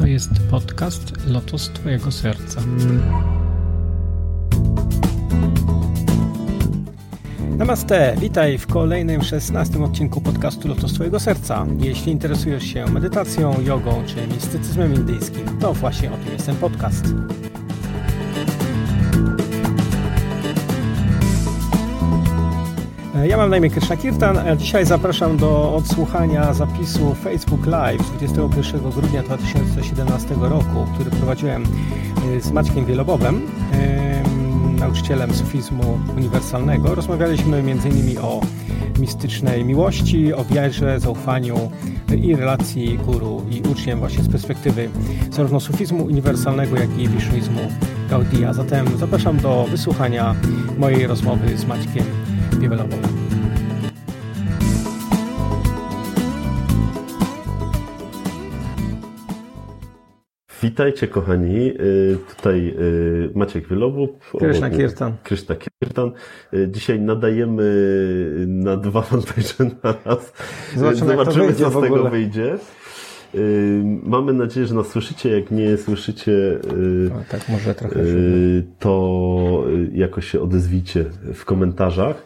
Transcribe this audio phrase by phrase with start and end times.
[0.00, 2.60] To jest podcast Lotos Twojego Serca.
[7.56, 11.66] Namaste, witaj w kolejnym 16 odcinku podcastu Lotos Twojego Serca.
[11.78, 17.04] Jeśli interesujesz się medytacją, jogą czy mistycyzmem indyjskim, to właśnie o tym jest ten podcast.
[23.24, 28.90] Ja mam na imię Krishna Kirtan, dzisiaj zapraszam do odsłuchania zapisu Facebook Live z 21
[28.90, 31.64] grudnia 2017 roku, który prowadziłem
[32.36, 33.40] y, z Maćkiem Wielobowem,
[34.78, 36.94] nauczycielem sufizmu uniwersalnego.
[36.94, 38.18] Rozmawialiśmy m.in.
[38.22, 38.40] o
[38.98, 41.70] mistycznej miłości, o wierze, zaufaniu
[42.22, 44.88] i relacji guru i uczniem właśnie z perspektywy
[45.30, 47.60] zarówno sufizmu uniwersalnego, jak i wisznuizmu
[48.10, 48.52] Gaudia.
[48.52, 50.34] Zatem zapraszam do wysłuchania
[50.78, 52.04] mojej rozmowy z Maćkiem
[52.58, 53.30] Wielobowem.
[60.62, 64.24] Witajcie kochani, y, tutaj y, Maciek Wielobób.
[64.38, 65.12] Kryszna Kirtan.
[65.22, 66.12] Kryszna Kirtan.
[66.54, 67.64] Y, dzisiaj nadajemy
[68.46, 69.54] na dwa fanpage
[69.84, 70.32] na raz.
[70.76, 72.10] Zobaczymy, Zobaczymy co z tego ogóle.
[72.10, 72.58] wyjdzie.
[74.02, 75.40] Mamy nadzieję, że nas słyszycie.
[75.40, 76.58] Jak nie słyszycie,
[77.14, 78.00] O, tak, może trochę.
[78.78, 81.04] to jakoś się odezwicie
[81.34, 82.22] w komentarzach.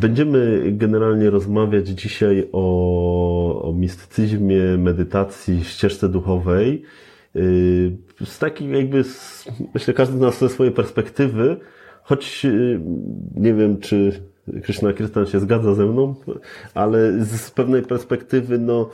[0.00, 6.82] Będziemy generalnie rozmawiać dzisiaj o, o mistycyzmie, medytacji, ścieżce duchowej.
[8.24, 9.04] Z takiej jakby,
[9.74, 11.56] myślę, każdy z nas ze swojej perspektywy,
[12.02, 12.46] choć
[13.34, 14.12] nie wiem, czy
[14.62, 16.14] Krishna Kirtan się zgadza ze mną,
[16.74, 18.90] ale z pewnej perspektywy, no,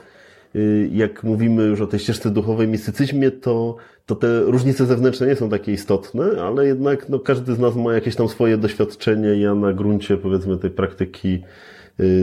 [0.93, 5.49] jak mówimy już o tej ścieżce duchowej, mistycyzmie, to, to te różnice zewnętrzne nie są
[5.49, 9.29] takie istotne, ale jednak no, każdy z nas ma jakieś tam swoje doświadczenie.
[9.29, 11.43] Ja na gruncie powiedzmy tej praktyki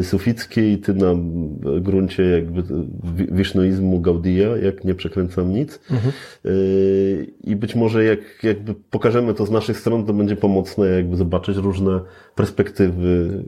[0.03, 1.15] sufickiej, ty na
[1.81, 2.63] gruncie jakby
[3.31, 5.79] wisznoizmu Gaudia, jak nie przekręcam nic.
[5.91, 6.13] Mhm.
[7.44, 11.57] I być może jak jakby pokażemy to z naszych stron, to będzie pomocne jakby zobaczyć
[11.57, 12.01] różne
[12.35, 13.44] perspektywy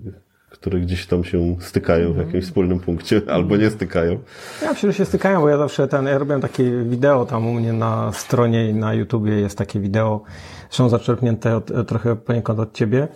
[0.60, 4.20] które gdzieś tam się stykają w jakimś wspólnym punkcie, albo nie stykają.
[4.62, 7.54] Ja myślę, że się stykają, bo ja zawsze ten, ja robiłem takie wideo tam u
[7.54, 10.22] mnie na stronie i na YouTubie jest takie wideo,
[10.70, 13.08] są zaczerpnięte od, trochę poniekąd od ciebie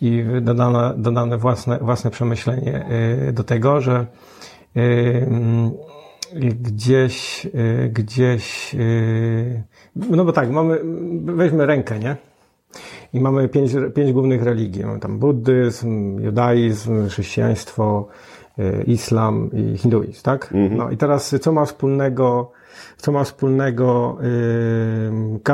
[0.00, 2.86] i dodane, dodane własne, własne przemyślenie
[3.32, 4.06] do tego, że
[6.34, 7.46] gdzieś,
[7.90, 8.76] gdzieś,
[9.94, 10.80] no bo tak, mamy,
[11.24, 12.16] weźmy rękę, nie?
[13.12, 14.86] I mamy pięć, pięć głównych religii.
[14.86, 18.08] Mamy tam buddyzm, judaizm, chrześcijaństwo,
[18.86, 20.52] islam i hinduizm, tak?
[20.54, 20.76] Mhm.
[20.76, 22.52] No i teraz co ma wspólnego,
[22.96, 24.18] co ma wspólnego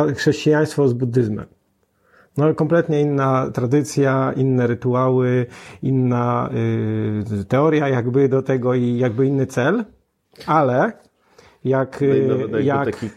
[0.06, 1.46] yy, chrześcijaństwo z buddyzmem?
[2.36, 5.46] No kompletnie inna tradycja, inne rytuały,
[5.82, 6.50] inna
[7.28, 9.84] yy, teoria jakby do tego i jakby inny cel,
[10.46, 10.92] ale
[11.64, 12.04] jak,
[12.50, 13.10] no jak taki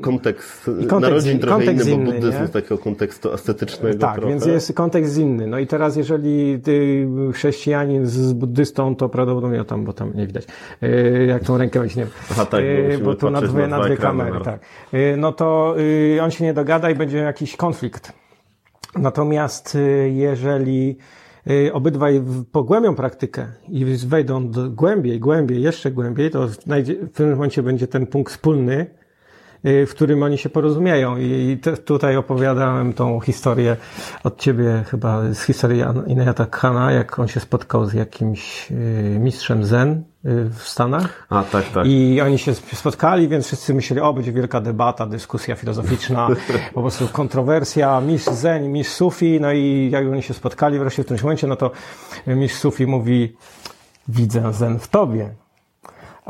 [0.00, 2.46] kontekst, kontekst narodzin trochę kontekst inny, bo buddyzm nie?
[2.46, 4.28] z takiego kontekstu ascetycznego Tak, trochę.
[4.28, 5.46] więc jest kontekst inny.
[5.46, 10.44] No i teraz jeżeli ty chrześcijanin z buddystą, to prawdopodobnie tam, bo tam nie widać,
[10.80, 12.06] yy, jak tą rękę weźmie.
[12.30, 12.64] Aha, tak,
[12.98, 14.44] bo bo tu na dwie, na dwie ekrany kamery, naraz.
[14.44, 14.60] tak.
[15.16, 15.76] No to
[16.22, 18.12] on się nie dogada i będzie jakiś konflikt.
[18.96, 19.78] Natomiast
[20.10, 20.96] jeżeli
[21.72, 26.58] obydwaj w- pogłębią praktykę i wejdą do, głębiej, głębiej, jeszcze głębiej, to w
[27.14, 28.99] pewnym momencie będzie ten punkt wspólny, y,
[29.64, 31.16] w którym oni się porozumieją.
[31.16, 33.76] I te, tutaj opowiadałem tą historię
[34.24, 38.74] od ciebie, chyba z historii Inayata Khana, jak on się spotkał z jakimś y,
[39.20, 39.90] mistrzem zen
[40.24, 41.26] y, w Stanach.
[41.30, 41.86] A, tak, tak.
[41.86, 46.28] I oni się spotkali, więc wszyscy myśleli, o, będzie wielka debata, dyskusja filozoficzna,
[46.74, 51.06] po prostu kontrowersja, mistrz Zen, mistrz Sufi, no i jak oni się spotkali wreszcie w
[51.06, 51.70] którymś momencie, no to
[52.26, 53.36] mistrz Sufi mówi,
[54.08, 55.34] widzę Zen w tobie.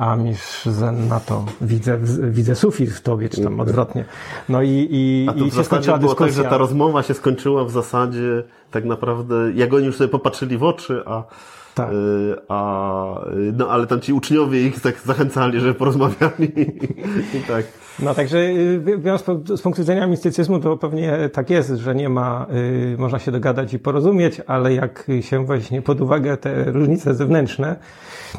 [0.01, 1.99] A mistrz Zen na to, widzę,
[2.31, 4.05] widzę Sufi w tobie, czy tam odwrotnie.
[4.49, 6.45] No i, i, A to i się skończyła było tak, dyskusja.
[6.45, 10.63] że ta rozmowa się skończyła w zasadzie tak naprawdę, jak oni już sobie popatrzyli w
[10.63, 11.23] oczy, a,
[11.75, 11.93] Tak.
[11.93, 16.53] y, a y, no ale tam ci uczniowie ich tak zachęcali, żeby porozmawiali
[17.39, 17.65] i tak.
[17.99, 22.47] No także y, z punktu widzenia mistycyzmu, to pewnie tak jest, że nie ma,
[22.99, 27.77] można się dogadać i porozumieć, ale jak się weźmie pod uwagę te różnice zewnętrzne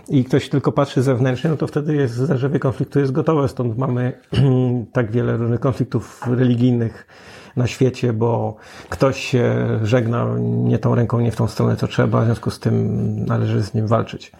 [0.09, 4.13] i ktoś tylko patrzy zewnętrznie, no to wtedy jest zdarzewie konfliktu jest gotowe, stąd mamy
[4.93, 7.07] tak wiele różnych konfliktów religijnych
[7.55, 8.55] na świecie, bo
[8.89, 12.59] ktoś się żegna nie tą ręką, nie w tą stronę, co trzeba, w związku z
[12.59, 14.31] tym należy z nim walczyć.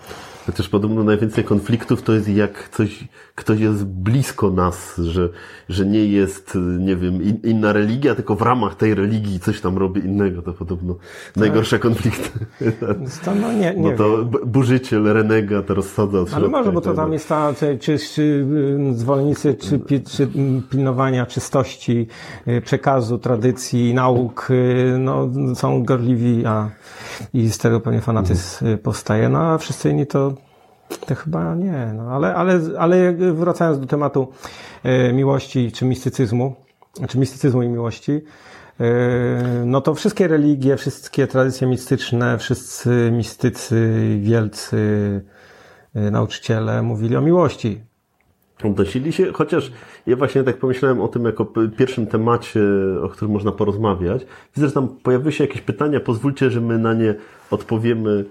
[0.46, 3.08] Chociaż podobno najwięcej konfliktów to jest jak coś,
[3.42, 5.30] ktoś jest blisko nas, że,
[5.70, 9.78] że nie jest, nie wiem, in, inna religia, tylko w ramach tej religii coś tam
[9.78, 10.42] robi innego.
[10.42, 10.96] To podobno
[11.36, 11.82] najgorsze tak.
[11.82, 12.40] konflikty.
[13.26, 14.30] To, no nie, nie no to wiem.
[14.46, 18.94] burzyciel, renega to rozsadza od Ale może, bo to tam jest ta, czy, czy y,
[18.94, 19.80] zwolennicy, czy,
[20.10, 20.28] czy
[20.70, 22.08] pilnowania czystości
[22.48, 26.70] y, przekazu, tradycji, nauk, y, no, są gorliwi, a
[27.34, 28.78] i z tego pewnie fanatyzm mhm.
[28.78, 29.30] powstaje.
[29.30, 30.34] No a wszyscy inni to
[31.00, 34.28] to chyba nie, no, ale, ale, ale wracając do tematu
[34.84, 36.56] e, miłości czy mistycyzmu,
[37.10, 38.12] czy mistycyzmu i miłości,
[38.80, 44.78] e, no to wszystkie religie, wszystkie tradycje mistyczne, wszyscy mistycy, wielcy
[45.96, 47.82] e, nauczyciele mówili o miłości.
[48.64, 49.72] Odnosili się, chociaż
[50.08, 51.46] ja właśnie tak pomyślałem o tym jako
[51.78, 52.62] pierwszym temacie,
[53.04, 54.26] o którym można porozmawiać.
[54.56, 57.16] Widzę, że tam pojawiły się jakieś pytania, pozwólcie, że my na nie
[57.52, 58.26] odpowiemy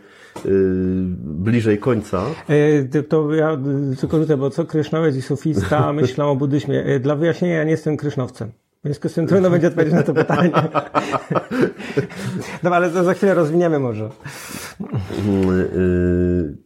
[1.23, 2.23] bliżej końca.
[2.49, 3.59] Yy, to ja
[4.01, 6.77] tylko rzucę, bo co Krysznowiec i sufista myślą o buddyzmie.
[6.77, 8.51] Yy, dla wyjaśnienia, ja nie jestem Krysznowcem.
[8.85, 10.51] Więc z trudno będzie odpowiedzieć na to pytanie.
[12.63, 14.11] no ale to za chwilę rozwiniemy może.
[15.75, 16.57] Yy,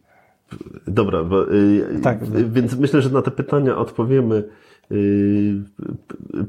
[0.87, 2.19] Dobra, bo, y, tak.
[2.51, 4.45] więc myślę, że na te pytania odpowiemy
[4.93, 5.55] y,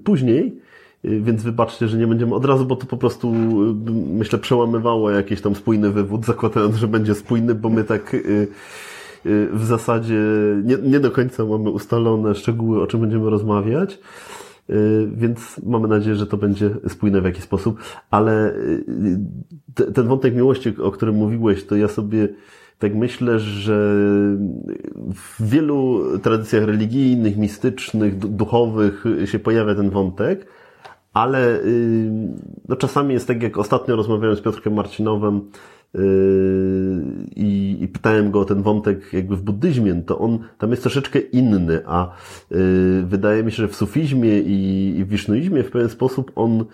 [0.04, 0.62] później.
[1.06, 3.34] Y, więc wybaczcie, że nie będziemy od razu, bo to po prostu
[4.10, 8.16] myślę przełamywało jakiś tam spójny wywód, zakładając, że będzie spójny, bo my tak
[9.54, 10.22] w zasadzie
[10.64, 14.00] nie, nie do końca mamy ustalone szczegóły, o czym będziemy rozmawiać.
[15.08, 17.80] Więc mamy nadzieję, że to będzie spójne w jakiś sposób,
[18.12, 18.54] ale
[19.94, 22.28] ten wątek miłości, o którym mówiłeś, to ja sobie
[22.80, 23.96] tak myślę, że
[25.14, 30.48] w wielu tradycjach religijnych, mistycznych, duchowych się pojawia ten wątek,
[31.16, 32.12] ale y,
[32.70, 35.42] no, czasami jest tak, jak ostatnio rozmawiałem z Piotrkiem Marcinowem
[35.96, 36.00] y,
[37.36, 41.20] i, i pytałem go o ten wątek jakby w buddyzmie, to on tam jest troszeczkę
[41.20, 42.12] inny, a
[42.52, 46.66] y, wydaje mi się, że w sufizmie i, i w wisznuizmie w pewien sposób on,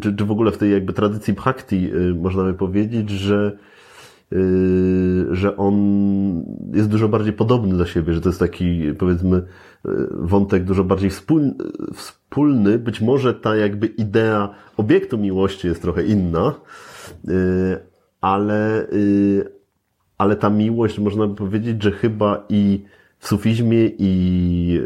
[0.00, 3.58] czy, czy w ogóle w tej jakby tradycji bhakti można by powiedzieć, że
[5.30, 5.74] że on
[6.74, 9.42] jest dużo bardziej podobny do siebie, że to jest taki, powiedzmy,
[10.10, 11.10] wątek dużo bardziej
[11.94, 12.78] wspólny.
[12.78, 16.54] Być może ta jakby idea obiektu miłości jest trochę inna,
[17.24, 17.34] yy,
[18.20, 18.86] ale,
[20.18, 22.84] ale ta miłość, można by powiedzieć, że chyba i
[23.18, 24.80] w sufizmie i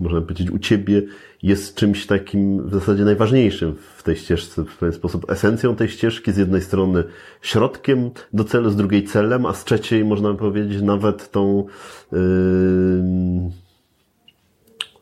[0.00, 1.02] można powiedzieć u Ciebie
[1.42, 6.32] jest czymś takim w zasadzie najważniejszym w tej ścieżce, w pewien sposób esencją tej ścieżki,
[6.32, 7.04] z jednej strony
[7.42, 11.66] środkiem do celu, z drugiej celem, a z trzeciej można powiedzieć nawet tą
[12.12, 12.18] yy,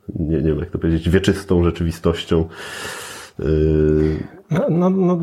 [0.08, 2.48] nie, nie wiem jak to powiedzieć, wieczystą rzeczywistością.
[3.38, 3.46] Yy.
[4.50, 5.20] No, no, no.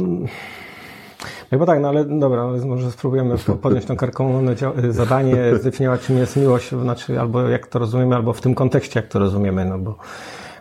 [1.60, 4.56] Bo tak, no ale dobra, ale może spróbujemy podjąć tą karkołomne
[4.90, 9.10] zadanie, zdefiniować czym jest miłość, znaczy albo jak to rozumiemy, albo w tym kontekście jak
[9.10, 9.98] to rozumiemy, no bo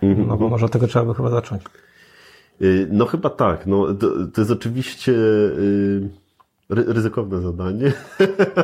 [0.02, 1.62] no bo może od tego trzeba by chyba zacząć.
[2.62, 3.66] Y, no chyba tak.
[3.66, 6.08] No, to, to jest oczywiście y,
[6.68, 7.92] ryzykowne zadanie,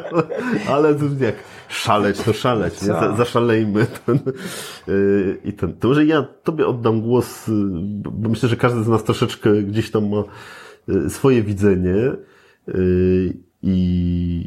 [0.73, 0.89] ale
[1.21, 1.35] jak
[1.75, 3.17] szaleć, to szaleć, nie?
[3.17, 3.87] zaszalejmy.
[4.07, 4.19] Ten,
[4.89, 5.75] y, I ten.
[5.75, 7.51] To może ja tobie oddam głos,
[8.13, 10.25] bo myślę, że każdy z nas troszeczkę gdzieś tam ma
[11.09, 11.97] swoje widzenie
[13.67, 14.45] i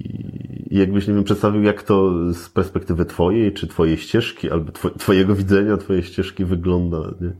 [0.72, 5.78] jakbyś, nie wiem, przedstawił, jak to z perspektywy twojej, czy twojej ścieżki, albo twojego widzenia,
[5.78, 7.32] twojej ścieżki wygląda, nie?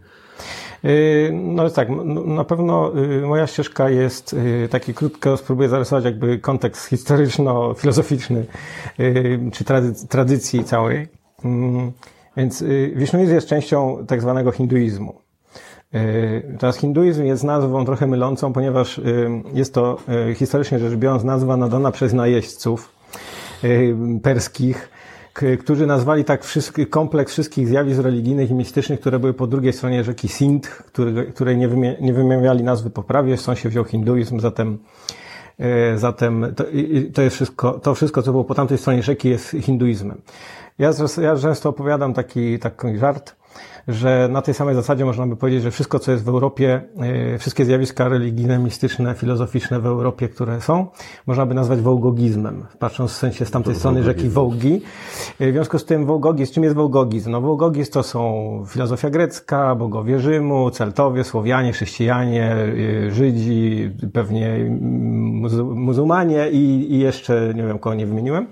[0.88, 1.88] Y, no tak,
[2.26, 8.44] na pewno y, moja ścieżka jest y, taki krótko, spróbuję zarysować jakby kontekst historyczno-filozoficzny,
[9.54, 9.66] czy
[10.10, 11.08] tradycji całej.
[11.44, 11.92] Mm,
[12.38, 12.64] więc
[12.96, 15.16] wisznuizm jest częścią tak zwanego hinduizmu.
[16.60, 19.02] Teraz hinduizm jest nazwą trochę mylącą, ponieważ
[19.54, 19.98] jest to
[20.36, 22.92] historycznie rzecz biorąc nazwa nadana przez najeźdźców
[24.24, 24.90] perskich,
[25.60, 26.42] którzy nazwali tak
[26.90, 30.84] kompleks wszystkich zjawisk religijnych i mistycznych, które były po drugiej stronie rzeki Sindh,
[31.34, 34.78] której nie, nie wymawiali nazwy po prawie, stąd się wziął hinduizm, zatem,
[35.96, 36.64] zatem to,
[37.14, 40.22] to jest wszystko, to wszystko, co było po tamtej stronie rzeki jest hinduizmem.
[40.80, 40.92] Ja,
[41.22, 43.36] ja często opowiadam taki, taki żart,
[43.88, 46.82] że na tej samej zasadzie można by powiedzieć, że wszystko, co jest w Europie,
[47.34, 50.88] e, wszystkie zjawiska religijne, mistyczne, filozoficzne w Europie, które są,
[51.28, 54.82] można by nazwać wołgogizmem, patrząc w sensie z tamtej strony rzeki Wołgi.
[55.40, 57.32] E, w związku z tym wołgogizm, czym jest wołgogizm?
[57.32, 62.56] No wołgogizm to są filozofia grecka, bogowie Rzymu, Celtowie, Słowianie, chrześcijanie,
[63.08, 64.78] e, Żydzi, pewnie
[65.62, 68.48] muzułmanie i, i jeszcze, nie wiem, kogo nie wymieniłem.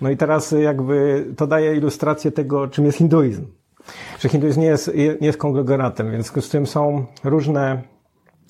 [0.00, 3.59] No i teraz jakby to daje ilustrację tego, czym jest hinduizm
[4.20, 7.82] że hinduizm nie jest, nie jest konglomeratem, więc z tym są różne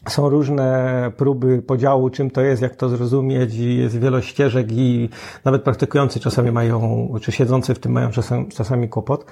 [0.09, 5.09] są różne próby podziału, czym to jest, jak to zrozumieć i jest wiele ścieżek i
[5.45, 9.25] nawet praktykujący czasami mają, czy siedzący w tym mają czasami, czasami kłopot.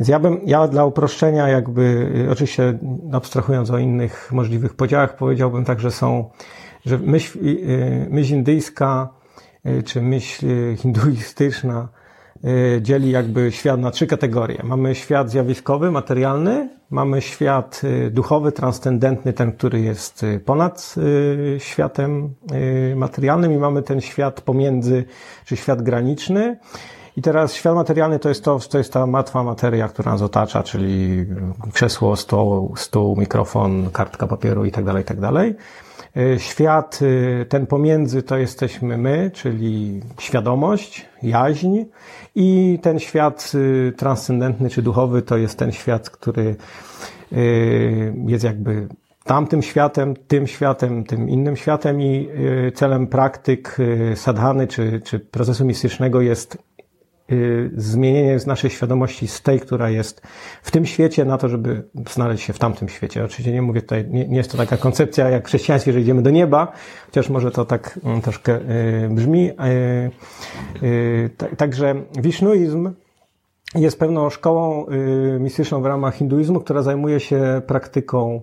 [0.00, 2.78] Więc ja bym, ja dla uproszczenia jakby, oczywiście
[3.12, 6.30] abstrahując o innych możliwych podziałach, powiedziałbym tak, że są,
[6.86, 9.08] że myśl, y, myśl indyjska,
[9.66, 11.93] y, czy myśl hinduistyczna, Y,
[12.80, 14.60] dzieli jakby świat na trzy kategorie.
[14.64, 20.94] Mamy świat zjawiskowy, materialny, mamy świat y, duchowy, transcendentny, ten, który jest y, ponad
[21.58, 22.34] światem
[22.96, 25.04] materialnym i mamy ten świat pomiędzy,
[25.44, 26.56] czy świat graniczny.
[27.16, 30.62] I teraz świat materialny to jest to, to jest ta martwa materia, która nas otacza,
[30.62, 31.26] czyli
[31.72, 35.54] krzesło, stół, stół mikrofon, kartka papieru i tak dalej, tak dalej.
[36.16, 41.84] E, świat e, ten pomiędzy to jesteśmy my, czyli świadomość, jaźń
[42.34, 43.52] i ten świat
[43.88, 46.56] e, transcendentny czy duchowy to jest ten świat, który
[48.26, 48.88] jest jakby
[49.24, 52.28] tamtym światem, tym światem, tym innym światem i
[52.74, 53.76] celem praktyk
[54.14, 56.58] sadhany czy, czy procesu mistycznego jest
[57.76, 60.22] zmienienie z naszej świadomości z tej, która jest
[60.62, 63.24] w tym świecie, na to, żeby znaleźć się w tamtym świecie.
[63.24, 66.30] Oczywiście nie mówię tutaj, nie, nie jest to taka koncepcja jak chrześcijańskie, że idziemy do
[66.30, 66.72] nieba,
[67.06, 69.50] chociaż może to tak mm, troszkę y, brzmi.
[70.82, 72.90] Y, także wisznuizm
[73.74, 74.86] jest pewną szkołą
[75.40, 78.40] mistyczną w ramach hinduizmu, która zajmuje się praktyką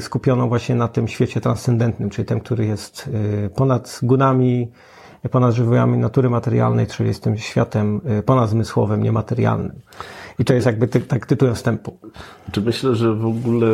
[0.00, 3.10] skupioną właśnie na tym świecie transcendentnym, czyli tym, który jest
[3.54, 4.70] ponad gunami,
[5.28, 9.72] ponad żywiołami natury materialnej, czyli jest tym światem y, ponadzmysłowym, niematerialnym.
[10.38, 11.98] I to jest jakby ty, tak tytułem wstępu.
[12.52, 13.68] Czy myślę, że w ogóle,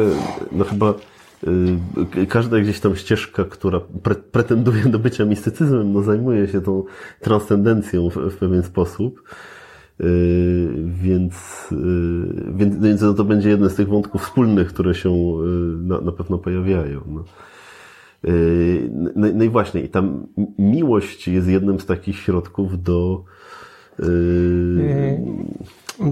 [0.52, 0.94] no chyba
[2.16, 6.84] y, każda gdzieś tam ścieżka, która pre, pretenduje do bycia mistycyzmem, no zajmuje się tą
[7.20, 9.22] transcendencją w, w pewien sposób.
[10.00, 10.06] Yy,
[10.86, 11.66] więc,
[12.80, 15.12] więc, no to będzie jeden z tych wątków wspólnych, które się
[15.78, 17.00] na, na pewno pojawiają.
[17.06, 17.24] No.
[18.24, 20.26] Yy, no, no, i właśnie, i tam
[20.58, 23.24] miłość jest jednym z takich środków do.
[23.98, 25.20] Yy,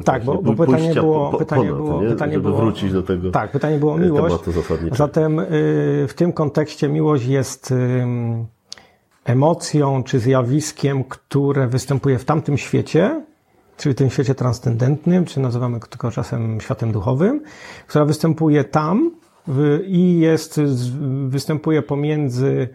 [0.04, 2.08] tak, bo, bo pytanie było, po, pytanie ponad, było, nie?
[2.08, 3.30] pytanie Żeby było, wrócić do tego.
[3.30, 4.36] Tak, pytanie było miłość.
[4.92, 5.44] Zatem yy,
[6.08, 7.76] w tym kontekście miłość jest yy,
[9.24, 13.24] emocją czy zjawiskiem, które występuje w tamtym świecie,
[13.76, 17.42] czyli tym świecie transcendentnym, czy nazywamy go czasem światem duchowym,
[17.86, 19.10] która występuje tam,
[19.86, 20.60] i jest,
[21.28, 22.68] występuje pomiędzy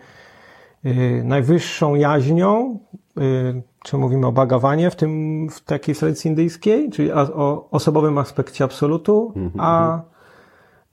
[0.86, 2.80] y, najwyższą jaźnią,
[3.18, 8.64] y, czy mówimy o bagawanie w tym, w takiej tradycji indyjskiej, czyli o osobowym aspekcie
[8.64, 10.02] absolutu, mhm, a.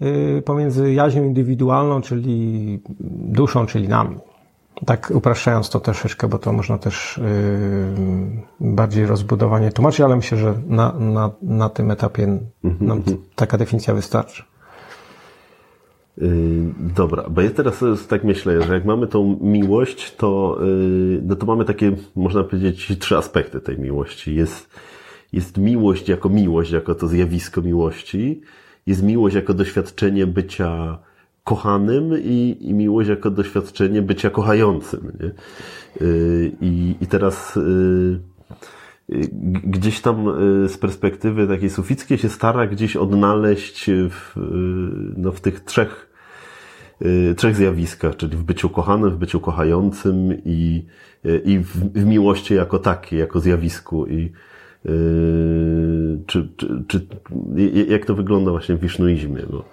[0.02, 4.16] Y, pomiędzy jaźnią indywidualną, czyli duszą, czyli nami.
[4.86, 7.20] Tak upraszczając to troszeczkę, bo to można też
[8.60, 12.26] bardziej rozbudowanie tłumaczyć, ale myślę, że na, na, na tym etapie
[12.62, 14.44] nam mhm, taka definicja wystarczy.
[16.18, 21.36] Yy, dobra, bo ja teraz tak myślę, że jak mamy tą miłość, to, yy, no
[21.36, 24.34] to mamy takie, można powiedzieć, trzy aspekty tej miłości.
[24.34, 24.70] Jest,
[25.32, 28.40] jest miłość jako miłość, jako to zjawisko miłości.
[28.86, 30.98] Jest miłość jako doświadczenie bycia
[31.44, 35.12] kochanym i, i miłość jako doświadczenie bycia kochającym.
[35.20, 35.30] Nie?
[36.06, 37.58] Yy, I, I teraz
[39.64, 40.24] gdzieś tam
[40.68, 44.32] z perspektywy takiej sufickiej się stara gdzieś odnaleźć w,
[45.16, 46.06] no, w tych trzech
[47.02, 50.84] Y, trzech zjawiskach, czyli w byciu kochanym, w byciu kochającym i,
[51.26, 54.06] y, i w, w miłości jako takiej, jako zjawisku.
[54.06, 54.32] I
[56.26, 57.06] czy, czy, czy,
[57.88, 59.42] jak to wygląda właśnie w wisznuizmie?
[59.50, 59.64] Bo...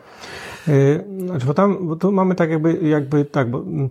[1.26, 3.90] Znaczy, bo tam, bo tu mamy tak jakby, jakby tak, bo mm,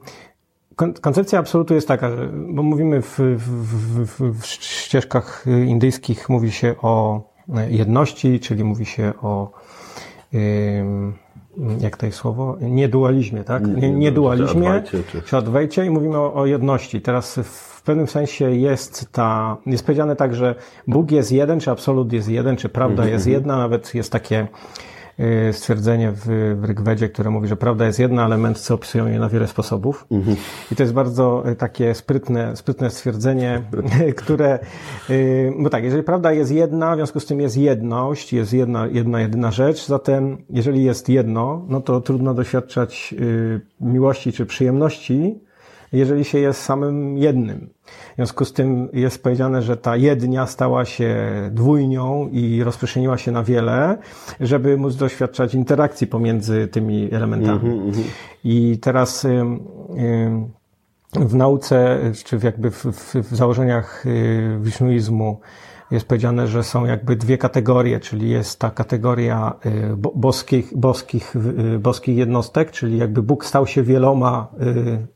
[1.00, 6.74] koncepcja absolutu jest taka, że, bo mówimy w, w, w, w ścieżkach indyjskich mówi się
[6.82, 7.22] o
[7.68, 9.50] jedności, czyli mówi się o
[11.80, 12.56] jak to jest słowo?
[12.60, 13.66] Niedualizmie, tak?
[13.66, 14.82] Nie, niedualizmie,
[15.26, 17.00] czy, odwejcie i mówimy o, o, jedności.
[17.00, 20.54] Teraz w pewnym sensie jest ta, jest powiedziane tak, że
[20.86, 23.34] Bóg jest jeden, czy absolut jest jeden, czy prawda mhm, jest mhm.
[23.34, 24.46] jedna, nawet jest takie y,
[25.52, 29.28] stwierdzenie w, w Rygwedzie, które mówi, że prawda jest jedna, ale mędrcy opisują je na
[29.28, 30.06] wiele sposobów.
[30.10, 30.36] Mhm.
[30.72, 33.62] I to jest bardzo y, takie sprytne, sprytne stwierdzenie,
[34.16, 34.58] które,
[35.58, 39.20] bo tak, jeżeli prawda jest jedna, w związku z tym jest jedność, jest jedna, jedna,
[39.20, 43.14] jedyna rzecz, zatem jeżeli jest jedno, no to trudno doświadczać
[43.80, 45.40] miłości czy przyjemności,
[45.92, 47.70] jeżeli się jest samym jednym.
[48.12, 51.16] W związku z tym jest powiedziane, że ta jednia stała się
[51.52, 53.98] dwójnią i rozprzestrzeniła się na wiele,
[54.40, 57.70] żeby móc doświadczać interakcji pomiędzy tymi elementami.
[57.70, 58.02] Mm -hmm.
[58.44, 59.26] I teraz
[61.12, 65.40] w nauce, czy jakby w, w, w założeniach y, wisznuizmu
[65.90, 71.36] jest powiedziane, że są jakby dwie kategorie, czyli jest ta kategoria y, boskich, boskich,
[71.74, 75.06] y, boskich jednostek, czyli jakby Bóg stał się wieloma Mm,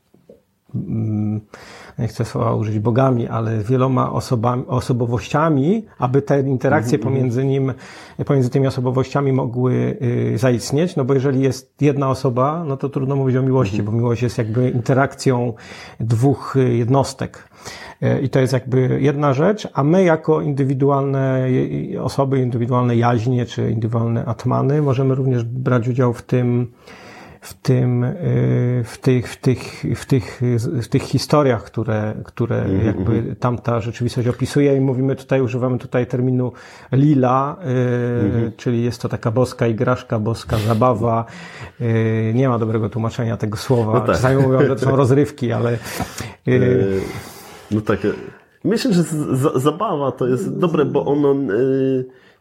[1.99, 7.73] nie chcę słowa użyć bogami, ale wieloma osobami, osobowościami, aby te interakcje mhm, pomiędzy nim,
[8.25, 9.97] pomiędzy tymi osobowościami mogły
[10.33, 13.91] y, zaistnieć, no bo jeżeli jest jedna osoba, no to trudno mówić o miłości, bo
[13.91, 15.53] miłość jest jakby interakcją
[15.99, 17.49] dwóch y, jednostek.
[18.03, 21.47] Y, I to jest jakby jedna rzecz, a my jako indywidualne
[22.01, 26.67] osoby, indywidualne jaźnie czy indywidualne atmany możemy również brać udział w tym,
[27.47, 30.41] w tym, y, w tych, w tych, w tych,
[30.81, 32.85] w tych historiach, które, które -hmm.
[32.85, 33.35] jakby mhm.
[33.35, 36.51] tamta rzeczywistość opisuje i mówimy tutaj, używamy tutaj terminu
[36.91, 38.51] lila, mm -hmm.
[38.57, 41.25] czyli jest to taka boska igraszka, boska zabawa.
[41.81, 43.93] Y, nie ma dobrego tłumaczenia tego słowa.
[43.93, 44.15] No tak.
[44.15, 45.77] Czasami mówią, że to są rozrywki, ale...
[47.71, 47.99] No tak.
[48.63, 49.03] Myślę, że
[49.55, 51.35] zabawa to jest dobre, bo ono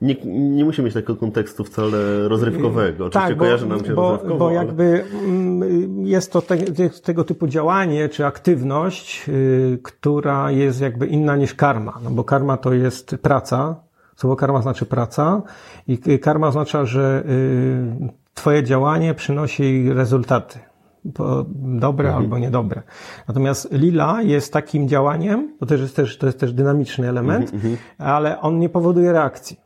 [0.00, 3.06] nie, nie musi mieć takiego kontekstu wcale rozrywkowego.
[3.06, 4.38] Oczywiście tak, kojarzy nam się bo, rozrywkowo.
[4.38, 5.76] Bo jakby ale...
[6.08, 6.56] jest to te,
[7.04, 11.98] tego typu działanie czy aktywność, yy, która jest jakby inna niż karma.
[12.04, 13.76] No bo karma to jest praca.
[14.16, 15.42] Słowo karma znaczy praca
[15.88, 17.24] i karma oznacza, że
[18.00, 20.58] yy, twoje działanie przynosi rezultaty
[21.54, 22.24] dobre mhm.
[22.24, 22.82] albo niedobre.
[23.28, 27.72] Natomiast lila jest takim działaniem, to też jest też, to jest też dynamiczny element, mhm,
[27.72, 27.76] mhm.
[27.98, 29.65] ale on nie powoduje reakcji.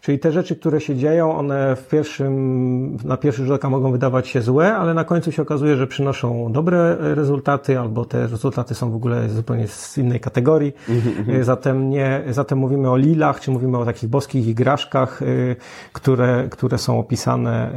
[0.00, 4.28] Czyli te rzeczy, które się dzieją, one w pierwszym, na pierwszy rzut oka mogą wydawać
[4.28, 8.90] się złe, ale na końcu się okazuje, że przynoszą dobre rezultaty, albo te rezultaty są
[8.90, 10.72] w ogóle zupełnie z innej kategorii.
[10.88, 11.44] Mhm, mhm.
[11.44, 15.56] zatem nie, zatem mówimy o lilach, czy mówimy o takich boskich igraszkach, y,
[15.92, 17.70] które, które są opisane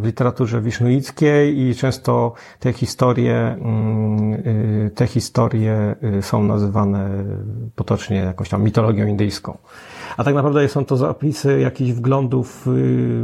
[0.00, 3.58] w literaturze wisznuickiej i często te historie,
[4.86, 7.10] y, te historie są nazywane
[7.74, 9.58] potocznie jakąś tam mitologią indyjską
[10.16, 12.70] a tak naprawdę są to zapisy jakichś wglądów y,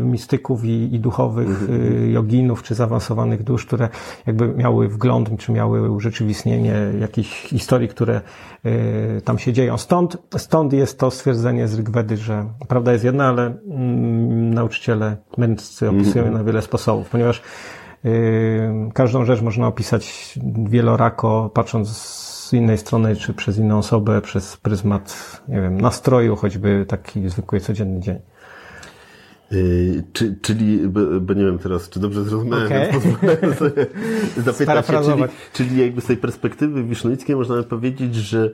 [0.04, 2.12] mistyków i, i duchowych mm-hmm.
[2.12, 3.88] joginów czy zaawansowanych dusz, które
[4.26, 8.20] jakby miały wgląd, czy miały urzeczywistnienie jakichś historii, które
[8.66, 9.78] y, tam się dzieją.
[9.78, 15.88] Stąd, stąd jest to stwierdzenie z Rigvedy, że prawda jest jedna, ale mm, nauczyciele mędrcy
[15.88, 16.32] opisują mm-hmm.
[16.32, 17.42] na wiele sposobów, ponieważ
[18.94, 20.34] każdą rzecz można opisać
[20.68, 26.84] wielorako, patrząc z innej strony, czy przez inną osobę, przez pryzmat, nie wiem, nastroju, choćby
[26.88, 28.18] taki zwykły, codzienny dzień.
[29.50, 32.80] Yy, czy, czyli, bo, bo, nie wiem teraz, czy dobrze zrozumiałem, okay.
[32.80, 33.86] więc pozwolę sobie
[34.52, 38.50] zapytać się, czyli, czyli jakby z tej perspektywy wisznoickiej można by powiedzieć, że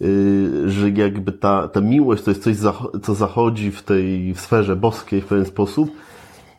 [0.00, 2.56] yy, że jakby ta, ta miłość to jest coś,
[3.02, 5.90] co zachodzi w tej w sferze boskiej w pewien sposób,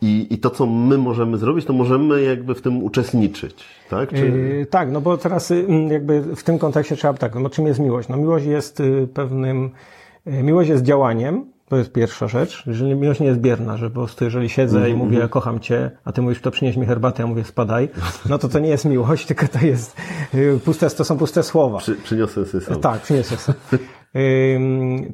[0.02, 4.10] i, I to, co my możemy zrobić, to możemy jakby w tym uczestniczyć, tak?
[4.10, 4.16] Czy...
[4.16, 7.80] Yy, tak, no bo teraz y, jakby w tym kontekście trzeba tak, no czym jest
[7.80, 8.08] miłość?
[8.08, 9.70] No miłość jest y, pewnym,
[10.26, 12.62] y, miłość jest działaniem, to jest pierwsza rzecz.
[12.66, 14.94] Jeżeli miłość nie jest bierna, że po prostu jeżeli siedzę mm -hmm.
[14.94, 15.28] i mówię, mhm.
[15.28, 17.88] kocham cię, a ty mówisz, to przynieś mi herbatę, ja mówię, spadaj,
[18.28, 19.96] no to to nie jest miłość, tylko to jest
[20.64, 21.78] puste, to są puste słowa.
[21.78, 22.80] Przy, przyniosę sobie sam.
[22.80, 23.58] Tak, przyniosę sobie.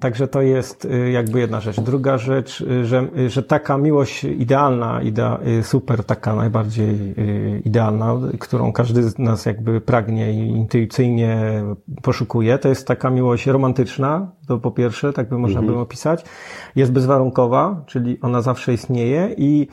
[0.00, 1.80] Także to jest y, jakby jedna rzecz.
[1.80, 7.14] Druga rzecz, y, że, y, że taka miłość idealna, idea, super, taka najbardziej
[7.64, 11.62] idealna, którą każdy z nas jakby pragnie i intuicyjnie
[12.02, 15.74] poszukuje, to jest taka miłość romantyczna, to po pierwsze, tak by można mhm.
[15.74, 16.24] by opisać.
[16.76, 19.68] Jest bezwarunkowa, czyli ona zawsze istnieje i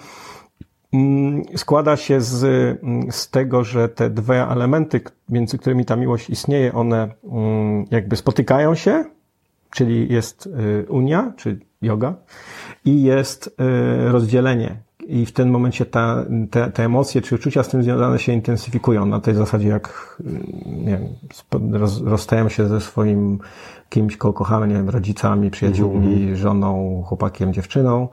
[1.56, 2.44] składa się z,
[2.84, 8.16] mm, z tego, że te dwa elementy, między którymi ta miłość istnieje, one mm, jakby
[8.16, 9.06] spotykają się,
[9.72, 12.14] czyli jest y, unia, czy yoga,
[12.86, 14.78] i jest y, rozdzielenie.
[15.12, 19.06] I w tym momencie ta, te, te emocje czy uczucia z tym związane się intensyfikują.
[19.06, 20.24] Na tej zasadzie, jak y,
[20.66, 23.40] nie wiem, roz, rozstajemy się ze swoim
[23.90, 26.36] kimś, kogo kochamy, nie wiem, rodzicami, przyjaciółmi, mm -hmm.
[26.36, 28.08] żoną, chłopakiem, dziewczyną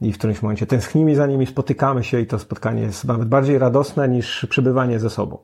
[0.00, 3.58] i w którymś momencie tęsknimy za nimi, spotykamy się i to spotkanie jest nawet bardziej
[3.58, 5.38] radosne niż przebywanie ze sobą.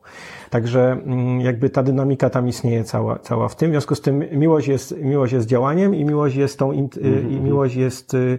[0.50, 3.70] Także mm, jakby ta dynamika tam istnieje cała, cała w tym.
[3.70, 7.04] W związku z tym miłość jest, miłość jest działaniem i miłość jest tą, mm -hmm.
[7.04, 7.44] i mhm.
[7.44, 8.38] miłość jest y, y,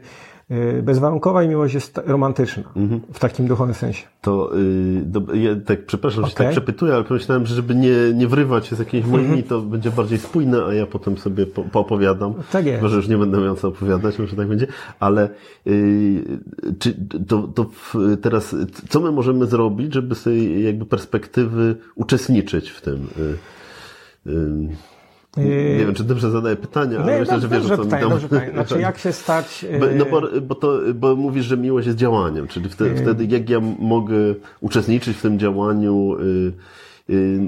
[0.84, 3.02] bezwarunkowa i miłość jest romantyczna Mhm.
[3.14, 4.04] w takim duchowym sensie.
[4.22, 6.46] To yy, do, ja tak, przepraszam, że się Okej.
[6.48, 9.24] tak przepytuję, ale pomyślałem, że żeby nie, nie wrywać się z jakiejś Mhm.
[9.24, 12.34] linii, to będzie bardziej spójne, a ja potem sobie po, poopowiadam.
[12.52, 12.82] Tak jest.
[12.84, 14.68] Może już nie będę miał co opowiadać, może tak będzie,
[15.00, 15.30] ale
[15.66, 16.24] yy,
[16.80, 16.94] czy
[17.28, 17.66] to, to
[18.22, 18.56] teraz,
[18.90, 23.08] co my możemy zrobić, żeby z tej jakby perspektywy uczestniczyć w tym?
[24.26, 24.70] Yy, yy,
[25.38, 28.02] nie wiem, czy dobrze zadaję pytania, ale Nie, myślę, że wiesz, dobrze co mi pytanie,
[28.02, 28.12] tam...
[28.12, 28.52] dobrze pytanie.
[28.52, 29.66] Znaczy, jak się stać...
[29.80, 33.26] Bo, y, no bo, bo, to, bo mówisz, że miłość jest działaniem, czyli wtedy, wtedy
[33.26, 34.16] jak ja mogę
[34.62, 36.54] uczestniczyć w tym działaniu, y,
[37.10, 37.40] y,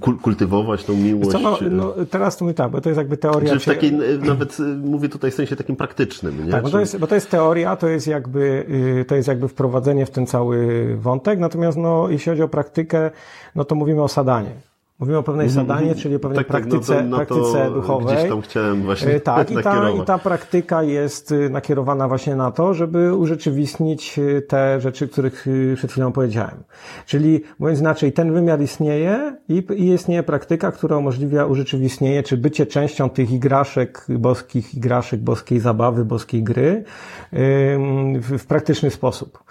[0.00, 1.30] kul- kultywować tą miłość.
[1.30, 3.52] Co, no, y, no, teraz to mówię tak, bo to jest jakby teoria...
[3.52, 6.52] czy w takiej, y, nawet y, mówię tutaj w sensie takim praktycznym, nie?
[6.52, 8.66] Tak, bo to, jest, bo to jest teoria, to jest jakby,
[9.00, 13.10] y, to jest jakby wprowadzenie w ten cały wątek, natomiast no, jeśli chodzi o praktykę,
[13.54, 14.50] no to mówimy o sadanie.
[14.98, 18.16] Mówimy o pewnej sadanie, czyli o pewnej tak, tak, praktyce, no to, no praktyce duchowej.
[18.16, 22.36] Gdzieś tam chciałem właśnie Y, Tak, i ta, i ta praktyka jest y, nakierowana właśnie
[22.36, 26.62] na to, żeby urzeczywistnić y, te rzeczy, których y, przed chwilą powiedziałem.
[27.06, 32.66] Czyli mówiąc inaczej, ten wymiar istnieje i, i istnieje praktyka, która umożliwia urzeczywistnienie, czy bycie
[32.66, 36.84] częścią tych igraszek, boskich igraszek, boskiej zabawy, boskiej gry
[37.32, 39.44] w, w praktyczny sposób,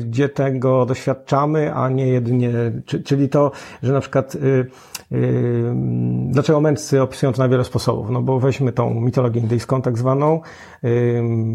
[0.00, 2.52] gdzie tego doświadczamy, a nie jedynie,
[2.86, 3.50] czy, czyli to,
[3.82, 4.36] że na przykład
[6.28, 8.10] dlaczego mędrcy opisują to na wiele sposobów?
[8.10, 10.40] No bo weźmy tą mitologię indyjską tak zwaną,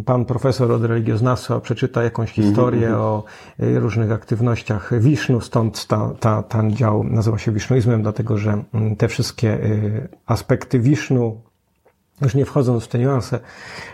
[0.06, 3.24] pan profesor od religioznawstwa przeczyta jakąś historię o
[3.60, 8.96] y, różnych aktywnościach Wisznu, stąd ta, ta, ten dział nazywa się wisznuizmem, dlatego że mm,
[8.96, 11.49] te wszystkie y, aspekty Wisznu
[12.22, 13.40] już nie wchodząc w te niuanse,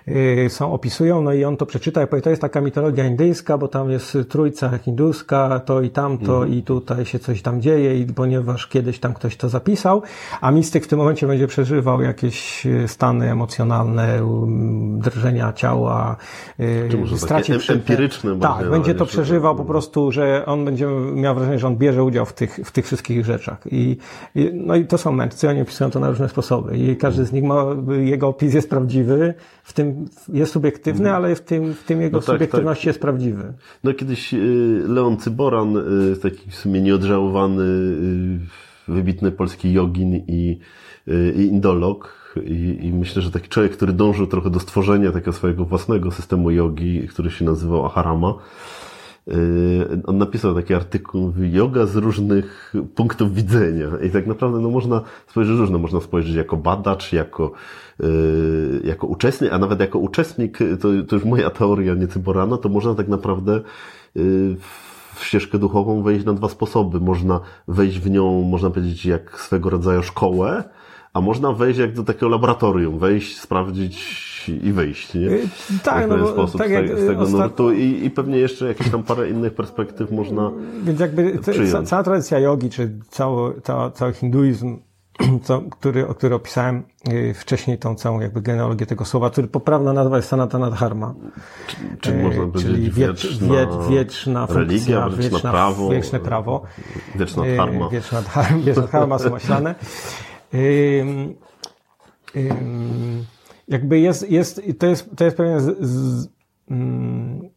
[0.08, 3.58] yy, są, opisują, no i on to przeczyta i powie, to jest taka mitologia indyjska,
[3.58, 8.06] bo tam jest trójca hinduska, to i tamto i tutaj się coś tam dzieje i
[8.06, 10.02] ponieważ kiedyś tam ktoś to zapisał,
[10.42, 14.20] a mistyk w tym momencie będzie przeżywał jakieś yy, stany emocjonalne,
[14.98, 16.16] drżenia ciała,
[16.90, 21.36] Czy może straci takie empiryczne Tak, będzie to przeżywał po prostu, że on będzie miał
[21.36, 23.58] wrażenie, że on bierze udział w tych, w tych wszystkich rzeczach.
[23.72, 23.98] I,
[24.36, 26.78] i, no i to są mędrcy, oni opisują to na różne sposoby.
[26.78, 27.66] I każdy z nich ma,
[28.16, 32.24] jego opis jest prawdziwy, w tym jest subiektywny, ale w tym, w tym jego No
[32.24, 33.54] tak, subiektywności jest prawdziwy.
[33.84, 38.40] No kiedyś y, Leon Cyboran, y, taki w sumie nieodżałowany, y,
[38.88, 40.60] wybitny polski jogin i,
[41.36, 42.26] i indolog.
[42.44, 46.52] I, I myślę, że taki człowiek, który dążył trochę do stworzenia takiego swojego własnego systemu
[46.52, 48.34] jogi, który się nazywał Aharama.
[49.28, 53.88] Y, On napisał taki artykuł, yoga z różnych punktów widzenia.
[54.04, 55.80] I tak naprawdę no, można spojrzeć różno.
[55.80, 57.52] Można spojrzeć jako badacz, jako,
[58.04, 62.70] y, jako uczestnik, a nawet jako uczestnik, to, to już moja teoria, nie Cyborana, to
[62.70, 63.62] można tak naprawdę
[64.18, 64.56] y,
[65.16, 67.00] w ścieżkę duchową wejść na dwa sposoby.
[67.00, 70.64] Można wejść w nią, można powiedzieć, jak swego rodzaju szkołę,
[71.14, 75.22] a można wejść jak do takiego laboratorium, wejść, sprawdzić i wyjść, nie?
[75.30, 75.48] Y,
[75.84, 78.10] tak, w no bo sposób tak z, tego- z tego y, ostat- nurtu i, i
[78.12, 80.52] pewnie jeszcze jakieś tam parę innych perspektyw można
[80.84, 84.78] Więc jakby te, ca, cała tradycja jogi, czy cały, ca, cały hinduizm,
[85.44, 90.16] co, który, który opisałem y, wcześniej, tą całą jakby genealogię tego słowa, który poprawna nazwa
[90.16, 91.14] jest Sanatana Dharma.
[92.02, 96.20] czy E, można powiedzieć czyli wiecz, wieczna, wiecz, wieczna religia, funkcja, wieczne wieczna, prawo, wieczne
[96.20, 96.64] prawo.
[97.16, 97.90] wieczna dharma.
[97.90, 99.76] Wieczna dharma, wieczna dharma są maślane.
[100.54, 101.36] Ym,
[102.36, 103.26] ym,
[103.68, 106.28] jakby jest, jest, to jest, to jest pewien z, z,
[106.70, 107.50] mm,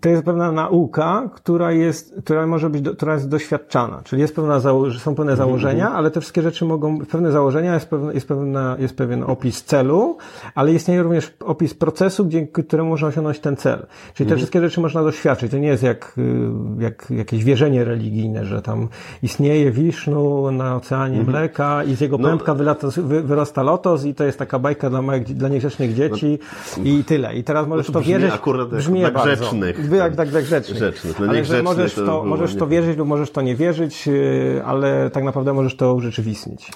[0.00, 4.00] to jest pewna nauka, która jest, która może być, do, która jest doświadczana.
[4.04, 7.86] Czyli jest pewna zało- są pewne założenia, ale te wszystkie rzeczy mogą, pewne założenia, jest,
[7.90, 10.16] pewne, jest, pewna, jest pewien opis celu,
[10.54, 13.86] ale istnieje również opis procesu, dzięki któremu można osiągnąć ten cel.
[14.14, 15.50] Czyli te wszystkie rzeczy można doświadczyć.
[15.50, 18.88] To nie jest jak, y, jak jakieś wierzenie religijne, że tam
[19.22, 22.28] istnieje Wisznu na oceanie mleka i z jego No.
[22.28, 26.38] pępka wylata, wy, wyrasta lotos i to jest taka bajka dla, małych, dla niegrzecznych dzieci
[26.84, 27.34] i tyle.
[27.34, 28.30] I teraz możesz to to brzmi wierzyć.
[28.34, 29.22] akurat brzmi bardzo.
[29.22, 29.79] grzecznych.
[29.90, 30.76] Jak tak dla grzecznych.
[30.78, 31.20] Grzecznych.
[31.20, 34.62] No ale że możesz to to, możesz to wierzyć lub możesz to nie wierzyć, yy,
[34.64, 36.70] ale tak naprawdę możesz to urzeczywistnić.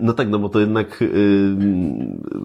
[0.00, 1.08] No tak, no bo to jednak, yy,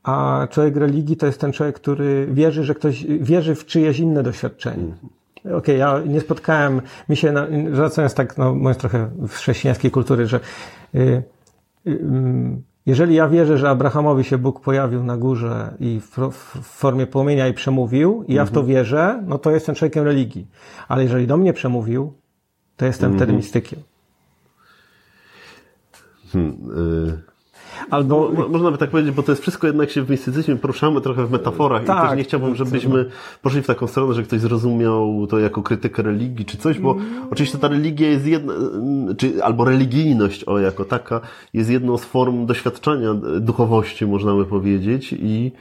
[0.04, 4.24] a człowiek religii to jest ten człowiek, który wierzy, że ktoś wierzy w czyjeś inne
[4.24, 4.96] doświadczenie.
[5.40, 7.34] Okej, okay, ja nie spotkałem, mi się,
[7.72, 10.40] wracając tak, no, mówiąc trochę w chrześcijańskiej kultury, że
[10.96, 11.24] y,
[11.88, 12.00] y,
[12.90, 17.48] jeżeli ja wierzę, że Abrahamowi się Bóg pojawił na górze i w, w formie płomienia
[17.48, 18.68] i przemówił, i ja w to mhm.
[18.68, 20.48] wierzę, no to jestem człowiekiem religii.
[20.88, 22.14] Ale jeżeli do mnie przemówił,
[22.78, 23.38] to jestem wtedy mhm.
[23.38, 23.80] mistykiem.
[26.32, 27.29] Hmm, y
[27.90, 28.32] Albo...
[28.32, 31.26] Mo, można by tak powiedzieć, bo to jest wszystko jednak się w mistycyzmie poruszamy trochę
[31.26, 33.06] w metaforach tak, i też nie chciałbym, żebyśmy
[33.42, 37.28] poszli w taką stronę, że ktoś zrozumiał to jako krytykę religii czy coś, bo mm.
[37.32, 38.54] oczywiście ta religia jest jedna,
[39.18, 41.22] czy, albo religijność o jako taka
[41.54, 45.52] jest jedną z form doświadczenia duchowości, można by powiedzieć i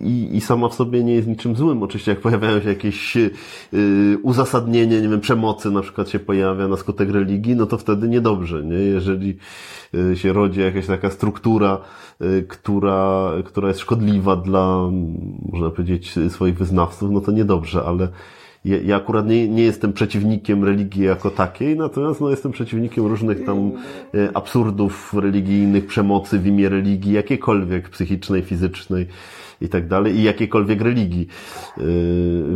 [0.00, 1.82] i, i sama w sobie nie jest niczym złym.
[1.82, 3.30] Oczywiście jak pojawiają się jakieś y,
[4.22, 8.64] uzasadnienie, nie wiem, przemocy na przykład się pojawia na skutek religii, no to wtedy niedobrze,
[8.64, 8.76] nie?
[8.76, 9.36] Jeżeli
[9.94, 11.78] y, się rodzi jakaś taka struktura,
[12.22, 14.90] y, która, która jest szkodliwa dla,
[15.52, 18.08] można powiedzieć, swoich wyznawców, no to niedobrze, ale
[18.64, 23.44] ja, ja akurat nie, nie jestem przeciwnikiem religii jako takiej, natomiast no, jestem przeciwnikiem różnych
[23.44, 23.72] tam
[24.14, 29.06] e, absurdów religijnych, przemocy w imię religii, jakiejkolwiek psychicznej, fizycznej
[29.60, 31.26] i tak dalej, i jakiejkolwiek religii.
[31.76, 31.84] Yy,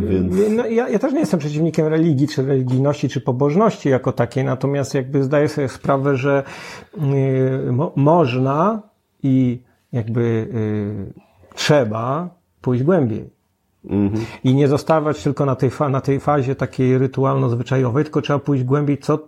[0.09, 0.33] więc...
[0.57, 4.93] No, ja, ja też nie jestem przeciwnikiem religii, czy religijności, czy pobożności jako takiej, natomiast
[4.93, 6.43] jakby zdaję sobie sprawę, że
[6.97, 8.81] yy, mo można
[9.23, 11.21] i jakby yy,
[11.55, 12.29] trzeba
[12.61, 13.34] pójść głębiej.
[14.43, 18.97] I nie zostawać tylko na tej, na tej fazie takiej rytualno-zwyczajowej, tylko trzeba pójść głębiej,
[18.97, 19.27] co,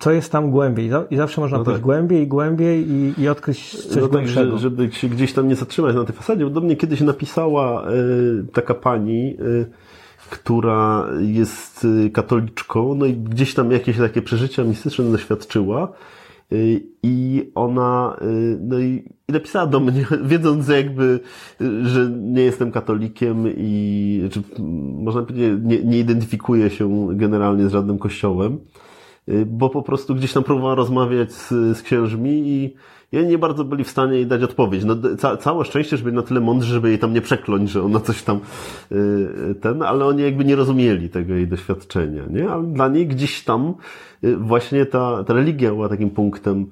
[0.00, 0.90] co jest tam głębiej.
[1.10, 1.84] I zawsze można no pójść tak.
[1.84, 5.94] głębiej i głębiej i, i odkryć coś no tak, żeby się gdzieś tam nie zatrzymać
[5.94, 9.66] na tej fasadzie, bo do mnie kiedyś napisała y, taka pani, y,
[10.30, 15.92] która jest y, katoliczką, no i gdzieś tam jakieś takie przeżycia mistyczne doświadczyła
[17.02, 18.16] I ona,
[18.60, 21.20] no i, i napisała do mnie, wiedząc jakby,
[21.60, 24.42] y, że nie jestem katolikiem i, czy,
[24.98, 28.58] można powiedzieć, nie, nie identyfikuję się generalnie z żadnym kościołem,
[29.46, 32.74] bo po prostu gdzieś tam próbowała rozmawiać z, z księżmi i
[33.12, 34.84] i oni nie bardzo byli w stanie jej dać odpowiedź.
[34.84, 38.00] No, ca całe szczęście, żeby na tyle mądrzy, żeby jej tam nie przekląć, że ona
[38.00, 38.40] coś tam
[38.90, 42.48] yy, ten, ale oni jakby nie rozumieli tego jej doświadczenia, nie?
[42.50, 43.74] Ale dla niej gdzieś tam
[44.22, 46.66] yy, właśnie ta, ta religia była takim punktem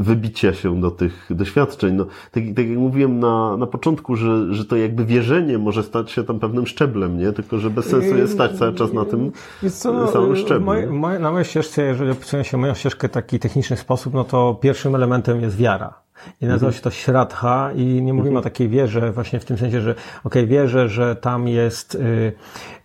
[0.00, 1.94] wybicia się do tych doświadczeń.
[1.94, 6.10] No, tak, tak jak mówiłem na, na początku, że, że to jakby wierzenie może stać
[6.10, 7.32] się tam pewnym szczeblem, nie?
[7.32, 9.32] Tylko, że bez sensu jest stać cały czas na tym
[9.70, 10.66] co, no, samym szczeblu.
[10.66, 14.24] Moje, moje, na mojej ścieżce, jeżeli opisuję się moją ścieżkę w taki techniczny sposób, no
[14.24, 16.02] to pierwszym elementem jest wiara.
[16.40, 16.72] I nazywa mhm.
[16.72, 18.36] się to Śradha i nie mówimy mhm.
[18.36, 22.32] o takiej wierze właśnie w tym sensie, że ok, wierzę, że tam jest y,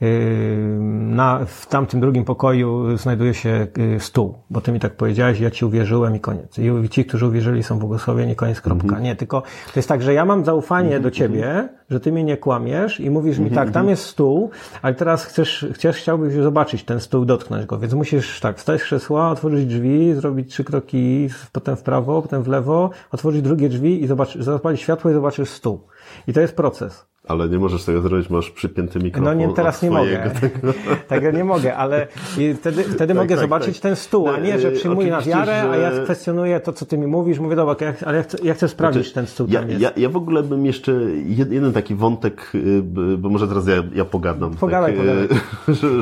[0.02, 5.40] y, na, w tamtym drugim pokoju znajduje się y, stół, bo ty mi tak powiedziałeś,
[5.40, 6.60] ja ci uwierzyłem i koniec.
[6.60, 8.88] I ci, którzy uwierzyli są błogosławieni, koniec, kropka.
[8.88, 9.04] Mhm.
[9.04, 12.38] Nie, tylko to jest tak, że ja mam zaufanie do ciebie, że ty mnie nie
[12.38, 14.50] kłamiesz i mówisz mi tak, tam jest stół,
[14.82, 18.84] ale teraz chcesz, chcesz, chciałbyś zobaczyć ten stół, dotknąć go, więc musisz tak, wstać z
[18.84, 24.04] krzesła, otworzyć drzwi, zrobić trzy kroki, potem w prawo, potem w lewo, otworzyć drugie drzwi
[24.04, 25.88] i zobaczyć, zapalić światło i zobaczysz stół.
[26.28, 27.06] I to jest proces.
[27.28, 29.38] Ale nie możesz tego zrobić, masz przypięty mikrofon.
[29.38, 30.32] No nie, teraz nie mogę.
[30.42, 30.74] Tego.
[31.08, 32.08] tego nie mogę, ale
[32.56, 33.82] wtedy, wtedy tak, mogę tak, zobaczyć tak.
[33.82, 35.70] ten stół, a nie, że przyjmuję na wiarę, że...
[35.72, 37.40] a ja kwestionuję to, co ty mi mówisz.
[37.40, 39.48] Mówię, dobra, ale ja chcę, ja chcę sprawdzić znaczy, ten stół.
[39.50, 40.92] Ja, ja, ja, w ogóle bym jeszcze
[41.26, 42.82] jeden taki wątek, y,
[43.18, 44.54] bo może teraz ja, ja pogadam.
[44.56, 45.28] Pogadaj, tak, pogadaj.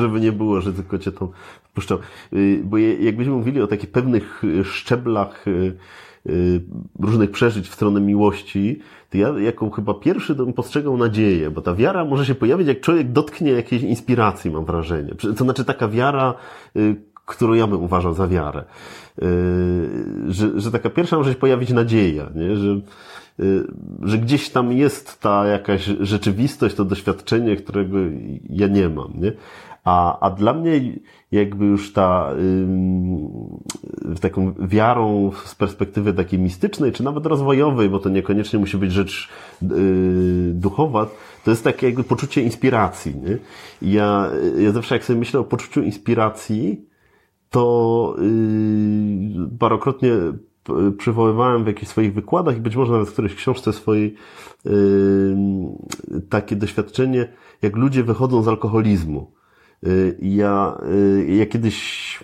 [0.00, 1.28] Żeby nie było, że tylko cię tam
[1.62, 1.98] wpuszczam.
[2.32, 5.76] Y, bo jakbyśmy mówili o takich pewnych szczeblach y,
[7.00, 11.74] różnych przeżyć w stronę miłości, to ja jako chyba pierwszy bym postrzegał nadzieję, bo ta
[11.74, 15.14] wiara może się pojawić, jak człowiek dotknie jakiejś inspiracji, mam wrażenie.
[15.14, 16.34] To znaczy taka wiara,
[17.26, 18.64] którą ja bym uważał za wiarę.
[20.28, 22.56] Że, że taka pierwsza może się pojawić nadzieja, nie?
[22.56, 22.80] że
[23.40, 23.66] Y,
[24.02, 27.98] że gdzieś tam jest ta jakaś rzeczywistość, to doświadczenie, którego
[28.50, 29.32] ja nie mam, nie?
[29.86, 30.80] A, a dla mnie
[31.32, 32.30] jakby już ta
[34.08, 38.92] yy, taką wiarą z perspektywy takiej mistycznej, czy nawet rozwojowej, bo to niekoniecznie musi być
[38.92, 39.28] rzecz
[39.62, 39.68] yy,
[40.54, 41.06] duchowa,
[41.44, 43.14] to jest takie jakby poczucie inspiracji.
[43.16, 43.38] Nie?
[43.92, 46.84] Ja, ja zawsze jak sobie myślę o poczuciu inspiracji,
[47.50, 50.10] to yy, parokrotnie
[50.98, 54.14] przywoływałem w jakichś swoich wykładach i być może nawet w którejś książce swojej
[54.64, 54.72] yy,
[56.28, 57.28] takie doświadczenie,
[57.62, 59.35] jak ludzie wychodzą z alkoholizmu.
[59.82, 60.78] Yy, ja,
[61.26, 62.18] yy, ja kiedyś,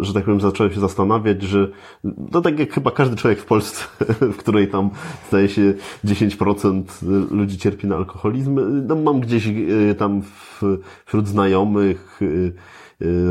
[0.00, 1.68] że tak powiem, zacząłem się zastanawiać, że
[2.32, 3.84] no tak jak chyba każdy człowiek w Polsce,
[4.34, 4.90] w której tam
[5.28, 6.82] zdaje się 10%
[7.30, 9.48] ludzi cierpi na alkoholizm, no mam gdzieś
[9.98, 10.22] tam
[11.06, 12.20] wśród znajomych,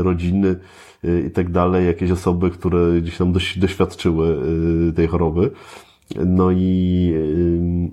[0.02, 0.56] rodziny,
[1.26, 4.42] i tak dalej, jakieś osoby, które gdzieś tam doświadczyły
[4.88, 5.50] y, tej choroby.
[6.26, 7.90] No i, y, y,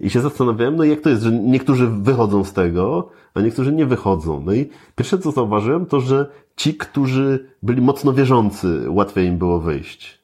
[0.00, 3.86] i się zastanawiałem, no jak to jest, że niektórzy wychodzą z tego, a niektórzy nie
[3.86, 4.42] wychodzą.
[4.46, 9.60] No i pierwsze co zauważyłem, to że ci, którzy byli mocno wierzący, łatwiej im było
[9.60, 10.22] wyjść.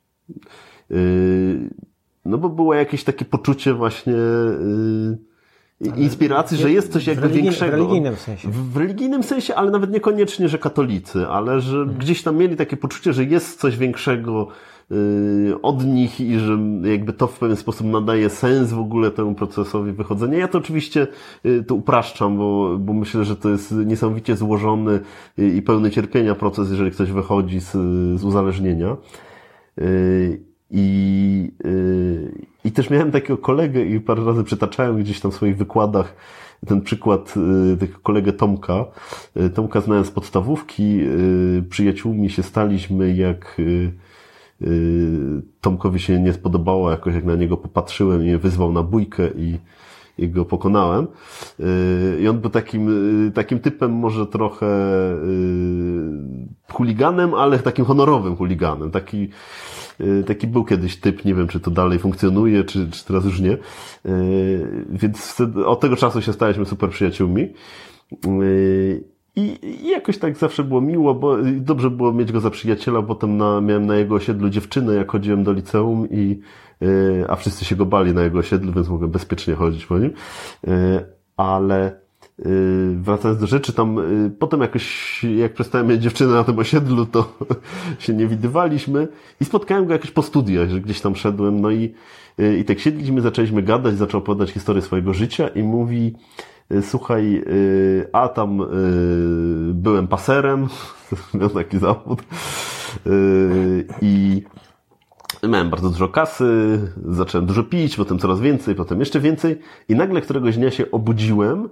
[2.24, 4.14] No bo było jakieś takie poczucie właśnie
[5.96, 7.76] inspiracji, że jest coś jakby większego.
[7.76, 8.48] W religijnym sensie.
[8.50, 11.96] W religijnym sensie, ale nawet niekoniecznie, że katolicy, ale że hmm.
[11.98, 14.81] gdzieś tam mieli takie poczucie, że jest coś większego y,
[15.62, 19.92] od nich i że jakby to w pewien sposób nadaje sens w ogóle temu procesowi
[19.92, 20.38] wychodzenia.
[20.38, 21.06] Ja to oczywiście
[21.46, 25.00] y, to upraszczam, bo, bo myślę, że to jest niesamowicie złożony
[25.38, 27.70] i pełny cierpienia proces, jeżeli ktoś wychodzi z,
[28.20, 28.96] z uzależnienia.
[29.78, 30.40] Y,
[30.74, 31.50] I,
[32.64, 36.14] i też miałem takiego kolegę i parę razy przytaczałem gdzieś tam w swoich wykładach
[36.66, 37.34] ten przykład
[37.72, 38.84] y, tego kolegę Tomka.
[39.36, 43.60] Y, Tomka znałem z podstawówki, y, przyjaciółmi się staliśmy, jak
[45.60, 49.58] Tomkowi się nie spodobało jakoś, jak na niego popatrzyłem i wyzwał na bójkę i,
[50.18, 51.06] i go pokonałem.
[52.20, 52.90] I on był takim,
[53.34, 54.66] takim typem może trochę
[56.72, 58.90] chuliganem, ale takim honorowym chuliganem.
[58.90, 59.28] Taki,
[60.00, 63.40] Y, taki był kiedyś typ, nie wiem czy to dalej funkcjonuje, czy, czy teraz już
[63.40, 63.52] nie.
[63.52, 67.52] Y, więc od tego czasu się staliśmy super przyjaciółmi.
[69.36, 73.02] I, I jakoś tak zawsze było miło, bo dobrze było mieć go za przyjaciela.
[73.02, 76.40] Potem na, miałem na jego osiedlu dziewczynę, jak chodziłem do liceum i,
[77.28, 80.10] a wszyscy się go bali na jego osiedlu, więc mogłem bezpiecznie chodzić po nim.
[81.36, 82.02] Ale
[82.46, 83.96] Y, wracając do rzeczy, tam
[84.38, 87.38] potem jakoś, jak przestałem mieć dziewczynę na tym osiedlu, to
[87.98, 89.08] się nie widywaliśmy
[89.40, 91.94] i spotkałem go jakoś po studiach, że gdzieś tam szedłem, no i,
[92.60, 96.14] i tak siedliśmy, zaczęliśmy gadać, zaczął opowiadać historię swojego życia i mówi,
[96.82, 97.44] słuchaj,
[98.12, 98.62] a tam
[99.74, 100.68] byłem paserem,
[101.40, 102.22] miał taki zawód
[104.02, 104.42] i
[105.48, 110.20] miałem bardzo dużo kasy, zacząłem dużo pić, potem coraz więcej, potem jeszcze więcej i nagle
[110.20, 111.68] któregoś dnia się obudziłem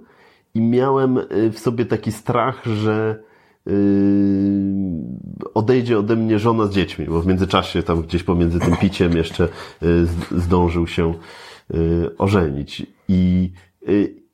[0.53, 3.19] i miałem y, w sobie taki strach, że
[3.67, 3.71] y,
[5.53, 9.47] odejdzie ode mnie żona z dziećmi, bo w międzyczasie tam gdzieś pomiędzy tym piciem jeszcze
[9.83, 11.13] y, zdążył się
[12.17, 12.85] ożenić.
[13.07, 13.51] I,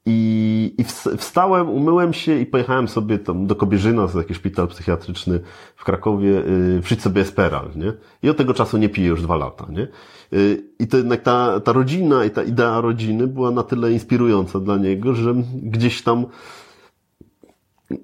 [0.10, 0.84] i, i
[1.18, 5.40] wstałem, umyłem się i pojechałem sobie tam do Kobierzyna, to taki szpital psychiatryczny
[5.76, 6.44] w Krakowie,
[6.90, 7.94] yy, sobie Esperal, nie?
[8.24, 9.88] I od tego czasu nie piję już dwa lata, nie?
[10.32, 14.60] Yy, I to jednak ta, ta rodzina i ta idea rodziny była na tyle inspirująca
[14.60, 16.26] dla niego, że gdzieś tam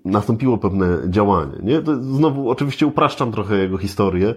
[0.06, 1.82] nastąpiło pewne działanie, nie?
[1.82, 4.36] To znowu oczywiście upraszczam trochę jego historię, Y,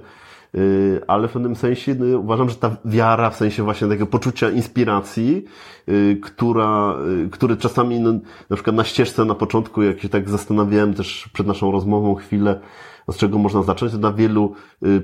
[1.07, 5.45] ale w pewnym sensie no, uważam, że ta wiara, w sensie właśnie takiego poczucia inspiracji,
[5.89, 8.13] y, która, y, który czasami, no,
[8.51, 12.61] na przykład na ścieżce na początku, jak się tak zastanawiałem też przed naszą rozmową chwilę,
[13.07, 14.55] od czego można zacząć, to dla wielu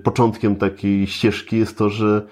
[0.02, 2.22] początkiem takiej ścieżki jest to, że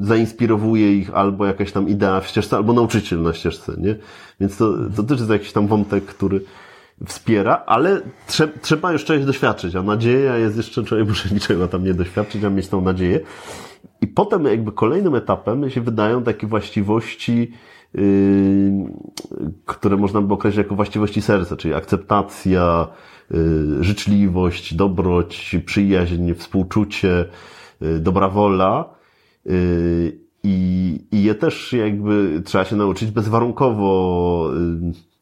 [0.00, 3.96] zainspirowuje ich albo jakaś tam idea w ścieżce, albo nauczyciel na ścieżce, nie?
[4.40, 6.40] Więc to, to też jest jakiś tam wątek, który,
[7.06, 11.84] wspiera, ale trze trzeba jeszcze ich doświadczyć, a nadzieja jest jeszcze, człowiek muszę niczego tam
[11.84, 13.20] nie doświadczyć, a mieć tą nadzieję.
[14.00, 17.52] I potem jakby kolejnym etapem się wydają takie właściwości,
[17.94, 18.02] yy,
[19.66, 22.88] które można by określić jako właściwości serca, czyli akceptacja,
[23.30, 27.24] yy, życzliwość, dobroć, przyjaźń, współczucie,
[27.80, 28.94] yy, dobra wola.
[29.46, 34.50] Yy, i, I je też jakby trzeba się nauczyć bezwarunkowo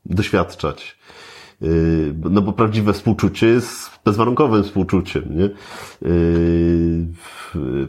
[0.06, 0.98] yy, doświadczać.
[2.30, 5.50] No bo prawdziwe współczucie jest bezwarunkowym współczuciem, nie?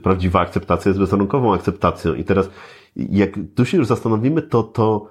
[0.04, 2.14] Prawdziwa akceptacja jest bezwarunkową akceptacją.
[2.14, 2.50] I teraz,
[2.96, 5.10] jak tu się już zastanowimy, to, to,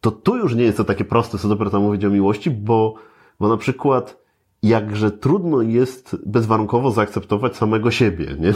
[0.00, 2.94] to tu już nie jest to takie proste, co dopiero tam mówić o miłości, bo,
[3.40, 4.22] bo na przykład
[4.62, 8.54] jakże trudno jest bezwarunkowo zaakceptować samego siebie, nie?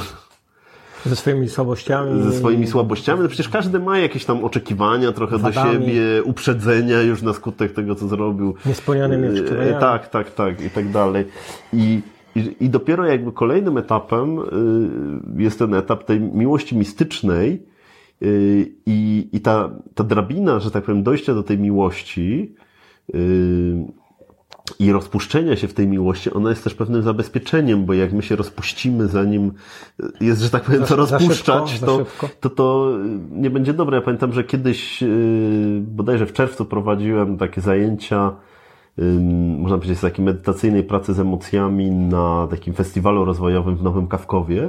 [1.07, 2.22] Ze swoimi słabościami.
[2.22, 3.22] Ze swoimi słabościami.
[3.22, 5.78] No przecież każdy ma jakieś tam oczekiwania trochę wadami.
[5.78, 8.54] do siebie, uprzedzenia już na skutek tego, co zrobił.
[8.66, 9.80] Niespełnionymi e, oczekiwaniami.
[9.80, 11.24] Tak, tak, tak i tak dalej.
[11.72, 12.00] I,
[12.61, 17.62] i, dopiero jakby kolejnym etapem y, jest ten etap tej miłości mistycznej
[18.22, 22.54] y, i, i ta, ta drabina, że tak powiem, dojścia do tej miłości
[24.79, 28.37] i rozpuszczenia się w tej miłości, ona jest też pewnym zabezpieczeniem, bo jak my się
[28.37, 29.53] rozpuścimy, zanim
[30.21, 32.07] jest, że tak powiem, to rozpuszczać, to,
[32.41, 32.93] to, to
[33.31, 33.97] nie będzie dobre.
[33.97, 35.09] Ja pamiętam, że kiedyś, yy,
[35.81, 38.33] bodajże w czerwcu prowadziłem takie zajęcia,
[39.59, 44.69] można powiedzieć, z takiej medytacyjnej pracy z emocjami na takim festiwalu rozwojowym w Nowym Kawkowie.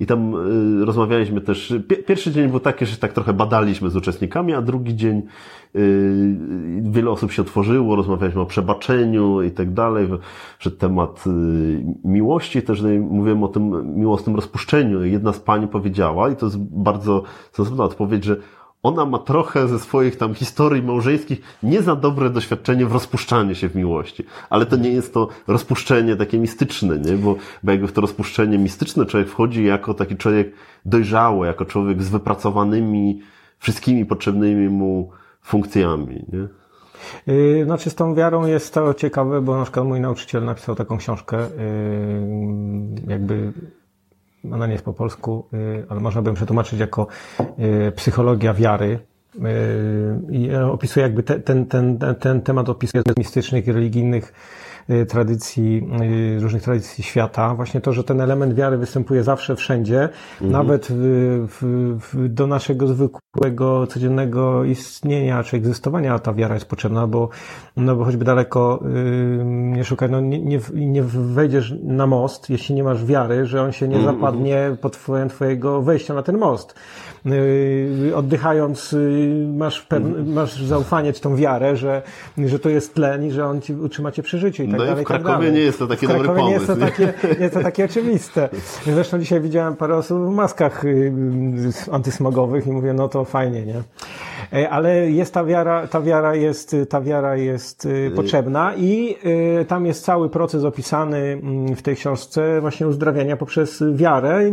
[0.00, 0.34] I tam
[0.82, 1.74] y, rozmawialiśmy też.
[2.06, 5.22] Pierwszy dzień był taki, że tak trochę badaliśmy z uczestnikami, a drugi dzień
[5.76, 6.36] y,
[6.82, 10.08] wiele osób się otworzyło, rozmawialiśmy o przebaczeniu i tak dalej,
[10.58, 11.30] że temat y,
[12.04, 15.04] miłości, też mówiłem o tym miłosnym rozpuszczeniu.
[15.04, 17.22] Jedna z pań powiedziała, i to jest bardzo
[17.52, 18.36] sensowna odpowiedź, że
[18.88, 23.68] ona ma trochę ze swoich tam historii małżeńskich nie za dobre doświadczenie w rozpuszczaniu się
[23.68, 24.24] w miłości.
[24.50, 27.12] Ale to nie jest to rozpuszczenie takie mistyczne, nie?
[27.12, 30.52] Bo, bo jakby w to rozpuszczenie mistyczne człowiek wchodzi jako taki człowiek
[30.84, 33.22] dojrzały, jako człowiek z wypracowanymi
[33.58, 35.10] wszystkimi potrzebnymi mu
[35.42, 36.48] funkcjami, nie?
[37.34, 40.98] Y, znaczy z tą wiarą jest to ciekawe, bo na przykład mój nauczyciel napisał taką
[40.98, 41.50] książkę, y,
[43.06, 43.52] jakby
[44.52, 47.06] ona nie jest po polsku, y, ale można by ją przetłumaczyć jako
[47.58, 48.98] y, psychologia wiary.
[49.36, 49.40] Y,
[50.30, 54.32] I opisuje jakby ten, ten, ten, ten temat opisuje z mistycznych i religijnych
[55.08, 55.88] tradycji,
[56.36, 57.54] y, różnych tradycji świata.
[57.54, 60.52] Właśnie to, że ten element wiary występuje zawsze, wszędzie, mhm.
[60.52, 67.28] nawet w, w, do naszego zwykłego, codziennego istnienia czy egzystowania ta wiara jest potrzebna, bo,
[67.76, 68.82] no bo choćby daleko
[69.40, 73.62] y, nie szukaj, no nie, nie, nie wejdziesz na most, jeśli nie masz wiary, że
[73.62, 74.16] on się nie mhm.
[74.16, 76.74] zapadnie pod wpływem twojego wejścia na ten most.
[78.14, 78.96] Oddychając
[79.56, 80.32] masz, pewne, mhm.
[80.32, 82.02] masz zaufanie czy tą wiarę, że,
[82.46, 84.84] że to jest tlen i że on ci utrzyma cię przy życiu i tak no
[84.84, 85.04] dalej.
[85.04, 86.46] w tak Krakowie tak nie jest to taki dobry pomysł.
[86.46, 88.48] Nie jest to takie, nie jest to takie oczywiste.
[88.86, 91.12] Zresztą dzisiaj widziałem parę osób w maskach y,
[91.92, 93.82] antysmogowych i mówię, no to fajnie, nie?
[94.52, 98.10] E, ale jest ta wiara, ta wiara jest, ta wiara jest y, y.
[98.10, 99.16] potrzebna i
[99.68, 104.52] tam jest cały proces opisany mm, w tej książce właśnie uzdrawiania poprzez wiarę,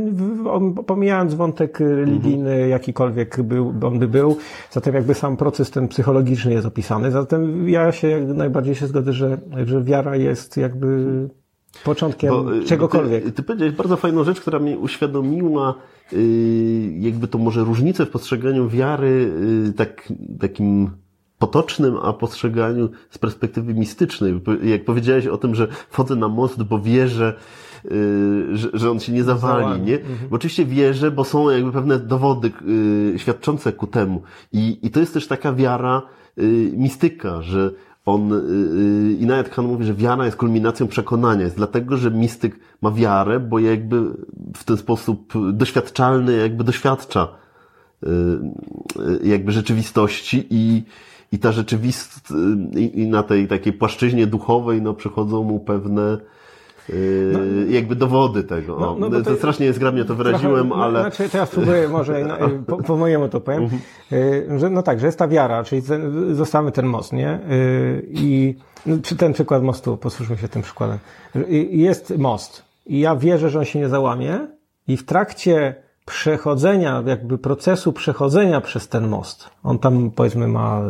[0.88, 2.70] pomijając wątek religijny, mhm.
[2.70, 4.38] jakikolwiek był, on by był,
[4.72, 9.14] zatem jakby sam proces ten psychologiczny jest opisany, zatem ja się jak najbardziej się zgodzę,
[9.14, 11.06] że, że wiara jest jakby
[11.84, 13.24] początkiem Bo, czegokolwiek.
[13.24, 15.76] Ty, ty powiedziałeś bardzo fajną rzecz, która mi uświadomiła
[16.14, 19.32] Y, jakby to może różnicę w postrzeganiu wiary
[19.70, 20.90] y, tak, takim
[21.40, 24.42] potocznym, a postrzeganiu z perspektywy mistycznej.
[24.64, 27.34] Jak powiedziałeś o tym, że wchodzę na most, bo wierzę,
[27.86, 30.00] y, że, że on się nie zawali, nie?
[30.00, 30.30] Mhm.
[30.30, 32.52] Bo oczywiście wierzę, bo są jakby pewne dowody
[33.18, 34.22] świadczące ku temu.
[34.52, 36.02] I, i to jest też taka wiara
[36.74, 37.72] mistyka, że
[38.06, 41.44] on, yy, i nawet Khan mówi, że wiara jest kulminacją przekonania.
[41.44, 44.02] Jest dlatego, że mistyk ma wiarę, bo jakby
[44.56, 47.28] w ten sposób doświadczalny jakby doświadcza
[48.04, 48.10] yy,
[49.24, 50.84] jakby rzeczywistości i,
[51.32, 52.32] i ta rzeczywistość,
[52.74, 56.18] yy, i na tej takiej płaszczyźnie duchowej, no, przychodzą mu pewne,
[57.34, 58.78] no, jakby dowody tego.
[58.80, 61.00] No, no, to, to strasznie zgrabnie to wyraziłem, trochę, ale...
[61.00, 62.26] Znaczy, to ja spróbuję może
[62.68, 63.82] po, po mojemu to powiem, mhm.
[64.14, 65.82] y, że no tak, że jest ta wiara, czyli
[66.32, 67.40] zostawmy ten most, nie?
[67.52, 68.56] Y, I
[68.86, 70.98] no, ten przykład mostu, posłuchajmy się tym przykładem.
[71.70, 74.48] Jest most i ja wierzę, że on się nie załamie
[74.88, 75.76] i w trakcie
[76.06, 80.82] przechodzenia, jakby procesu przechodzenia przez ten most, on tam powiedzmy ma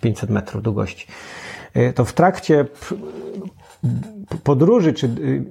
[0.00, 1.06] 500 metrów długości,
[1.94, 2.66] to w trakcie
[4.42, 5.44] podróży, czy y,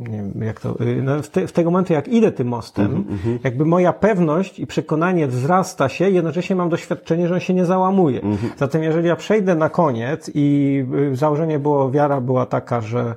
[0.00, 2.86] nie wiem, jak to, y, no w, te, w tego momentu, jak idę tym mostem,
[2.86, 3.38] mm -hmm.
[3.44, 8.20] jakby moja pewność i przekonanie wzrasta się, jednocześnie mam doświadczenie, że on się nie załamuje.
[8.20, 8.48] Mm -hmm.
[8.56, 10.78] Zatem jeżeli ja przejdę na koniec i
[11.12, 13.14] y, założenie było, wiara była taka, że,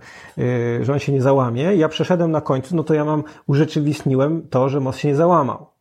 [0.82, 4.70] że on się nie załamie, ja przeszedłem na końcu, no to ja mam, urzeczywistniłem to,
[4.70, 5.77] że most się nie załamał.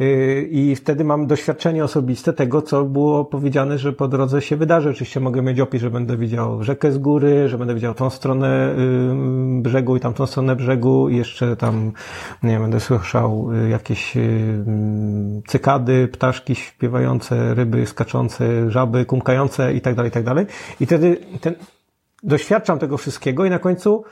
[0.00, 4.90] Y, I wtedy mam doświadczenie osobiste tego, co było powiedziane, że po drodze się wydarzy.
[4.90, 8.74] Oczywiście mogę mieć opis, że będę widział rzekę z góry, że będę widział tą stronę
[9.58, 11.92] y, brzegu i tamtą stronę brzegu i jeszcze tam,
[12.42, 14.14] nie wiem, będę słyszał y, jakieś
[15.46, 20.46] cykady, ptaszki śpiewające, ryby skaczące, żaby kumkające i tak dalej, i tak dalej.
[20.80, 21.54] I wtedy ten,
[22.22, 24.04] doświadczam tego wszystkiego i na końcu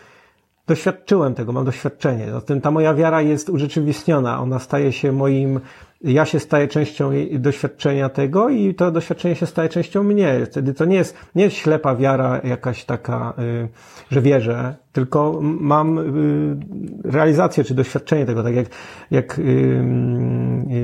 [0.66, 2.30] doświadczyłem tego, mam doświadczenie.
[2.32, 5.60] Zatem ta moja wiara jest urzeczywistniona, ona staje się moim,
[6.00, 10.46] ja się staję częścią doświadczenia tego i to doświadczenie się staje częścią mnie.
[10.46, 13.68] Wtedy to nie jest, nie jest ślepa wiara jakaś taka, y,
[14.10, 16.56] że wierzę, tylko mam y,
[17.04, 18.66] realizację czy doświadczenie tego, tak jak,
[19.10, 19.42] jak y,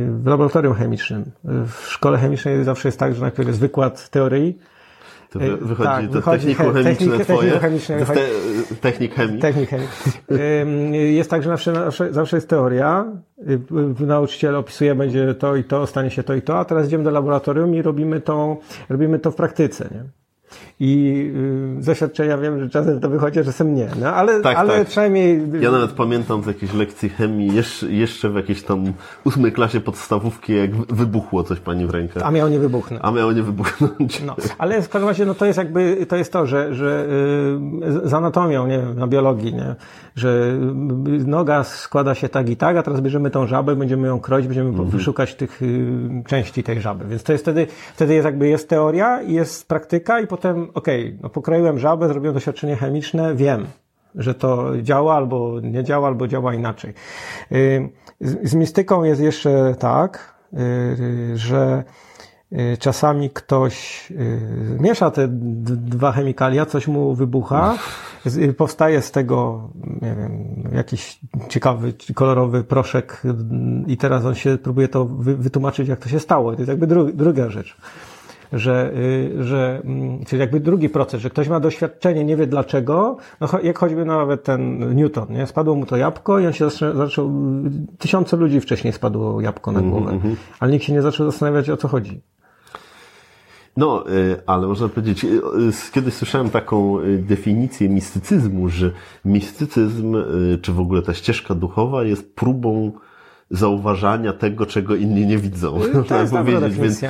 [0.08, 1.24] w laboratorium chemicznym.
[1.44, 4.58] W szkole chemicznej zawsze jest tak, że najpierw jest wykład teorii,
[5.30, 7.52] to wy, wychodzi tak, to wychodzi techniko-chemiczne twoje?
[7.52, 8.20] Techniko te,
[8.80, 9.40] technik chemii.
[9.40, 9.88] Technik chemii.
[11.16, 13.04] Jest tak, że zawsze, zawsze jest teoria.
[14.00, 17.04] Y, nauczyciel opisuje, będzie to i to, stanie się to i to, a teraz idziemy
[17.04, 18.56] do laboratorium i robimy to,
[18.88, 19.88] robimy to w praktyce.
[19.92, 20.04] Nie?
[20.80, 21.22] I
[21.78, 23.88] y, z doświadczenia wiem, że czasem to wychodzi, że czasem nie.
[24.00, 24.86] No, ale, tak, ale tak.
[24.86, 25.42] przynajmniej.
[25.60, 28.84] Ja nawet pamiętam z jakiejś lekcji chemii, jeszcze, jeszcze w jakiejś tam
[29.24, 32.24] ósmej klasie podstawówki, jak wybuchło coś pani w rękę.
[32.24, 33.02] A miało nie wybuchnąć.
[33.04, 34.22] A miało nie wybuchnąć.
[34.26, 37.06] No, ale w każdym razie, no to jest jakby, to jest to, że, że
[38.04, 39.74] y, z anatomią, nie wiem, na biologii, nie?
[40.18, 40.58] że
[41.26, 44.68] noga składa się tak i tak, a teraz bierzemy tą żabę, będziemy ją kroić, będziemy
[44.68, 44.88] mhm.
[44.88, 47.04] wyszukać tych y, części tej żaby.
[47.04, 51.18] Więc to jest wtedy, wtedy jest jakby jest teoria, jest praktyka i potem, okej, okay,
[51.22, 53.66] no pokroiłem żabę, zrobiłem doświadczenie chemiczne, wiem,
[54.14, 56.94] że to działa albo nie działa, albo działa inaczej.
[57.52, 57.88] Y,
[58.20, 61.84] z, z mistyką jest jeszcze tak, y, że
[62.52, 64.08] Y, czasami ktoś
[64.80, 67.78] miesza te dwa chemikalia, coś mu wybucha,
[68.56, 69.68] powstaje z tego,
[70.02, 73.22] nie wiem, jakiś ciekawy, kolorowy proszek
[73.86, 76.52] i teraz on się próbuje to wytłumaczyć, jak to się stało.
[76.52, 77.76] To jest jakby druga rzecz
[78.52, 78.92] że,
[79.40, 83.78] że, mm, czyli jakby drugi proces, że ktoś ma doświadczenie, nie wie dlaczego, no jak
[83.78, 85.46] choćby nawet ten Newton, nie?
[85.46, 87.30] Spadło mu to jabłko i on się zaczął, zaczął
[87.98, 90.34] tysiące ludzi wcześniej spadło jabłko na głowę, mm -hmm.
[90.60, 92.20] ale nikt się nie zaczął zastanawiać o co chodzi.
[93.78, 98.90] No, y, ale można powiedzieć, y, y, kiedyś słyszałem taką definicję mistycyzmu, że
[99.24, 100.16] mistycyzm,
[100.62, 102.92] czy w ogóle ta ścieżka duchowa jest próbą
[103.50, 105.80] zauważania tego, czego inni nie widzą.
[105.92, 107.00] To tak jest powiedzieć, więc,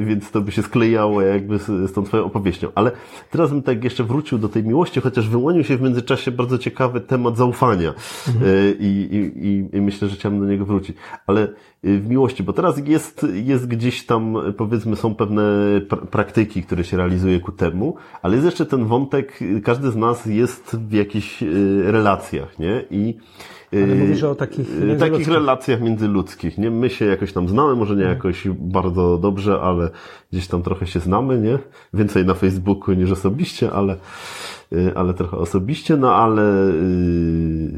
[0.00, 2.68] więc to by się sklejało jakby z, z tą twoją opowieścią.
[2.74, 2.90] Ale
[3.30, 7.00] teraz bym tak jeszcze wrócił do tej miłości, chociaż wyłonił się w międzyczasie bardzo ciekawy
[7.00, 7.94] temat zaufania
[8.28, 8.74] mhm.
[8.78, 10.96] I, i, i, i myślę, że chciałbym do niego wrócić.
[11.26, 11.48] Ale
[11.84, 15.42] Y, w miłości, bo teraz jest, jest gdzieś tam, powiedzmy, są pewne
[16.10, 20.76] praktyki, które się realizuje ku temu, ale jest jeszcze ten wątek, każdy z nas jest
[20.76, 22.84] w jakichś y, relacjach, nie?
[22.90, 24.66] I y, ale mówisz o takich
[24.98, 26.70] takich relacjach międzyludzkich, nie?
[26.70, 29.90] My się jakoś tam znamy, może nie jakoś bardzo dobrze, ale
[30.32, 31.58] gdzieś tam trochę się znamy, nie?
[31.94, 33.96] Więcej na Facebooku niż osobiście, ale
[34.72, 37.70] Y, ale trochę osobiście, no ale yy,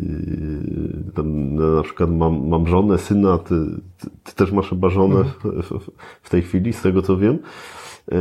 [1.15, 3.55] tam, na przykład mam, mam żonę, syna, ty,
[3.99, 5.63] ty, ty też masz chyba żonę mhm.
[5.63, 5.91] w, w,
[6.23, 7.39] w, tej chwili, z tego co wiem.
[8.11, 8.17] Yy,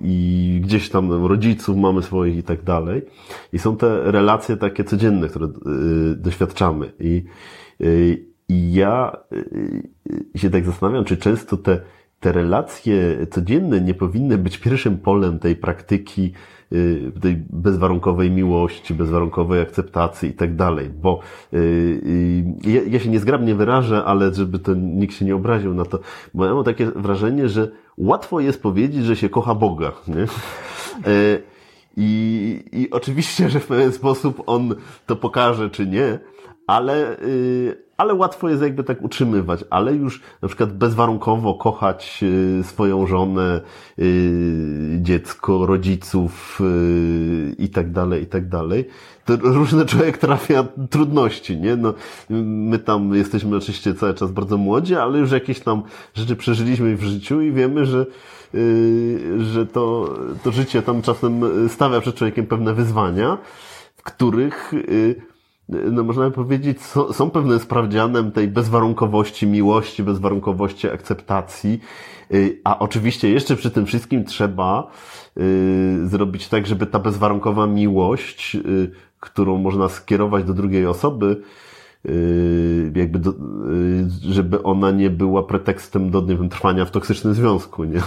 [0.00, 3.02] I gdzieś tam rodziców mamy swoich i tak dalej.
[3.52, 6.92] I są te relacje takie codzienne, które yy, doświadczamy.
[7.00, 7.24] I,
[7.80, 9.16] yy, i ja
[10.36, 11.80] się tak zastanawiam, czy często te,
[12.20, 16.32] te relacje codzienne nie powinny być pierwszym polem tej praktyki
[17.20, 21.20] tej bezwarunkowej miłości, bezwarunkowej akceptacji i tak dalej, bo
[21.52, 21.56] y,
[22.66, 25.98] y, ja się niezgrabnie wyrażę, ale żeby to nikt się nie obraził na to,
[26.34, 30.26] bo ja mam takie wrażenie, że łatwo jest powiedzieć, że się kocha Boga, nie?
[31.96, 34.74] I, I oczywiście, że w pewien sposób on
[35.06, 36.18] to pokaże, czy nie,
[36.66, 37.16] ale,
[37.96, 42.20] ale łatwo jest jakby tak utrzymywać, ale już na przykład bezwarunkowo kochać
[42.60, 43.60] y, swoją żonę,
[43.98, 48.88] y, dziecko, rodziców y, i tak dalej, i tak dalej.
[49.24, 51.76] To różny człowiek trafia trudności, nie?
[51.76, 51.94] No,
[52.30, 55.82] my tam jesteśmy oczywiście cały czas bardzo młodzi, ale już jakieś tam
[56.14, 58.06] rzeczy przeżyliśmy w życiu i wiemy, że
[59.38, 63.38] że to, to życie tam czasem stawia przed człowiekiem pewne wyzwania,
[63.96, 64.72] w których
[65.68, 71.80] no można powiedzieć, są, są sprawdzianem tej bezwarunkowości miłości, bezwarunkowości akceptacji,
[72.32, 74.90] y, a oczywiście jeszcze przy tym wszystkim trzeba
[75.38, 78.90] y, zrobić tak, żeby ta bezwarunkowa miłość, y,
[79.20, 81.42] którą można skierować do drugiej osoby,
[82.94, 83.32] jakby do,
[84.20, 88.00] żeby ona nie była pretekstem do nie wiem, trwania w toksycznym związku, nie?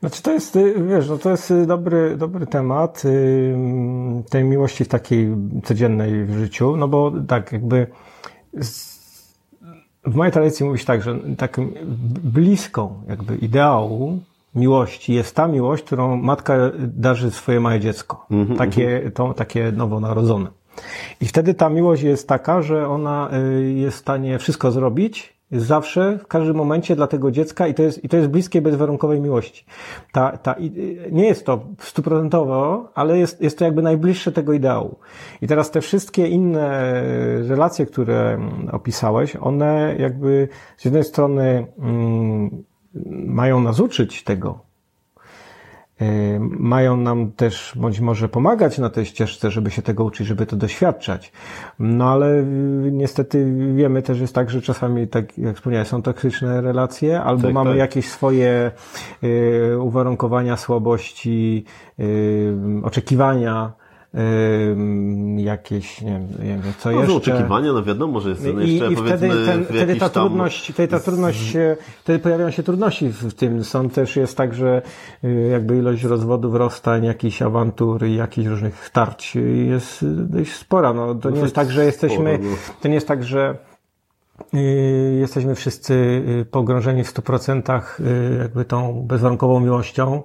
[0.00, 3.56] Znaczy to jest, y, wiesz, no to jest y, dobry, dobry temat y,
[4.30, 7.86] tej miłości takiej codziennej w życiu, no bo tak jakby
[10.06, 11.68] w mojej tradycji mówić tak, że taką
[12.24, 14.18] bliską jakby ideału
[14.54, 18.26] miłości jest ta miłość, którą matka darzy swoje małe dziecko.
[18.30, 18.58] Mm -hmm.
[18.58, 20.48] Takie, to, takie nowonarodzone.
[21.20, 23.30] I wtedy ta miłość jest taka, że ona
[23.74, 28.04] jest w stanie wszystko zrobić, zawsze, w każdym momencie dla tego dziecka i to jest,
[28.04, 29.64] i to jest bliskie bezwarunkowej miłości.
[30.12, 30.54] Ta, ta,
[31.10, 34.98] nie jest to stuprocentowo, ale jest, jest to jakby najbliższe tego ideału.
[35.42, 37.02] I teraz te wszystkie inne
[37.48, 38.38] relacje, które
[38.72, 42.64] opisałeś, one jakby z jednej strony mm,
[43.26, 44.58] mają nas uczyć tego,
[46.40, 50.56] mają nam też bądź może pomagać na tej ścieżce, żeby się tego uczyć, żeby to
[50.56, 51.32] doświadczać.
[51.78, 52.42] No ale
[52.92, 57.52] niestety wiemy też jest tak, że czasami, tak jak wspomniałem, są toksyczne relacje, albo tak,
[57.52, 57.78] mamy tak.
[57.78, 58.70] jakieś swoje
[59.24, 61.64] y, uwarunkowania, słabości,
[62.00, 63.72] y, oczekiwania,
[65.36, 67.14] jakieś, nie wiem, co no, jeszcze.
[67.14, 70.26] oczekiwania, no wiadomo, że jest I, jeszcze, i wtedy, ten, wtedy ta tam...
[70.26, 71.56] trudność, wtedy ta trudność,
[72.00, 73.64] wtedy pojawiają się trudności w tym.
[73.64, 74.82] Są też jest tak, że
[75.24, 79.36] y, jakby ilość rozwodów, rozstań, jakichś awantur i jakichś różnych starć
[79.66, 80.92] jest dość spora.
[80.92, 82.74] No, to no nie jest tak, że jesteśmy, sporo, no.
[82.82, 83.56] to nie jest tak, że
[85.20, 88.00] jesteśmy wszyscy y, pogrążeni w stu procentach
[88.38, 90.22] jakby tą bezwarunkową miłością.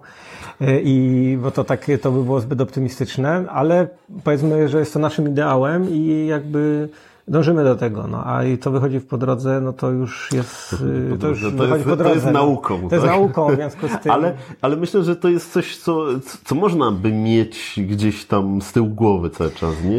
[0.83, 3.87] I bo to tak, to by było zbyt optymistyczne, ale
[4.23, 6.89] powiedzmy, że jest to naszym ideałem i jakby
[7.29, 10.75] dążymy do tego, no a i co wychodzi po drodze, no to już jest,
[11.19, 12.03] to już to wychodzi jest, po drodze.
[12.03, 12.31] To jest no.
[12.31, 12.89] nauką.
[12.89, 13.15] To jest tak?
[13.15, 14.11] nauką, w związku z tym.
[14.19, 16.05] Ale, ale myślę, że to jest coś, co,
[16.45, 19.97] co można by mieć gdzieś tam z tyłu głowy cały czas, nie?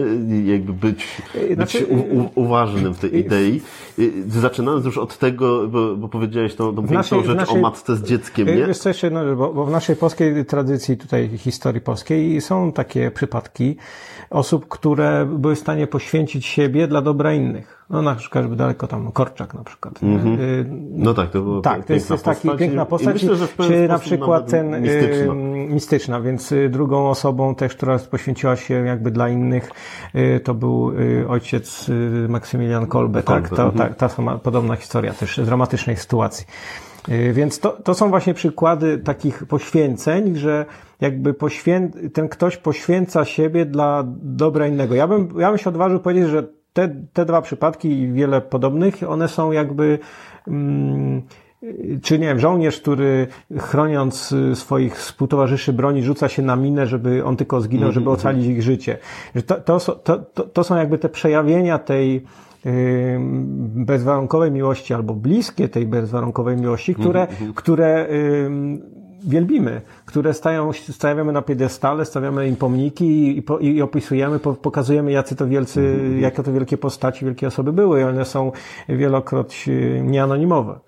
[0.52, 1.22] Jakby być,
[1.54, 3.62] znaczy, być u, u, uważnym w tej idei.
[4.28, 8.02] Zaczynając już od tego, bo, bo powiedziałeś tą, tą piękną rzecz naszej, o matce z
[8.02, 8.66] dzieckiem, nie?
[8.66, 13.10] Wiesz co jeszcze, no, bo, bo w naszej polskiej tradycji, tutaj historii polskiej są takie
[13.10, 13.76] przypadki
[14.30, 17.80] osób, które były w stanie poświęcić siebie dla dobra innych.
[17.90, 20.02] No na przykład, żeby daleko tam Korczak na przykład.
[20.02, 20.64] Mm -hmm.
[20.90, 23.14] No tak, to było Tak, to jest, jest taki piękna postać.
[23.14, 25.34] Myślę, czy na przykład ten mistyczna.
[25.68, 29.70] mistyczna, więc y, drugą osobą też, która poświęciła się jakby dla innych,
[30.14, 30.92] y, to był
[31.28, 31.90] ojciec
[32.28, 33.48] Maksymilian Kolbe, tak?
[33.48, 33.78] To, mm -hmm.
[33.78, 36.46] ta, ta sama podobna historia też dramatycznej sytuacji.
[37.32, 40.66] Więc to, to są właśnie przykłady takich poświęceń, że
[41.00, 41.90] jakby poświę...
[42.12, 44.94] ten ktoś poświęca siebie dla dobra innego.
[44.94, 48.94] Ja bym, ja bym się odważył powiedzieć, że te, te dwa przypadki i wiele podobnych,
[49.08, 49.98] one są jakby,
[50.48, 51.22] mm,
[52.02, 53.26] czy nie wiem, żołnierz, który
[53.58, 57.94] chroniąc swoich współtowarzyszy broni, rzuca się na minę, żeby on tylko zginął, mm -hmm.
[57.94, 58.98] żeby ocalić ich życie.
[59.46, 62.24] To, to, to, to są jakby te przejawienia tej,
[63.58, 67.54] bezwarunkowej miłości albo bliskie tej bezwarunkowej miłości, które, mm -hmm.
[67.54, 68.08] które
[69.24, 75.36] wielbimy, które stają, stawiamy na piedestale, stawiamy im pomniki i, i, i opisujemy, pokazujemy, jacy
[75.36, 76.18] to wielcy, mm-hmm.
[76.18, 78.52] jakie to wielkie postaci, wielkie osoby były i one są
[78.88, 79.68] wielokroć
[80.02, 80.80] nieanonimowe.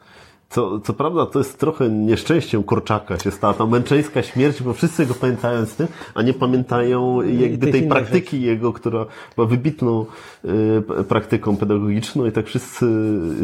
[0.52, 5.06] Co, co prawda to jest trochę nieszczęściem Korczaka się stała, ta męczeńska śmierć, bo wszyscy
[5.06, 8.46] go pamiętają z tym, a nie pamiętają jakby tej praktyki rzeczy.
[8.46, 10.06] jego, która była wybitną
[10.44, 12.86] y, praktyką pedagogiczną i tak wszyscy,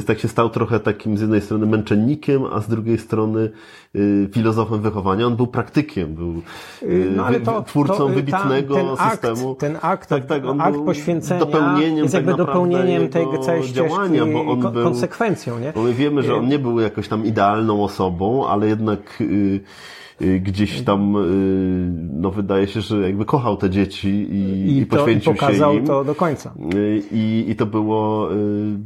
[0.07, 3.51] tak się stał trochę takim z jednej strony męczennikiem, a z drugiej strony
[3.97, 5.27] y, filozofem wychowania.
[5.27, 6.43] On był praktykiem, był
[6.83, 9.51] y, no, to, twórcą to, wybitnego ten systemu.
[9.51, 13.73] Akt, ten akt, tak, tak, on akt poświęcenia dopełnieniem jest jakby tak dopełnieniem tej całej
[13.73, 15.73] działania, bo on był konsekwencją, nie?
[15.73, 19.61] Bo my wiemy, że on nie był jakoś tam idealną osobą, ale jednak y,
[20.23, 24.87] y, gdzieś tam, y, no wydaje się, że jakby kochał te dzieci i, I, i
[24.87, 25.87] poświęcił to, i pokazał się im.
[25.87, 26.53] to do końca.
[27.13, 28.29] I, I to było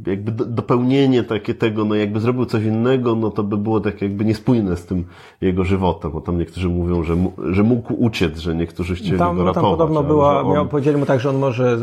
[0.07, 4.25] jakby dopełnienie takie tego, no jakby zrobił coś innego, no to by było tak jakby
[4.25, 5.05] niespójne z tym
[5.41, 7.15] jego żywotem, bo tam niektórzy mówią, że,
[7.51, 9.69] że mógł uciec, że niektórzy chcieli tam, go ratować.
[9.69, 10.53] Tam podobno była, on...
[10.53, 11.77] miał, powiedzieli mu tak, że on może,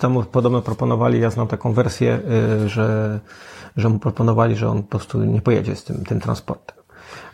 [0.00, 2.20] tam podobno proponowali, ja znam taką wersję,
[2.66, 3.20] że
[3.76, 6.84] że mu proponowali, że on po prostu nie pojedzie z tym, tym transportem.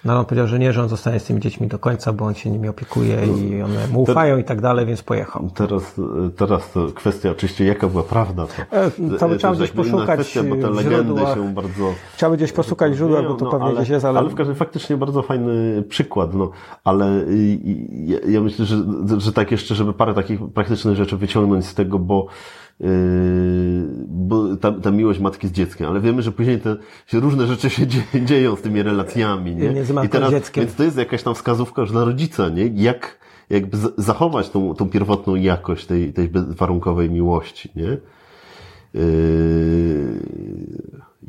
[0.04, 2.34] No on powiedział, że nie, że on zostanie z tymi dziećmi do końca, bo on
[2.34, 5.50] się nimi opiekuje i one mu ufają i tak dalej, więc pojechał.
[5.54, 6.00] Teraz,
[6.36, 8.46] teraz to kwestia oczywiście, jaka była prawda.
[8.46, 11.94] To, e, to trzeba gdzieś poszukać kwestia, bo te legendy się bardzo...
[12.16, 14.18] Trzeba by gdzieś poszukać źródła, bo to no, pewnie ale, gdzieś jest, ale...
[14.18, 16.50] Ale w każdym faktycznie bardzo fajny przykład, no,
[16.84, 17.24] ale
[17.90, 18.76] ja, ja myślę, że,
[19.18, 22.26] że tak jeszcze, żeby parę takich praktycznych rzeczy wyciągnąć z tego, bo
[24.08, 26.76] bo ta, ta miłość matki z dzieckiem, ale wiemy, że później te
[27.06, 27.86] się różne rzeczy się
[28.28, 29.70] dzieją z tymi relacjami, nie?
[29.70, 30.64] Między matką I teraz, dzieckiem.
[30.64, 32.66] Więc to jest jakaś tam wskazówka już dla rodzica, nie?
[32.66, 33.20] Jak
[33.50, 37.96] jakby zachować tą, tą pierwotną jakość tej, tej bezwarunkowej miłości, nie?
[38.94, 39.00] Yy,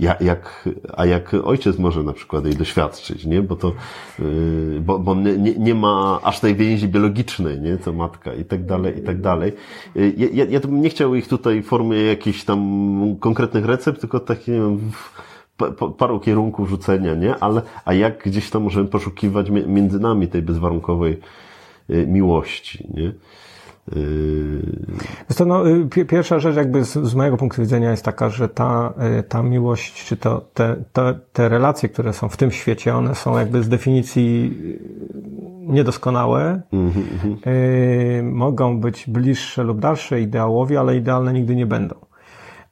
[0.02, 3.42] jak, a jak ojciec może na przykład jej doświadczyć, nie?
[3.42, 3.74] Bo to,
[4.20, 7.78] yy, bo, bo nie, nie ma aż tej więzi biologicznej, nie?
[7.78, 9.52] Co matka i tak dalej, i tak dalej.
[9.96, 12.60] Yy, ja, ja bym nie chciał ich tutaj w formie jakichś tam
[13.20, 14.92] konkretnych recept, tylko takie, nie wiem,
[15.98, 17.36] paru kierunków rzucenia, nie?
[17.36, 21.20] Ale, a jak gdzieś tam możemy poszukiwać między nami tej bezwarunkowej
[21.90, 23.12] yy, miłości, nie?
[25.30, 28.50] Jest to, no, y, pierwsza rzecz jakby z, z, mojego punktu widzenia jest taka, że
[28.50, 32.96] ta, y, ta miłość, czy to, te, te, te relacje, które są w tym świecie,
[32.96, 36.62] one są jakby z definicji y, niedoskonałe.
[36.74, 37.48] Mm-hmm.
[37.48, 42.11] Y, mogą być bliższe lub dalsze ideałowi, ale idealne nigdy nie będą.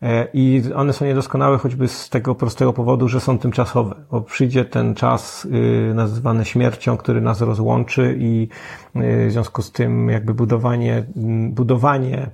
[0.01, 4.65] E, I one są niedoskonałe choćby z tego prostego powodu, że są tymczasowe, bo przyjdzie
[4.65, 8.47] ten czas y, nazywany śmiercią, który nas rozłączy i
[8.95, 11.03] y, w związku z tym jakby budowanie,
[11.49, 12.29] budowanie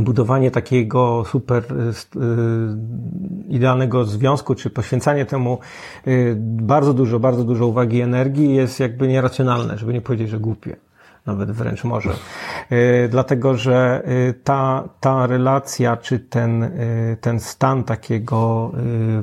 [0.00, 2.18] budowanie takiego super y,
[3.48, 5.58] idealnego związku, czy poświęcanie temu
[6.36, 10.76] bardzo dużo, bardzo dużo uwagi i energii jest jakby nieracjonalne, żeby nie powiedzieć, że głupie
[11.26, 12.10] nawet wręcz może.
[12.70, 16.70] E, dlatego, że e, ta, ta relacja, czy ten, e,
[17.20, 18.72] ten stan takiego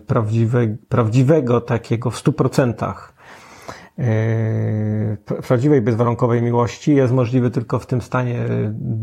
[0.07, 3.13] prawdziwe, prawdziwego, takiego w stu procentach,
[5.47, 8.45] prawdziwej, bezwarunkowej miłości jest możliwy tylko w tym stanie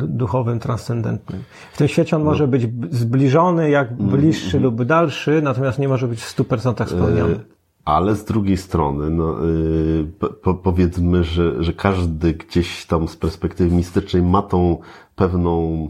[0.09, 1.43] duchowym, transcendentnym.
[1.73, 2.31] W tym świecie on no.
[2.31, 6.45] może być zbliżony, jak mm, bliższy mm, lub dalszy, natomiast nie może być w stu
[6.45, 7.41] procentach spełniony.
[7.85, 13.77] Ale z drugiej strony, no, yy, po, powiedzmy, że, że każdy gdzieś tam z perspektywy
[13.77, 14.79] mistycznej ma tą
[15.17, 15.89] pewną,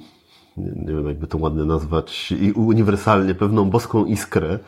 [0.56, 4.58] nie, wiem jakby to ładnie nazwać, i uniwersalnie pewną boską iskrę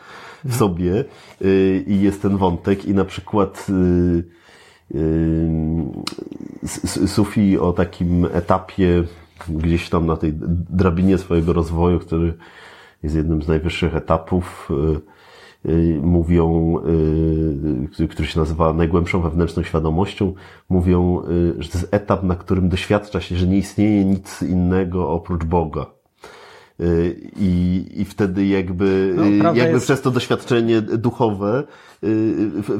[0.43, 0.59] w mhm.
[0.59, 1.05] sobie
[1.41, 4.23] yy, i jest ten wątek i na przykład yy,
[7.07, 9.03] Sufi o takim etapie
[9.49, 10.33] gdzieś tam na tej
[10.69, 12.33] drabinie swojego rozwoju, który
[13.03, 15.16] jest jednym z najwyższych etapów, Y,
[16.01, 16.75] mówią,
[17.99, 20.33] y, który się nazywa najgłębszą wewnętrzną świadomością,
[20.69, 25.09] mówią, y, że to jest etap, na którym doświadcza się, że nie istnieje nic innego
[25.09, 25.96] oprócz Boga.
[27.39, 29.85] I, i wtedy jakby, no, jakby jest...
[29.85, 31.63] przez to doświadczenie duchowe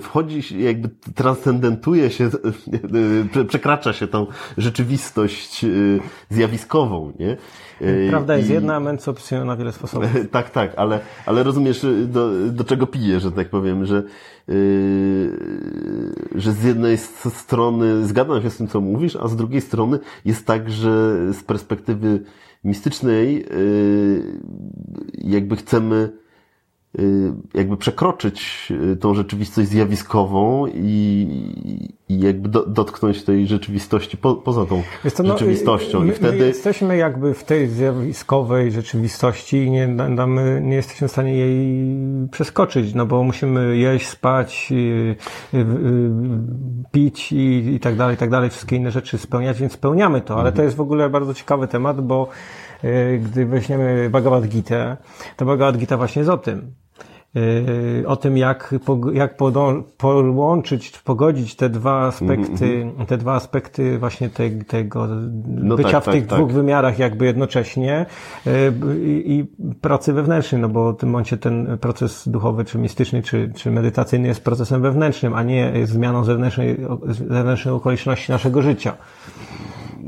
[0.02, 2.30] wchodzi, jakby transcendentuje się,
[3.48, 4.28] przekracza się tą
[4.58, 5.66] rzeczywistość
[6.30, 7.38] zjawiskową, nie?
[8.10, 8.54] Prawda jest I...
[8.54, 9.06] jedna, a mens
[9.46, 10.10] na wiele sposobów.
[10.32, 14.04] tak, tak, ale, ale rozumiesz, do, do czego piję, że tak powiem, że,
[16.36, 16.98] że z jednej
[17.30, 21.44] strony zgadzam się z tym, co mówisz, a z drugiej strony jest tak, że z
[21.44, 22.24] perspektywy
[22.64, 24.42] mistycznej yy,
[25.18, 26.27] jakby chcemy Y,
[27.54, 31.28] jakby przekroczyć y, tą rzeczywistość zjawiskową i,
[32.10, 34.84] i jakby do, dotknąć tej rzeczywistości po, poza tą
[35.18, 36.00] to, no, rzeczywistością.
[36.00, 36.38] My, I wtedy...
[36.38, 41.88] My jesteśmy jakby w tej zjawiskowej rzeczywistości i nie, damy, nie jesteśmy w stanie jej
[42.32, 44.74] przeskoczyć, no bo musimy jeść, spać,
[46.92, 50.34] pić i, i tak dalej, i tak dalej, wszystkie inne rzeczy spełniać, więc spełniamy to,
[50.34, 50.56] ale mhm.
[50.56, 52.30] to jest w ogóle bardzo ciekawy temat, bo
[53.20, 54.98] gdy weźmiemy Bhagavad Gita,
[55.36, 56.74] to Bhagavad Gita właśnie jest o tym.
[58.04, 58.76] E, o tym, jak,
[59.14, 59.38] jak
[59.98, 63.06] połączyć, pogodzić te dwa aspekty, mm -hmm.
[63.06, 65.08] te dwa aspekty właśnie te, tego
[65.48, 66.56] no bycia tak, w tych tak, dwóch tak.
[66.56, 68.06] wymiarach jakby jednocześnie
[68.48, 68.52] e,
[69.06, 69.46] i, i,
[69.82, 74.28] pracy wewnętrznej, no bo w tym momencie ten proces duchowy, czy mistyczny, czy, czy medytacyjny
[74.28, 76.78] jest procesem wewnętrznym, a nie zmianą zewnętrznej,
[77.30, 78.94] zewnętrznej okoliczności naszego życia.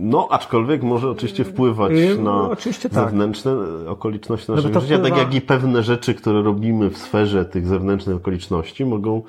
[0.01, 3.09] No, aczkolwiek może oczywiście wpływać na no, oczywiście tak.
[3.09, 3.53] zewnętrzne
[3.87, 5.15] okoliczności naszego no, życia, tak wpływa...
[5.15, 9.21] tak jak i pewne rzeczy, które robimy w sferze tych zewnętrznych okoliczności mogą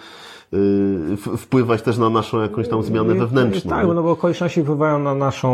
[1.36, 3.70] wpływać też na naszą jakąś tam zmianę wewnętrzną.
[3.70, 5.50] Tak, no bo okoliczności wpływają na naszą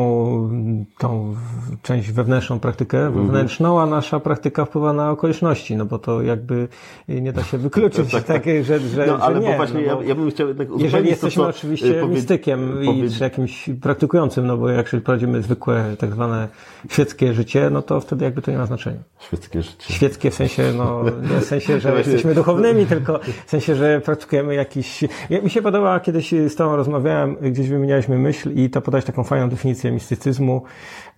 [0.98, 1.34] tą
[1.82, 3.26] część wewnętrzną praktykę mhm.
[3.26, 6.68] wewnętrzną, a nasza praktyka wpływa na okoliczności, no bo to jakby
[7.08, 9.50] nie da się wykluczyć tak, tak, że, że, no, ale że nie.
[9.50, 12.14] Bo właśnie no ja, ja bym chciał jednak Jeżeli jesteśmy to, oczywiście powie...
[12.14, 13.10] mistykiem powie...
[13.10, 16.48] czy jakimś praktykującym, no bo jak prowadzimy zwykłe tak zwane
[16.90, 19.00] świeckie życie, no to wtedy jakby to nie ma znaczenia.
[19.18, 19.94] Świeckie życie.
[19.94, 24.54] Świeckie w sensie, no nie w sensie, że jesteśmy duchownymi, tylko w sensie, że praktykujemy
[24.54, 24.85] jakiś
[25.30, 29.24] Ja, mi się podoba, kiedyś z Tobą rozmawiałem, gdzieś wymienialiśmy myśl i to podać taką
[29.24, 30.62] fajną definicję mistycyzmu,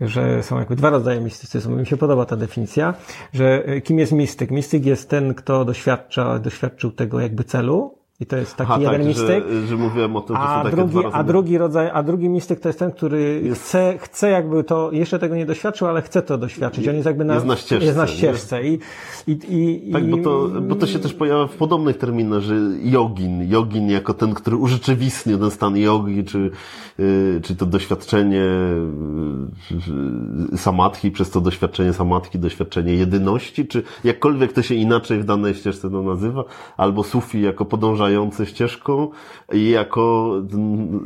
[0.00, 1.76] że są jakby dwa rodzaje mistycyzmu.
[1.76, 2.94] Mi się podoba ta definicja,
[3.32, 4.50] że kim jest mistyk?
[4.50, 9.00] Mistyk jest ten, kto doświadcza, doświadczył tego jakby celu, i to jest taki Aha, jeden
[9.00, 9.44] tak, mistyk.
[9.50, 12.68] Że, że mówiłem o tym, że a drugi, a drugi rodzaj, a drugi mistyk to
[12.68, 13.62] jest ten, który jest...
[13.62, 16.88] chce, chce jakby to, jeszcze tego nie doświadczył, ale chce to doświadczyć.
[16.88, 17.84] On jest jakby na, jest na ścieżce.
[17.84, 18.66] Jest na ścieżce.
[18.66, 18.78] I,
[19.26, 19.38] i,
[19.88, 23.90] i, tak, bo to, bo to się też pojawia w podobnych terminach, że jogin, jogin
[23.90, 26.50] jako ten, który urzeczywistnia ten stan jogi, czy,
[27.00, 28.44] y, czy to doświadczenie
[30.52, 35.54] y, samatki, przez to doświadczenie samatki, doświadczenie jedyności, czy jakkolwiek to się inaczej w danej
[35.54, 36.44] ścieżce to nazywa,
[36.76, 39.10] albo sufi jako podążanie podążający ścieżką
[39.52, 40.34] i jako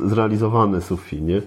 [0.05, 1.41] zrealizowany sufi, nie?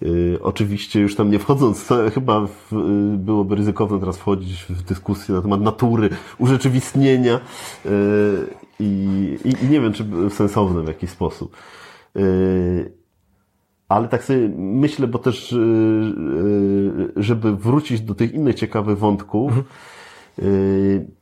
[0.00, 5.34] Yy, oczywiście już tam nie wchodząc, chyba w, yy, byłoby ryzykowne teraz wchodzić w dyskusję
[5.34, 7.40] na temat natury, urzeczywistnienia
[7.84, 7.90] yy,
[8.80, 11.56] i, i, nie wiem, czy sensowne w jakiś sposób.
[13.88, 15.54] Ale tak sobie myślę, bo też,
[17.16, 19.52] żeby wrócić do tych innych ciekawych wątków,
[20.38, 21.12] mhm.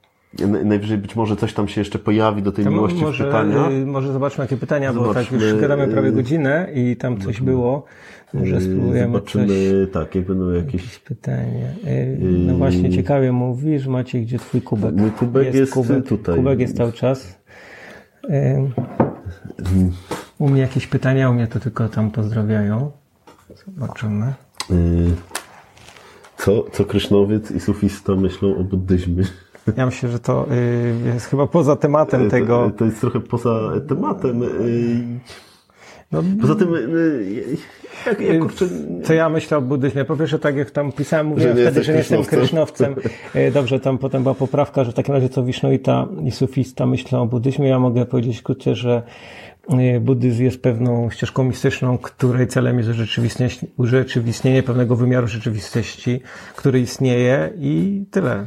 [0.65, 3.69] Najwyżej być może coś tam się jeszcze pojawi do tej to miłości może, w pytania.
[3.87, 7.85] Może zobaczmy jakie pytania, zobaczmy, bo tak już gadamy prawie godzinę i tam coś było.
[8.35, 10.83] Może spróbujemy Zobaczymy, coś, tak, jak będą jakieś...
[10.83, 11.67] jakieś pytania.
[12.21, 14.95] No właśnie, ciekawie mówisz, macie gdzie twój kubek?
[14.95, 16.37] Mój kubek jest, jest kubek, tutaj.
[16.37, 17.39] Kubek jest cały czas.
[20.39, 22.91] U mnie jakieś pytania, u mnie to tylko tam pozdrawiają.
[23.67, 24.35] Zobaczymy.
[26.37, 29.25] Co, co Krysznowiec i sufista myślą o buddyzmie?
[29.77, 30.47] Ja myślę, że to
[31.15, 32.71] jest chyba poza tematem tego.
[32.71, 34.43] To, to jest trochę poza tematem.
[36.13, 36.69] No, Poza tym,
[38.07, 38.67] jak, jak kurczę...
[39.05, 40.05] Co ja myślę o buddyzmie?
[40.05, 42.95] Po pierwsze, tak jak tam pisałem, mówiłem że wtedy, że nie jestem krysznowcem.
[43.55, 47.27] Dobrze, tam potem była poprawka, że w takim razie co Wisznuita i Sufista myślą o
[47.27, 47.69] buddyzmie.
[47.69, 49.03] Ja mogę powiedzieć krótko, że
[50.01, 52.91] buddyzm jest pewną ścieżką mistyczną, której celem jest
[53.77, 56.21] urzeczywistnienie pewnego wymiaru rzeczywistości,
[56.57, 58.47] który istnieje i tyle.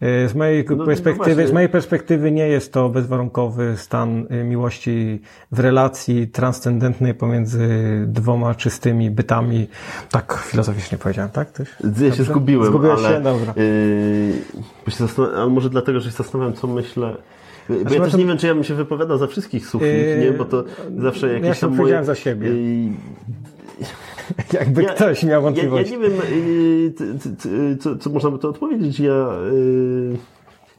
[0.00, 4.44] Z mojej no, no perspektywy, no z mojej perspektywy nie jest to bezwarunkowy stan y,
[4.44, 5.20] miłości
[5.52, 7.68] w relacji transcendentnej pomiędzy
[8.06, 9.68] dwoma czystymi bytami.
[10.10, 11.48] Tak filozoficznie powiedziałem, tak?
[12.00, 13.22] Ja się zgubiłem, Zgubiłeś ale, się?
[13.22, 13.54] Dobra.
[13.56, 17.16] Yy, ale może dlatego, że się zastanawiam, co myślę.
[17.68, 20.18] Bo znaczy, ja też nie wiem, czy ja bym się wypowiadał za wszystkich sufit, yy,
[20.20, 20.32] nie?
[20.32, 20.64] Bo to
[20.98, 22.04] zawsze jakieś ja tam moje...
[22.04, 22.48] za siebie.
[22.48, 22.92] Yy,
[24.60, 25.92] Jakby ja, ktoś miał wątpliwości.
[25.92, 26.20] Ja, ja nie wiem,
[27.72, 29.00] y, co, co można by to odpowiedzieć.
[29.00, 30.16] Ja, y,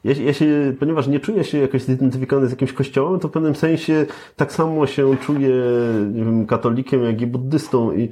[0.04, 3.56] ja, ja się, ponieważ nie czuję się jakoś zidentyfikowany z jakimś kościołem, to w pewnym
[3.56, 5.56] sensie tak samo się czuję,
[6.14, 8.10] nie wiem, katolikiem, jak i buddystą i yy,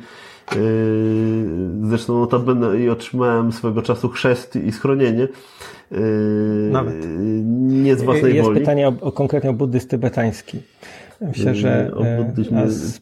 [1.84, 5.28] zresztą notabene i otrzymałem swego czasu chrzest i schronienie.
[5.92, 6.00] Yy,
[6.72, 6.96] Nawet.
[7.58, 8.60] Nie z własnej Jest woli.
[8.60, 10.60] Jest pytanie o, o konkretnie o buddyst tybetański.
[11.22, 12.34] Myślę, że e,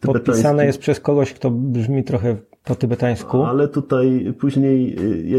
[0.01, 3.43] podpisane jest przez kogoś, kto brzmi trochę po tybetańsku.
[3.43, 5.37] Ale tutaj później e, ja,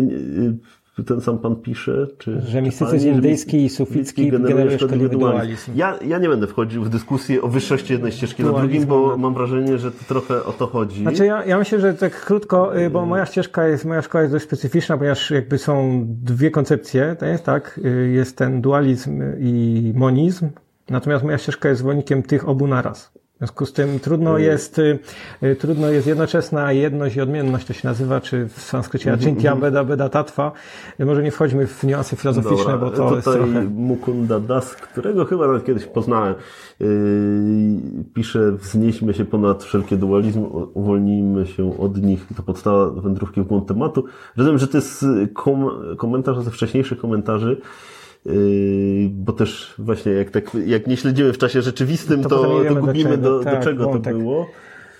[0.98, 5.72] e, ten sam pan pisze, czy, że mistycyzm indyjski i suficki generuje szkodliwy dualizm.
[5.74, 9.16] Ja, ja nie będę wchodził w dyskusję o wyższości jednej ścieżki na drugim, bo no.
[9.16, 11.02] mam wrażenie, że to trochę o to chodzi.
[11.02, 14.44] Znaczy ja, ja myślę, że tak krótko, bo moja ścieżka jest, moja szkoła jest dość
[14.44, 17.80] specyficzna, ponieważ jakby są dwie koncepcje, to jest tak,
[18.12, 20.48] jest ten dualizm i monizm,
[20.90, 23.12] Natomiast moja ścieżka jest zwolennikiem tych obu naraz.
[23.36, 24.42] W związku z tym trudno mm.
[24.42, 24.98] jest, y,
[25.42, 29.46] y, trudno jest jednoczesna jedność i odmienność, to się nazywa, czy w sanskrycie mhm, Achintya
[29.46, 29.60] mm -hmm.
[29.60, 30.52] Beda Beda Tatwa.
[30.98, 33.64] Może nie wchodźmy w niuanse filozoficzne, Dobra, bo to tutaj jest trochę...
[33.64, 36.34] Mukunda Das, którego chyba nawet kiedyś poznałem,
[36.80, 36.86] yy,
[38.14, 42.26] pisze wznieśmy się ponad wszelkie dualizm, uwolnijmy się od nich.
[42.36, 44.04] To podstawa wędrówki w błąd tematu.
[44.36, 47.60] Rozumiem, że to jest kom komentarz ze wcześniejszych komentarzy,
[49.10, 53.18] bo też właśnie jak, tak, jak nie śledzimy w czasie rzeczywistym, to, to, to gubimy
[53.18, 54.46] do, do, tak, do czego to było.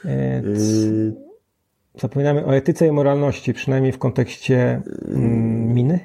[0.05, 1.13] Yy,
[1.95, 6.01] zapominamy o etyce i moralności, przynajmniej w kontekście mm, miny.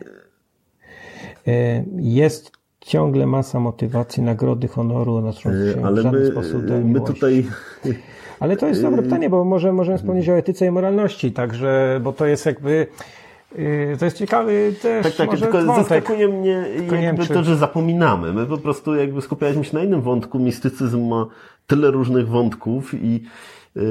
[1.46, 1.54] Yy,
[1.98, 5.50] jest ciągle masa motywacji, nagrody, honoru, na się
[5.84, 7.46] Ale w żaden my, sposób do my tutaj...
[8.40, 12.14] Ale to jest dobre pytanie, bo może możemy wspomnieć o etyce i moralności, także, bo
[12.14, 13.21] to jest jakby Yy,
[14.00, 15.88] to jest ciekawy też Tak, tak, może tylko wątek.
[15.88, 16.66] zaskakuje mnie
[17.02, 18.34] jakby to, że zapominamy.
[18.34, 20.40] My po prostu jakby skupialiśmy się na innym wątku.
[20.40, 21.26] Mistycyzm ma
[21.68, 23.24] tyle różnych wątków i
[23.76, 23.84] yy,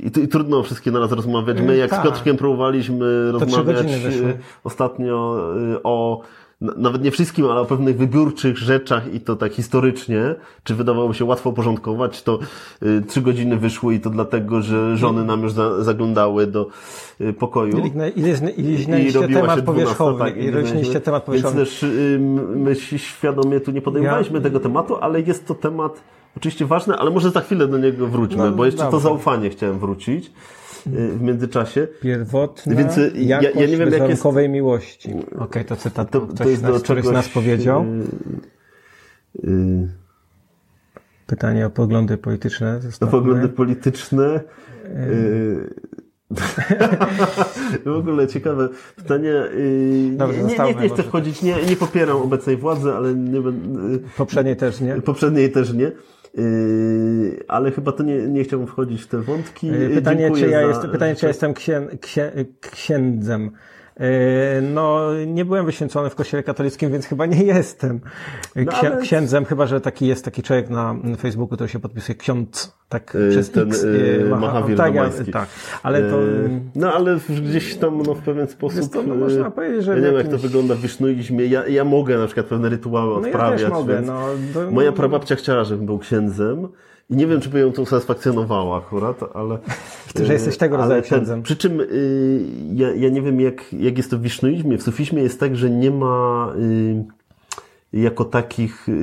[0.00, 1.60] i, i, trudno wszystkie naraz rozmawiać.
[1.60, 2.02] My jak z tak.
[2.02, 5.46] Piotrkiem próbowaliśmy rozmawiać yy, ostatnio
[5.82, 6.22] o
[6.60, 10.34] nawet nie wszystkim, ale o pewnych wybiórczych rzeczach i to tak historycznie,
[10.64, 12.38] czy wydawało się łatwo porządkować, to
[12.82, 16.66] y, trzy godziny wyszły i to dlatego, że żony nam już za, zaglądały do
[17.20, 17.78] y, pokoju.
[17.78, 17.82] I
[19.34, 20.18] temat powierzchowny.
[20.18, 20.34] Tak,
[21.00, 21.58] temat powierzchowny.
[21.58, 21.86] Więc też
[22.56, 24.42] my świadomie tu nie podejmowaliśmy ja...
[24.42, 26.00] tego tematu, ale jest to temat
[26.36, 29.78] oczywiście ważny, ale może za chwilę do niego wróćmy, no, bo jeszcze to zaufanie chciałem
[29.78, 30.32] wrócić.
[30.86, 31.88] Y, w międzyczasie.
[32.00, 34.24] Pierwotna Więc y, ja, ja nie wiem, jak jest...
[34.48, 35.10] miłości.
[35.10, 37.84] Okej, okay, to cytat to, to jest nas, któryś z nas powiedział.
[39.42, 39.88] Yy,
[41.26, 42.80] Pytanie o poglądy polityczne.
[43.00, 44.40] O poglądy polityczne.
[44.84, 45.74] Yy,
[47.84, 49.32] w ogóle ciekawe pytanie.
[50.10, 54.08] Dobrze, nie, nie, nie chcę wchodzić, nie, nie popieram obecnej władzy, ale nie będę.
[54.16, 54.94] Poprzedniej też nie.
[54.94, 55.92] Poprzedniej też nie.
[56.34, 59.66] Yy, ale chyba to nie, nie chciałbym wchodzić w te wątki.
[59.66, 63.50] Yy, pytanie, czy ja, jest, pytanie, czy ja jestem księ, księ, księdzem.
[64.00, 68.00] E, no, nie byłem wyświęcony w kościele katolickim, więc chyba nie jestem
[68.56, 69.00] no, ale...
[69.00, 73.30] księdzem, chyba że taki jest taki człowiek na Facebooku, który się podpisuje ksiądz, tak yy,
[73.30, 73.82] przez ten, X.
[73.82, 75.48] Yy, Mahawir tak, ja, tak,
[75.82, 76.16] ale to...
[76.74, 78.92] No, ale gdzieś tam no, w pewien sposób...
[78.92, 79.92] To, no, można powiedzieć, że...
[79.92, 80.32] Ja nie wiem, jakimś...
[80.32, 81.46] jak to wygląda w wisznuizmie.
[81.46, 83.62] Ja, ja mogę na przykład pewne rytuały odprawiać.
[83.62, 84.00] No, ja też mogę.
[84.00, 84.70] No.
[84.70, 86.68] Moja prababcia chciała, żebym był księdzem,
[87.10, 89.58] i nie wiem, czy by ją to usatysfakcjonowało akurat, ale...
[90.26, 91.42] że jesteś tego rodzaju księdzem.
[91.42, 92.40] Przy czym y,
[92.74, 94.78] ja, ja nie wiem, jak, jak jest to w wisznuizmie.
[94.78, 96.52] W sufizmie jest tak, że nie ma...
[96.58, 97.19] Y,
[97.92, 98.94] jako takich, yy,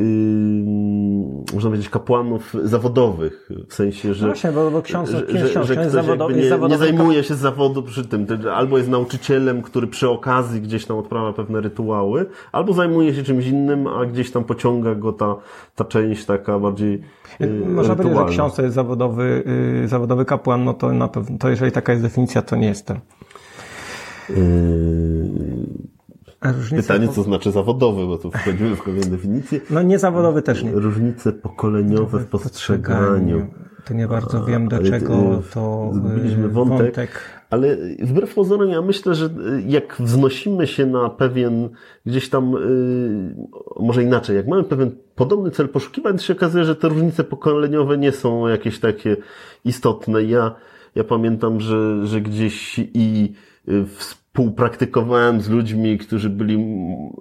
[1.53, 5.63] można powiedzieć, kapłanów zawodowych, w sensie, że, no właśnie, bo, bo ksiądz, że, ksiądz, że,
[5.63, 10.09] że ktoś zawodowy, nie, nie zajmuje się zawodu przy tym, albo jest nauczycielem, który przy
[10.09, 14.95] okazji gdzieś tam odprawia pewne rytuały, albo zajmuje się czymś innym, a gdzieś tam pociąga
[14.95, 15.35] go ta,
[15.75, 17.01] ta część taka bardziej
[17.39, 19.43] yy, Można powiedzieć, że ksiądz to jest zawodowy,
[19.81, 22.99] yy, zawodowy kapłan, no to na pewno, to jeżeli taka jest definicja, to nie jestem.
[24.29, 25.96] Yy...
[26.75, 29.61] Pytanie, co znaczy zawodowy, bo tu wchodzimy w kolejne definicje.
[29.69, 30.71] No niezawodowy też nie.
[30.71, 33.47] Różnice pokoleniowe w postrzeganiu.
[33.85, 37.21] To nie bardzo wiem, do czego to Zgubiliśmy wątek, wątek.
[37.49, 39.29] Ale wbrew pozorom ja myślę, że
[39.67, 41.69] jak wznosimy się na pewien
[42.05, 42.55] gdzieś tam,
[43.79, 47.97] może inaczej, jak mamy pewien podobny cel poszukiwań, to się okazuje, że te różnice pokoleniowe
[47.97, 49.17] nie są jakieś takie
[49.65, 50.23] istotne.
[50.23, 50.55] Ja,
[50.95, 53.33] ja pamiętam, że, że gdzieś i
[53.67, 56.57] w współpraktykowałem z ludźmi, którzy byli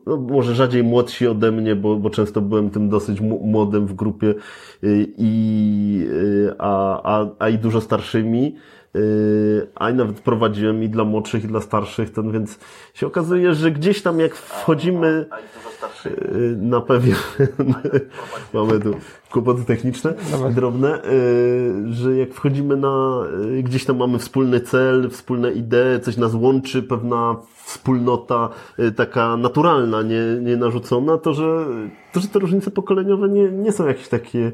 [0.07, 4.35] no, może rzadziej młodsi ode mnie, bo, bo często byłem tym dosyć młodym w grupie
[4.85, 8.57] y, i, y, a, a, a i dużo starszymi.
[8.97, 12.59] Y, a i nawet prowadziłem i dla młodszych, i dla starszych, ten, więc
[12.94, 15.26] się okazuje, że gdzieś tam jak wchodzimy
[16.07, 17.16] Y, na pewno
[18.55, 18.94] mamy tu
[19.30, 20.14] kłopoty techniczne,
[20.55, 23.24] drobne, y, że jak wchodzimy na,
[23.62, 28.49] gdzieś tam mamy wspólny cel, wspólne idee, coś nas łączy, pewna wspólnota
[28.97, 31.66] taka naturalna, nie, nie narzucona, to że,
[32.12, 34.53] to, że te różnice pokoleniowe nie, nie są jakieś takie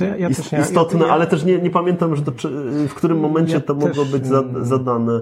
[0.00, 0.28] ja, ja
[0.60, 2.32] istotne, ale też nie, nie pamiętam, że to,
[2.88, 4.26] w którym momencie to mogło być
[4.62, 5.20] zadane.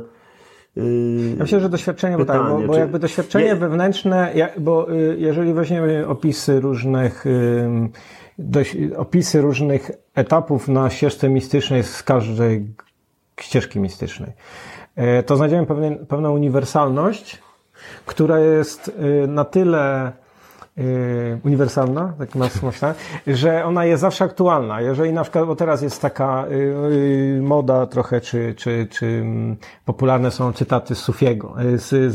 [0.77, 3.57] Ja myślę, że doświadczenie, pytanie, bo, tak, bo, bo jakby doświadczenie nie...
[3.57, 7.25] wewnętrzne, bo y, jeżeli weźmiemy opisy różnych,
[8.97, 12.75] opisy różnych etapów na ścieżce mistycznej z każdej
[13.41, 14.33] ścieżki mistycznej,
[14.97, 15.67] e, to znajdziemy
[16.09, 17.39] pewną uniwersalność,
[18.07, 20.28] która jest y, na tyle Y,
[21.45, 22.95] uniwersalna, tak myślę,
[23.27, 24.81] że ona jest zawsze aktualna.
[24.81, 29.57] Jeżeli na przykład, bo teraz jest taka y, y, moda trochę, czy, czy, czy mm,
[29.85, 32.15] popularne są cytaty z Sufiego, z,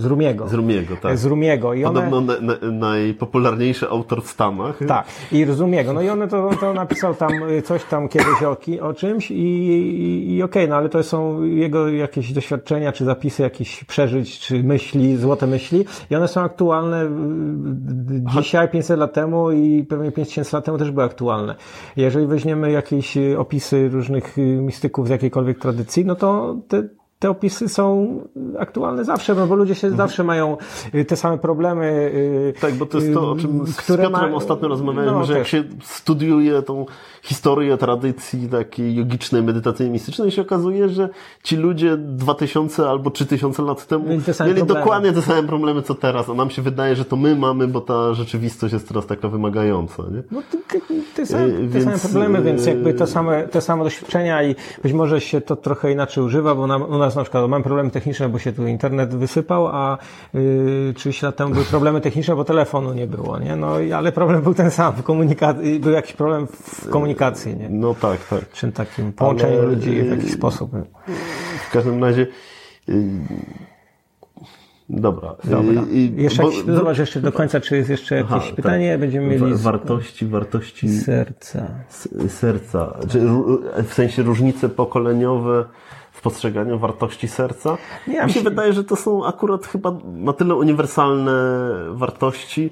[0.00, 0.48] z Rumiego.
[0.48, 1.18] Z Rumiego, tak.
[1.18, 1.74] Z Rumiego.
[1.74, 2.02] I one...
[2.02, 4.78] Podobno na, na, najpopularniejszy autor w Stanach.
[4.88, 5.92] Tak, i z Rumiego.
[5.92, 7.30] No i on to, to napisał tam
[7.64, 11.42] coś tam kiedyś o, o czymś i, i, i okej, okay, no ale to są
[11.42, 17.04] jego jakieś doświadczenia, czy zapisy jakichś przeżyć, czy myśli, złote myśli i one są aktualne
[18.36, 21.54] dzisiaj, 500 lat temu i pewnie 5000 lat temu też były aktualne.
[21.96, 26.82] Jeżeli weźmiemy jakieś opisy różnych mistyków z jakiejkolwiek tradycji, no to te
[27.24, 28.18] te opisy są
[28.58, 30.08] aktualne zawsze, no bo ludzie się mhm.
[30.08, 30.56] zawsze mają
[30.94, 31.86] y, te same problemy.
[32.14, 34.34] Y, tak, bo to jest to, o czym z Piotrem ma...
[34.34, 36.86] ostatnio rozmawiałem, no, że jak się studiuje tą
[37.22, 41.08] historię tradycji takiej jogicznej, medytacyjnej, mistycznej, się okazuje, że
[41.42, 46.28] ci ludzie 2000 albo 3000 lat temu mieli, mieli dokładnie te same problemy, co teraz,
[46.28, 50.02] a nam się wydaje, że to my mamy, bo ta rzeczywistość jest teraz taka wymagająca.
[50.02, 50.22] Nie?
[50.30, 50.80] No, te,
[51.16, 54.92] te, same, te więc, same problemy, więc jakby te same, te same doświadczenia i być
[54.92, 58.28] może się to trochę inaczej używa, bo nam, u nas na przykład mam problemy techniczne,
[58.28, 59.98] bo się tu internet wysypał, a
[60.34, 63.56] yy, 30 lat temu były problemy techniczne, bo telefonu nie było, nie?
[63.56, 67.68] No ale problem był ten sam, w komunikacji, był jakiś problem w komunikacji, nie?
[67.68, 68.52] No tak, tak.
[68.52, 70.70] Czym takim połączeniu ale, ludzi w jakiś sposób.
[71.68, 72.26] W każdym razie
[72.88, 72.94] yy,
[74.88, 75.36] Dobra.
[75.44, 75.82] Dobra.
[75.90, 78.90] I, jeszcze bo, jakieś, zobacz jeszcze do końca, czy jest jeszcze jakieś aha, pytanie.
[78.90, 79.00] Tak.
[79.00, 79.54] Będziemy mieli...
[79.54, 80.88] Wartości, wartości...
[80.88, 81.66] Serca.
[82.28, 82.98] Serca.
[83.08, 83.20] Czy,
[83.84, 85.64] w sensie różnice pokoleniowe
[86.24, 87.76] postrzeganiu wartości serca.
[88.08, 91.32] Nie, Mi się wydaje, że to są akurat chyba na tyle uniwersalne
[91.90, 92.70] wartości,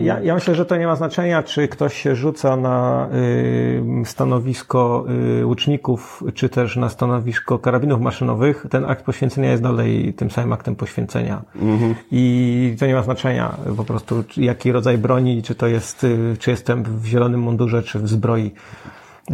[0.00, 3.08] ja, ja, myślę, że to nie ma znaczenia, czy ktoś się rzuca na
[4.02, 5.04] y, stanowisko
[5.40, 8.66] y, łuczników, czy też na stanowisko karabinów maszynowych.
[8.70, 11.42] Ten akt poświęcenia jest dalej tym samym aktem poświęcenia.
[11.56, 11.94] Mhm.
[12.10, 16.50] I to nie ma znaczenia po prostu, jaki rodzaj broni, czy to jest, y, czy
[16.50, 18.52] jestem w zielonym mundurze, czy w zbroi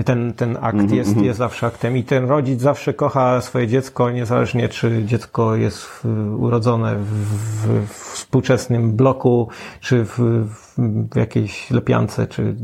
[0.05, 0.95] ten, ten akt mm -hmm.
[0.95, 6.07] jest, jest zawsze aktem i ten rodzic zawsze kocha swoje dziecko, niezależnie czy dziecko jest
[6.39, 9.49] urodzone w, w, współczesnym bloku,
[9.81, 10.19] czy w,
[11.13, 12.55] w jakiejś lepiance, czy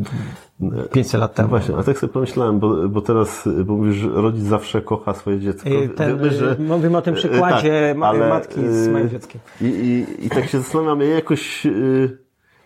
[0.92, 1.48] 500 lat temu.
[1.48, 5.40] Właśnie, a tak sobie pomyślałem, bo, bo teraz, bo mówisz, że rodzic zawsze kocha swoje
[5.40, 5.70] dziecko.
[5.96, 9.40] Ten, Wiemy, że, mówimy o tym przykładzie tak, ale, matki z moim dzieckiem.
[9.60, 11.66] I, i, I tak się zastanawiam, ja jakoś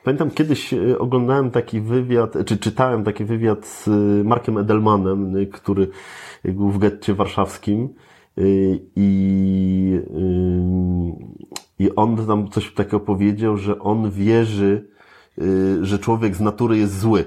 [0.04, 3.90] Pamiętam kiedyś e, oglądałem taki wywiad, czy czytałem taki wywiad z e,
[4.24, 5.88] Markiem Edelmanem, e, który
[6.44, 7.88] był w getcie warszawskim
[8.96, 10.00] i,
[11.78, 14.88] i on tam coś takiego powiedział, że on wierzy,
[15.80, 17.24] że człowiek z natury jest zły.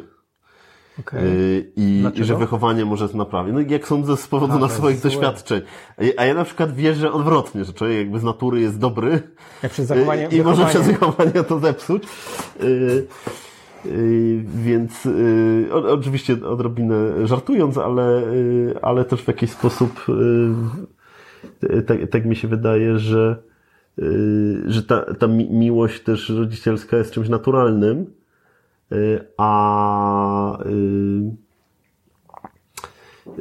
[1.00, 1.72] Okay.
[1.76, 3.54] I, że wychowanie może to naprawić.
[3.54, 5.62] No jak sądzę z powodu na swoich doświadczeń.
[6.18, 9.22] A ja na przykład wierzę odwrotnie, że człowiek jakby z natury jest dobry
[9.64, 10.58] jak przez zachowanie, i wychowanie...
[10.58, 12.04] może przez wychowanie to zepsuć.
[14.56, 15.08] Więc
[15.72, 18.22] oczywiście odrobinę żartując, ale,
[18.82, 20.06] ale też w jakiś sposób
[21.88, 23.38] tak, tak mi się wydaje, że,
[24.66, 28.16] że ta, ta miłość też rodzicielska jest czymś naturalnym Y,
[29.38, 30.70] a y,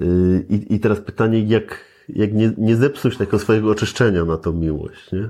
[0.03, 4.53] y, i, i teraz pytanie, jak, jak nie, nie zepsuć tego swojego oczyszczenia na tą
[4.53, 5.29] miłość, nie?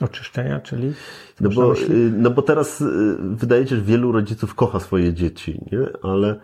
[0.00, 0.92] Oczyszczenia, czyli?
[1.40, 1.74] No bo,
[2.12, 2.84] no bo teraz
[3.20, 5.78] wydaje się, że wielu rodziców kocha swoje dzieci, nie?
[6.02, 6.40] Ale,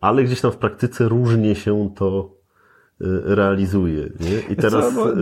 [0.00, 2.43] ale gdzieś tam w praktyce różnie się to Y,
[3.00, 4.08] realizuje.
[4.20, 4.54] Nie?
[4.54, 5.12] I teraz, bo, bo,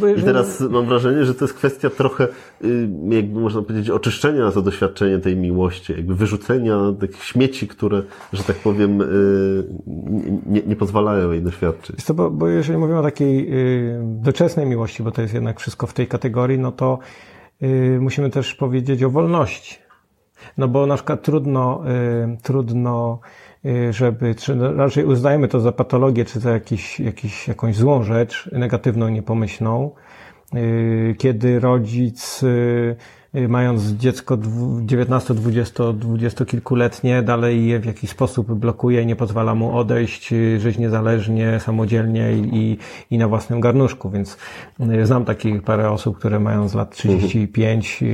[0.00, 2.28] bo, y, i teraz mam wrażenie, że to jest kwestia trochę,
[2.64, 8.42] y, jakby można powiedzieć, oczyszczenia za doświadczenie tej miłości, jakby wyrzucenia tych śmieci, które, że
[8.42, 8.98] tak powiem,
[10.46, 12.04] nie, nie pozwalają jej doświadczyć.
[12.04, 13.52] Co, bo, bo jeżeli mówimy o takiej
[14.02, 16.98] doczesnej miłości, bo to jest jednak wszystko w tej kategorii, no to
[18.00, 19.78] musimy też powiedzieć o wolności.
[20.58, 21.84] No bo na przykład trudno,
[22.42, 23.20] trudno
[23.51, 23.51] Y,
[23.90, 29.08] żeby, czy raczej uznajemy to za patologię, czy za jakiś, jakiś, jakąś złą rzecz, negatywną,
[29.08, 29.90] niepomyślną,
[30.54, 32.96] y, kiedy rodzic y, Y,
[33.34, 34.38] mając dziecko
[34.80, 40.32] 19, 20, 20 kilkuletnie, dalej je w jakiś sposób blokuje i nie pozwala mu odejść,
[40.32, 42.78] y, żyć niezależnie, samodzielnie i,
[43.10, 44.10] i na własnym garnuszku.
[44.10, 44.36] Więc
[44.80, 48.04] y, znam takich parę osób, które mają z lat 35,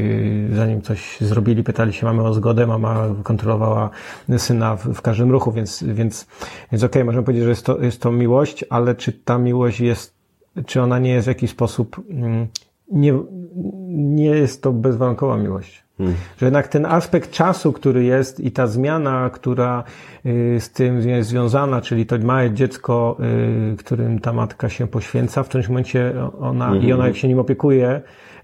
[0.52, 3.90] zanim coś zrobili, pytali się mamy o zgodę, mama kontrolowała
[4.36, 6.26] syna w, w każdym ruchu, więc, więc,
[6.72, 9.80] więc okej, okay, możemy powiedzieć, że jest to, jest to miłość, ale czy ta miłość
[9.80, 10.14] jest,
[10.66, 12.46] czy ona nie jest w jakiś sposób mm,
[12.92, 13.14] nie,
[13.98, 15.88] nie jest to bezwarunkowa miłość.
[15.98, 16.16] Hmm.
[16.38, 19.84] Że jednak ten aspekt czasu, który jest i ta zmiana, która
[20.26, 23.16] y, z tym jest związana, czyli to małe dziecko,
[23.72, 26.82] y, którym ta matka się poświęca, w którymś momencie ona, hmm.
[26.82, 28.00] i ona jak się nim opiekuje,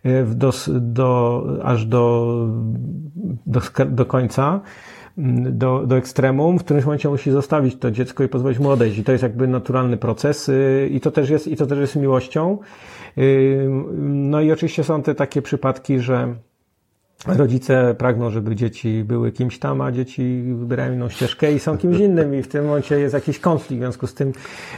[0.07, 2.34] y, do, do, aż do,
[3.46, 4.61] do, do końca,
[5.17, 8.99] do, do ekstremum, w którymś momencie musi zostawić to dziecko i pozwolić mu odejść.
[8.99, 10.51] I to jest jakby naturalny proces
[10.91, 12.59] i to też jest, i to też jest miłością.
[13.99, 16.35] No i oczywiście są te takie przypadki, że
[17.27, 21.99] rodzice pragną, żeby dzieci były kimś tam, a dzieci wybierają inną ścieżkę i są kimś
[21.99, 24.33] innym i w tym momencie jest jakiś konflikt w związku z tym.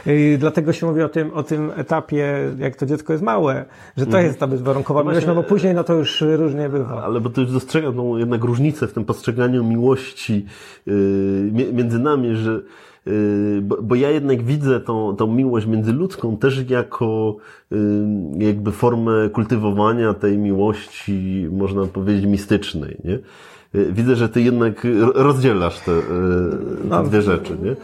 [0.07, 3.65] Y, dlatego się mówi o tym, o tym etapie, jak to dziecko jest małe,
[3.97, 4.25] że to mhm.
[4.25, 7.03] jest ta bezwarunkowa no miłość, no bo później no to już różnie bywa.
[7.03, 10.45] Ale bo to już dostrzegam tą jednak różnicę w tym postrzeganiu miłości
[10.85, 12.61] yy, między nami, że
[13.61, 17.35] bo, bo ja jednak widzę tą, tą miłość międzyludzką też jako
[17.71, 17.75] y,
[18.37, 23.19] jakby formę kultywowania tej miłości, można powiedzieć, mistycznej, nie?
[23.79, 26.07] Y, widzę, że ty jednak rozdzielasz te, te
[26.89, 27.75] no, dwie rzeczy, nie?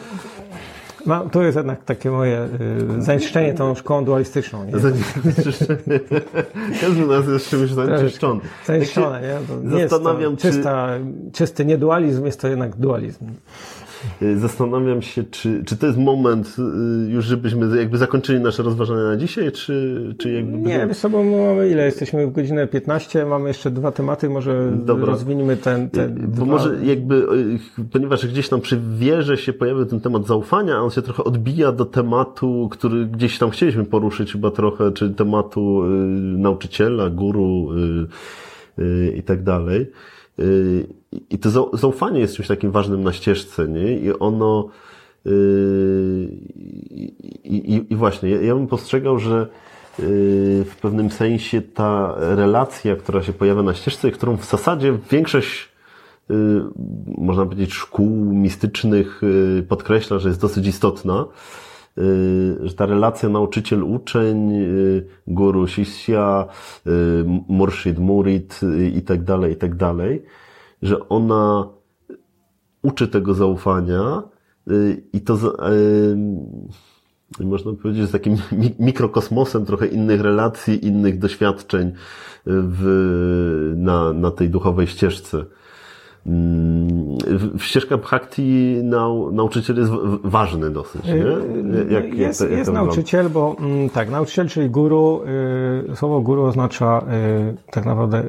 [1.05, 2.49] No, to jest jednak takie moje
[2.97, 4.65] y, zanieczyszczenie tą szkołą dualistyczną.
[4.65, 4.79] Nie?
[4.79, 5.99] Zanieczyszczenie.
[6.81, 8.41] Każdy nas jest czymś zanieczyszczony.
[8.65, 9.79] Zanieczyszczone, nie?
[9.79, 10.87] To zastanawiam nie czysta,
[11.25, 11.31] czy...
[11.31, 13.25] Czysty niedualizm, jest to jednak dualizm.
[14.21, 16.55] Y, zastanawiam się, czy, czy to jest moment
[17.07, 20.57] y, już, żebyśmy jakby zakończyli nasze rozważania na dzisiaj, czy, czy jakby...
[20.57, 21.85] Nie, wiesz co, bo mamy ile?
[21.85, 25.05] Jesteśmy w godzinę 15, mamy jeszcze dwa tematy, może Dobra.
[25.05, 26.45] rozwiniemy ten, ten y, Bo dwa...
[26.45, 27.27] może jakby,
[27.91, 31.71] ponieważ gdzieś tam przy wierze się pojawił ten temat zaufania, a on się trochę odbija
[31.71, 35.83] do tematu, który gdzieś tam chcieliśmy poruszyć chyba trochę, czyli tematu
[36.37, 37.69] nauczyciela, guru
[39.15, 39.87] i tak dalej.
[41.29, 43.97] I to zaufanie jest czymś takim ważnym na ścieżce, nie?
[43.97, 44.69] I ono,
[45.25, 45.31] yy,
[47.43, 49.47] i, i, właśnie, ja, ja bym postrzegał, że
[49.99, 50.05] yy,
[50.65, 55.73] w pewnym sensie ta relacja, która się pojawia na ścieżce, którą w zasadzie większość,
[57.17, 59.21] można powiedzieć, szkół mistycznych
[59.67, 61.25] podkreśla, że jest dosyć istotna,
[62.63, 64.51] że ta relacja nauczyciel-uczeń,
[65.27, 66.45] guru, shishya,
[67.47, 68.59] murshid, murid
[68.93, 70.23] i tak dalej, i tak dalej,
[70.81, 71.69] że ona
[72.81, 74.23] uczy tego zaufania
[74.71, 75.35] y, i to
[77.39, 78.37] y, można powiedzieć, z takim
[78.79, 81.91] mikrokosmosem trochę innych relacji, innych doświadczeń
[82.45, 85.45] w, na, na tej duchowej ścieżce.
[86.27, 87.17] Mm,
[87.57, 89.91] ścieżka Bhakti nau, nauczyciel jest
[90.23, 91.13] ważny dosyć, nie?
[91.13, 95.21] Y, jak, jest jak to, jak jest nauczyciel, bo mm, tak, nauczyciel, czyli guru,
[95.91, 97.05] y, słowo guru oznacza
[97.61, 98.23] y, tak naprawdę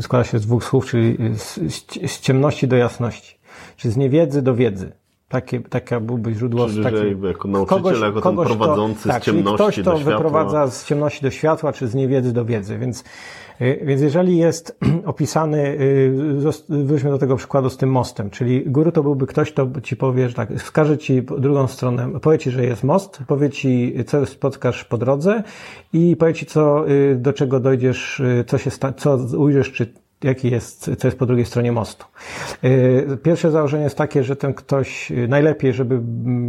[0.00, 1.58] składa się z dwóch słów, czyli z,
[2.06, 3.38] z ciemności do jasności,
[3.76, 4.92] czyli z niewiedzy do wiedzy.
[5.30, 6.66] Takie, takie byłby źródło...
[6.66, 9.90] Czyli, taki, że jako nauczyciel, kogoś, jako ten prowadzący to, tak, z ciemności ktoś, do
[9.90, 10.12] to światła.
[10.12, 13.04] wyprowadza z ciemności do światła, czy z niewiedzy do wiedzy, więc
[13.60, 16.12] y, więc jeżeli jest opisany, y,
[16.68, 20.28] wróćmy do tego przykładu z tym mostem, czyli guru to byłby ktoś, kto ci powie,
[20.28, 24.84] że tak, wskaże ci drugą stronę, powie ci, że jest most, powie ci, co spotkasz
[24.84, 25.42] po drodze
[25.92, 29.92] i powie ci, co, y, do czego dojdziesz, co się sta, co ujrzysz, czy
[30.24, 32.04] jaki jest, co jest po drugiej stronie mostu.
[32.64, 36.00] Y, pierwsze założenie jest takie, że ten ktoś y, najlepiej, żeby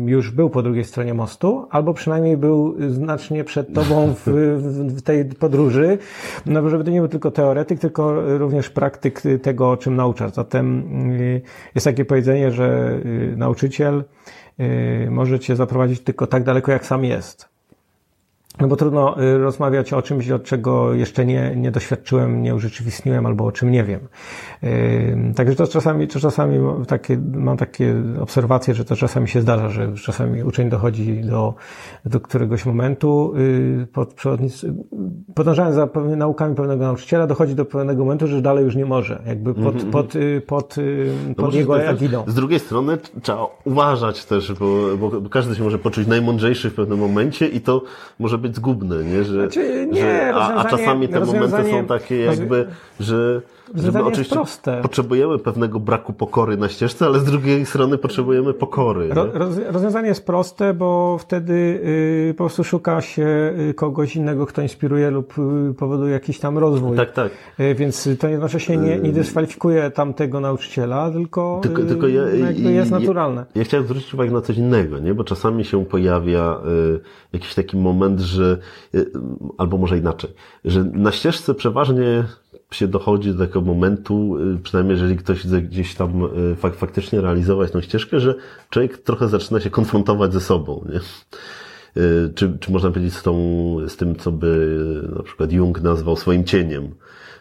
[0.06, 4.28] już był po drugiej stronie mostu, albo przynajmniej był znacznie przed tobą w,
[4.98, 5.98] w tej podróży,
[6.46, 10.32] no żeby to nie był tylko teoretyk, tylko również praktyk tego, o czym nauczasz.
[10.32, 11.42] Zatem y,
[11.76, 13.00] jest takie powiedzenie, że
[13.38, 14.04] nauczyciel
[15.10, 17.51] może cię zaprowadzić tylko tak daleko, jak sam jest.
[18.60, 23.26] No bo trudno y, rozmawiać o czymś, od czego jeszcze nie, nie doświadczyłem, nie urzeczywistniłem
[23.26, 24.00] albo o czym nie wiem.
[25.36, 29.94] Także to czasami, to czasami takie, mam takie obserwacje, że to czasami się zdarza, że
[29.94, 31.54] czasami uczeń dochodzi do,
[32.06, 34.16] do któregoś momentu, y, pod,
[35.36, 39.22] podążając za pewnymi naukami pewnego nauczyciela, dochodzi do pewnego momentu, że dalej już nie może,
[39.26, 39.92] jakby pod, mm -hmm.
[39.92, 40.76] pod, y, pod,
[41.28, 42.24] no pod jego egidą.
[42.28, 47.00] Z drugiej strony trzeba uważać też, bo, bo każdy się może poczuć najmądrzejszy w pewnym
[47.00, 47.84] momencie i to
[48.20, 49.24] może być zgubne, nie?
[49.24, 52.68] Że, znaczy, nie, że, a, a czasami te momenty są takie jakby,
[53.00, 53.42] że
[53.74, 54.82] my oczywiście proste.
[54.82, 59.10] potrzebujemy pewnego braku pokory na ścieżce, ale z drugiej strony potrzebujemy pokory.
[59.14, 64.46] Ro, roz, rozwiązanie jest proste, bo wtedy y, po prostu szuka się y, kogoś innego,
[64.46, 65.34] kto inspiruje lub
[65.72, 66.98] y, powoduje jakiś tam rozwój.
[66.98, 67.32] Tak, tak.
[67.60, 72.92] Y, więc to jednocześnie nie, nie dyskwalifikuje tamtego nauczyciela, tylko, tylko, tylko ja, jakby jest
[72.92, 73.42] naturalne.
[73.42, 75.14] Ja, ja, chciałem zwrócić uwagę na coś innego, nie?
[75.14, 76.62] bo czasami się pojawia
[77.34, 78.58] jakiś taki moment, że
[79.58, 80.30] albo może inaczej,
[80.66, 82.24] że na ścieżce przeważnie
[82.74, 87.22] się dochodzi do takiego momentu, y, przynajmniej jeżeli ktoś chce gdzieś tam y, fak faktycznie
[87.22, 88.36] realizować tą ścieżkę, że
[88.70, 90.86] człowiek trochę zaczyna się konfrontować ze sobą.
[90.90, 91.00] Nie?
[92.02, 94.78] Y, czy, czy można powiedzieć z, tą, z tym, co by
[95.16, 96.96] na przykład Jung nazwał swoim cieniem,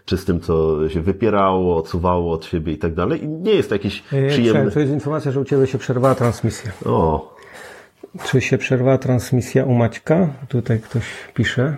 [0.05, 3.25] czy z tym, co się wypierało, odsuwało od siebie i tak dalej.
[3.25, 4.71] I nie jest to jakiś przyjemny...
[4.71, 6.73] To jest informacja, że u Ciebie się przerwała transmisja.
[6.87, 7.35] O.
[8.25, 10.29] Czy się przerwała transmisja u Maćka?
[10.49, 11.05] Tutaj ktoś
[11.35, 11.77] pisze.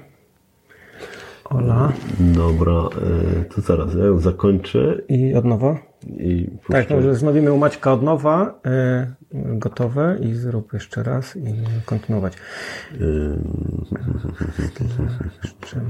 [1.53, 1.93] Ola.
[2.21, 4.99] Dobra, e, to zaraz, ja ją zakończę.
[5.09, 5.79] I od nowa?
[6.07, 8.61] I tak, może no, znowimy u Maćka od nowa.
[8.67, 11.55] E, gotowe i zrób jeszcze raz i
[11.85, 12.33] kontynuować.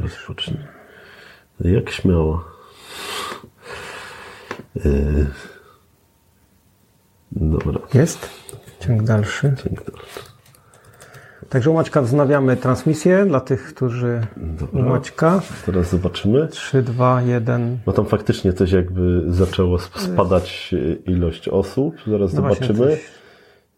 [0.03, 0.69] Rozpocznę.
[1.61, 2.45] Jak śmiało.
[4.77, 4.91] E,
[7.33, 7.81] dobra.
[7.95, 8.31] Jest?
[8.81, 9.55] Ciąg dalszy.
[9.65, 10.32] Ciąg dalszy.
[11.53, 14.81] Także u Maćka wznawiamy transmisję dla tych, którzy Dobra.
[14.81, 15.41] u Maćka.
[15.67, 16.49] Teraz zobaczymy.
[16.49, 17.79] 3, 2, 1.
[17.87, 20.75] No tam faktycznie coś jakby zaczęło spadać
[21.07, 21.95] ilość osób.
[22.07, 22.99] Zaraz no zobaczymy.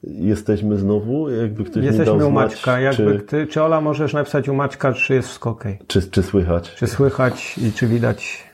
[0.03, 2.81] Jesteśmy znowu, jakby ktoś Jesteśmy mi dał u Maćka.
[2.81, 3.21] Jakby czy...
[3.21, 5.65] Ty, czy Ola możesz napisać u Maćka, czy jest wszystko ok?
[5.87, 6.75] Czy, czy słychać?
[6.75, 8.45] Czy słychać i czy widać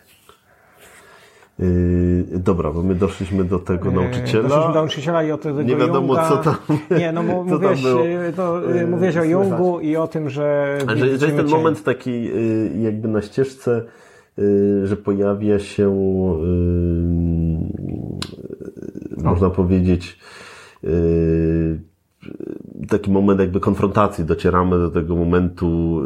[2.37, 4.49] dobra, bo my doszliśmy do tego yy, nauczyciela.
[4.49, 6.29] Doszliśmy do nauczyciela i o tego Nie wiadomo, Junga.
[6.29, 6.55] co tam
[6.99, 7.83] Nie, no co mówiłeś,
[8.37, 10.79] to, yy, mówiłeś o Jungu i o tym, że...
[10.89, 13.85] że, że jest ten moment taki yy, jakby na ścieżce,
[14.37, 15.91] yy, że pojawia się
[19.17, 20.19] można powiedzieć
[22.89, 26.01] taki moment jakby konfrontacji, docieramy do tego momentu,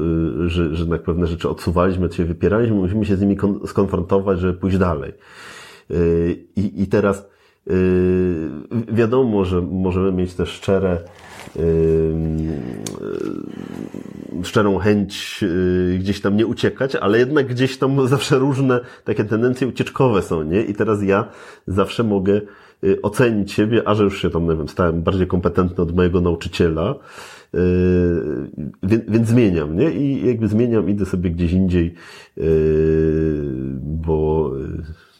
[0.44, 3.36] y, że, że na pewne rzeczy odsuwaliśmy, się wypieraliśmy, musimy się z nimi
[3.66, 5.12] skonfrontować, żeby pójść dalej.
[5.90, 7.28] Y, I, i teraz
[7.70, 8.50] y,
[8.92, 10.98] wiadomo, że możemy mieć też szczere,
[14.42, 15.44] szczerą chęć
[15.98, 20.62] gdzieś tam nie uciekać, ale jednak gdzieś tam zawsze różne takie tendencje ucieczkowe są, nie?
[20.62, 21.28] I teraz ja
[21.66, 22.40] zawsze mogę
[23.02, 26.94] ocenić siebie, a że już się tam, nie wiem, stałem bardziej kompetentny od mojego nauczyciela,
[27.54, 27.58] y,
[28.82, 29.90] więc, więc zmieniam, nie?
[29.90, 31.94] I jakby zmieniam, idę sobie gdzieś indziej,
[32.38, 33.42] y,
[33.80, 34.52] bo,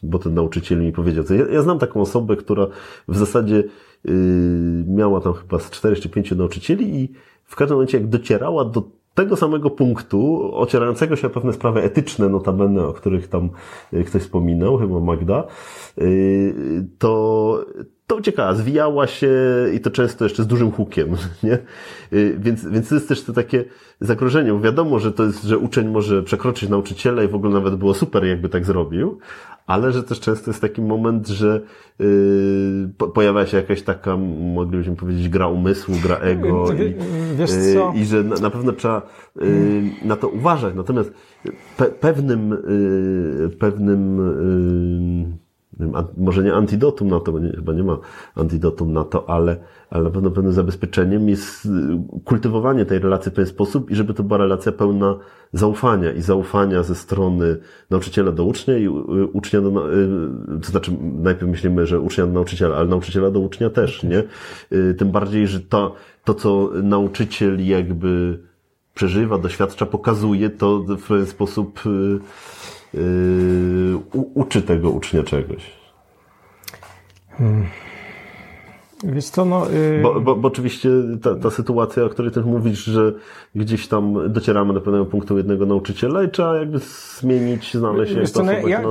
[0.03, 1.25] bo ten nauczyciel mi powiedział.
[1.31, 2.67] Ja, ja znam taką osobę, która
[3.09, 3.65] w zasadzie
[4.87, 7.13] miała tam chyba z 4 czy 5 nauczycieli i
[7.45, 8.83] w każdym momencie jak docierała do
[9.15, 13.51] tego samego punktu, ocierającego się o pewne sprawy etyczne, notabene, o których tam
[13.93, 15.45] y, ktoś wspominał, chyba Magda,
[15.99, 17.65] y, to,
[18.07, 19.31] to uciekała, zwijała się
[19.75, 21.09] i to często jeszcze z dużym hukiem,
[21.43, 21.59] nie?
[22.13, 23.65] Y, więc, więc to jest też to takie
[24.01, 24.53] zagrożenie.
[24.53, 27.95] Bo wiadomo, że to jest, że uczeń może przekroczyć nauczyciela i w ogóle nawet było
[27.95, 29.19] super, jakby tak zrobił,
[29.67, 31.61] ale że też często jest taki moment, że
[31.99, 36.95] yy, pojawia się jakaś taka, moglibyśmy powiedzieć, gra umysłu, gra ego i,
[37.37, 37.93] Wiesz co?
[37.95, 39.03] Yy, i że na, na pewno trzeba
[39.37, 39.47] yy,
[40.05, 40.75] na to uważać.
[40.75, 41.13] Natomiast
[41.77, 44.19] pe, pewnym, yy, pewnym
[45.29, 45.44] yy,
[46.17, 47.99] może nie antidotum na to, bo nie, chyba nie ma
[48.35, 49.57] antidotum na to, ale,
[49.91, 51.71] ale na pewno pewnym zabezpieczeniem jest y,
[52.25, 55.19] kultywowanie tej relacji w pewien sposób i żeby to była relacja pełna
[55.53, 57.57] zaufania i zaufania ze strony
[57.91, 58.91] nauczyciela do ucznia i y,
[59.33, 59.71] ucznia do,
[60.63, 64.23] to znaczy najpierw myślimy, że ucznia do nauczyciela, ale nauczyciela do ucznia też, nie?
[64.95, 65.95] Tym bardziej, że to,
[66.25, 68.39] to co nauczyciel jakby
[68.95, 71.81] przeżywa, doświadcza, pokazuje, to w pewien sposób
[74.35, 75.71] uczy tego ucznia czegoś.
[77.39, 77.67] Hmm.
[79.05, 79.67] Wiesz co, no...
[79.71, 80.03] Yy...
[80.03, 80.89] Bo, bo, bo oczywiście
[81.23, 83.13] ta, ta sytuacja, o której też mówisz, że
[83.55, 86.79] gdzieś tam docieramy do pewnego punktu jednego nauczyciela i trzeba jakby
[87.19, 88.83] zmienić, znaleźć Wiesz co, no, ja,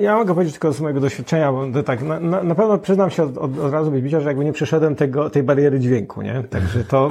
[0.00, 3.22] ja mogę powiedzieć tylko z mojego doświadczenia, bo tak, na, na, na pewno przyznam się
[3.22, 6.44] od, od, od razu być że jakby nie przeszedłem tego, tej bariery dźwięku, nie?
[6.50, 7.10] Także to,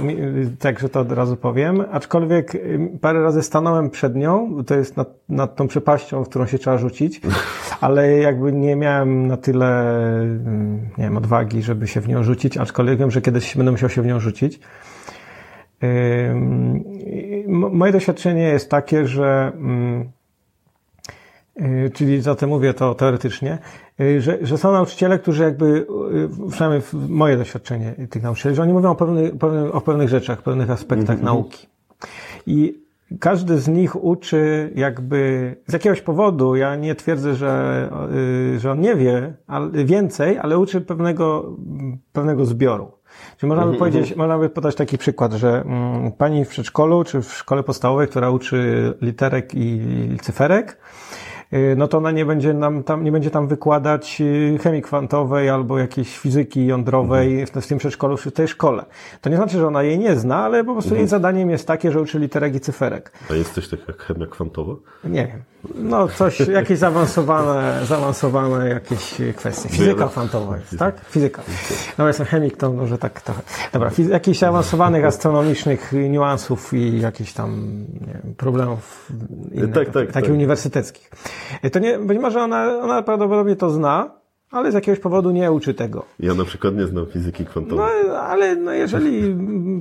[0.59, 1.83] także to od razu powiem.
[1.91, 2.51] Aczkolwiek
[3.01, 6.77] parę razy stanąłem przed nią, to jest nad, nad tą przepaścią, w którą się trzeba
[6.77, 7.21] rzucić,
[7.81, 9.93] ale jakby nie miałem na tyle,
[10.97, 14.01] nie wiem, odwagi, żeby się w nią rzucić, aczkolwiek wiem, że kiedyś będę musiał się
[14.01, 14.59] w nią rzucić.
[17.47, 19.51] Moje doświadczenie jest takie, że
[21.61, 23.57] y, czyli zatem mówię to teoretycznie,
[24.01, 25.65] y, że, że są nauczyciele, którzy jakby,
[26.45, 29.31] y, przynajmniej moje doświadczenie tych nauczycieli, że oni mówią o, pewnych,
[29.71, 31.25] o pewnych rzeczach, pewnych aspektach mm -hmm.
[31.25, 31.67] nauki.
[32.47, 32.88] I
[33.19, 37.89] każdy z nich uczy jakby z jakiegoś powodu, ja nie twierdzę, że,
[38.57, 41.57] że on nie wie ale, więcej, ale uczy pewnego,
[42.13, 42.91] pewnego zbioru.
[43.37, 44.17] Czyli można by mhm, powiedzieć, mhm.
[44.17, 48.29] można by podać taki przykład, że mm, pani w przedszkolu czy w szkole podstawowej, która
[48.29, 51.28] uczy literek i cyferek, Y,
[51.75, 55.79] no to ona nie będzie nam tam, nie będzie tam wykładać y, chemii kwantowej albo
[55.79, 58.85] jakiejś fizyki jądrowej w, w tym przedszkolu czy w tej szkole.
[59.21, 60.99] To nie znaczy, że ona jej nie zna, ale po prostu mhm.
[60.99, 63.11] jej zadaniem jest takie, że uczy literek i cyferek.
[63.31, 64.73] A jest coś takiego jak chemia kwantowa?
[65.03, 65.43] Nie wiem.
[65.75, 69.69] No coś, jakieś zaawansowane, zaawansowane jakieś kwestie.
[69.69, 71.05] Fizyka kwantowa jest, tak?
[71.09, 71.41] Fizyka.
[71.97, 73.41] No jestem chemik, to może tak trochę.
[73.73, 79.11] Dobra, jakichś zaawansowanych astronomicznych niuansów i jakichś tam nie wiem, problemów
[79.51, 80.29] innych, tak, tak, takich tak.
[80.29, 81.11] uniwersyteckich.
[81.71, 84.18] To nie, być może ona, ona prawdopodobnie to zna,
[84.51, 86.05] ale z jakiegoś powodu nie uczy tego.
[86.19, 87.85] Ja na przykład nie znam fizyki kwantowej.
[88.07, 89.35] No, ale no, jeżeli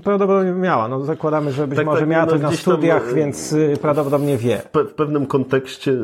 [0.05, 3.15] prawdopodobnie miała, no zakładamy, że być tak, może tak, miała no, to na studiach, tam,
[3.15, 4.63] więc y, prawdopodobnie wie.
[4.75, 5.97] W, pewnym kontekście,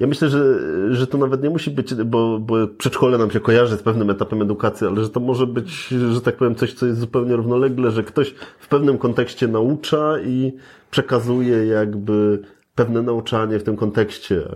[0.00, 0.58] ja myślę, że,
[0.94, 4.42] że to nawet nie musi być, bo, bo przedszkole nam się kojarzy z pewnym etapem
[4.42, 8.02] edukacji, ale że to może być, że tak powiem, coś, co jest zupełnie równolegle, że
[8.02, 10.52] ktoś w pewnym kontekście naucza i
[10.90, 12.42] przekazuje jakby
[12.74, 14.48] pewne nauczanie w tym kontekście.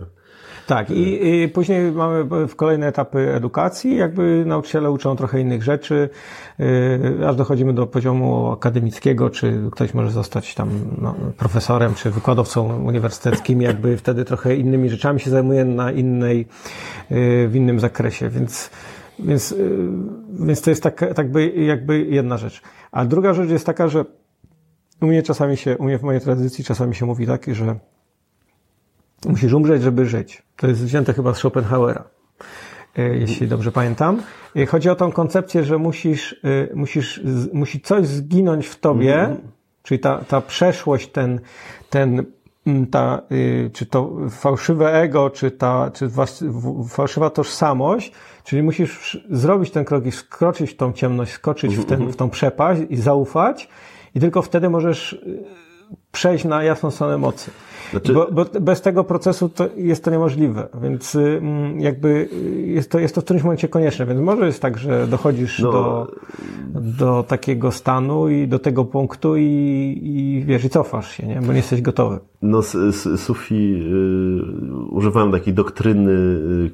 [0.68, 6.08] Tak, i, i, później mamy w kolejne etapy edukacji, jakby nauczyciele uczą trochę innych rzeczy,
[6.58, 10.70] yy, aż dochodzimy do poziomu akademickiego, czy ktoś może zostać tam
[11.00, 16.38] no, profesorem, czy wykładowcą uniwersyteckim, jakby wtedy trochę innymi rzeczami się zajmuje na innej,
[17.10, 18.70] yy, w innym zakresie, więc,
[19.18, 19.88] więc, yy,
[20.40, 22.62] więc to jest tak, tak by, jakby jedna rzecz.
[22.92, 24.04] A druga rzecz jest taka, że
[25.02, 27.78] u mnie czasami się, u mnie w mojej tradycji czasami się mówi tak, że
[29.26, 30.42] Musisz umrzeć, żeby żyć.
[30.56, 32.04] To jest wzięte chyba z Schopenhauera,
[32.98, 34.22] e, jeśli dobrze pamiętam.
[34.56, 37.20] E, chodzi o tą koncepcję, że musisz, e, musisz,
[37.52, 39.40] musi coś zginąć w tobie, mm -hmm.
[39.82, 41.40] czyli ta, ta przeszłość, ten,
[41.90, 42.24] ten,
[42.90, 43.22] ta,
[43.72, 46.10] czy to fałszywe ego, czy ta, czy
[46.88, 48.12] fałszywa tożsamość,
[48.44, 52.12] czyli musisz zrobić ten krok i skroczyć w tą ciemność, skoczyć w, ten, mhm.
[52.12, 53.68] w tą przepaść i zaufać
[54.14, 55.24] i tylko wtedy możesz
[56.12, 57.50] przejść na jasną stronę mocy.
[57.90, 58.12] Znaczy...
[58.12, 62.28] Bo, bo, bez tego procesu to jest to niemożliwe, więc mm, jakby
[62.66, 65.72] jest to, jest to w którymś momencie konieczne, więc może jest tak, że dochodzisz no...
[65.72, 66.12] do,
[66.74, 71.40] do takiego stanu i do tego punktu i, i wiesz, i cofasz się, nie?
[71.40, 72.18] bo nie jesteś gotowy.
[72.42, 72.62] No,
[73.16, 76.70] Sufi y, używają takiej doktryny, y,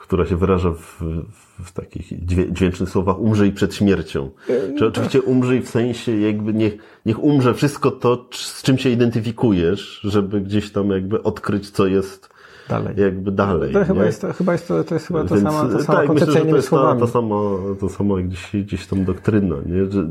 [0.00, 4.30] która się wyraża w, w takich dźwięcznych słowach umrzyj przed śmiercią.
[4.78, 6.76] Czy oczywiście umrzyj w sensie jakby niech,
[7.06, 12.37] niech umrze wszystko to, z czym się identyfikujesz, żeby gdzieś tam jakby odkryć, co jest
[12.68, 12.94] dalej.
[12.96, 13.72] jakby dalej.
[13.72, 15.98] To chyba jest, to, chyba jest to, to jest chyba to Więc, sama, to sama
[15.98, 17.40] tak, myślę, że to jest ta, ta, sama,
[17.80, 19.90] to sama gdzieś, gdzieś tam doktryna, nie?
[19.90, 20.08] Że,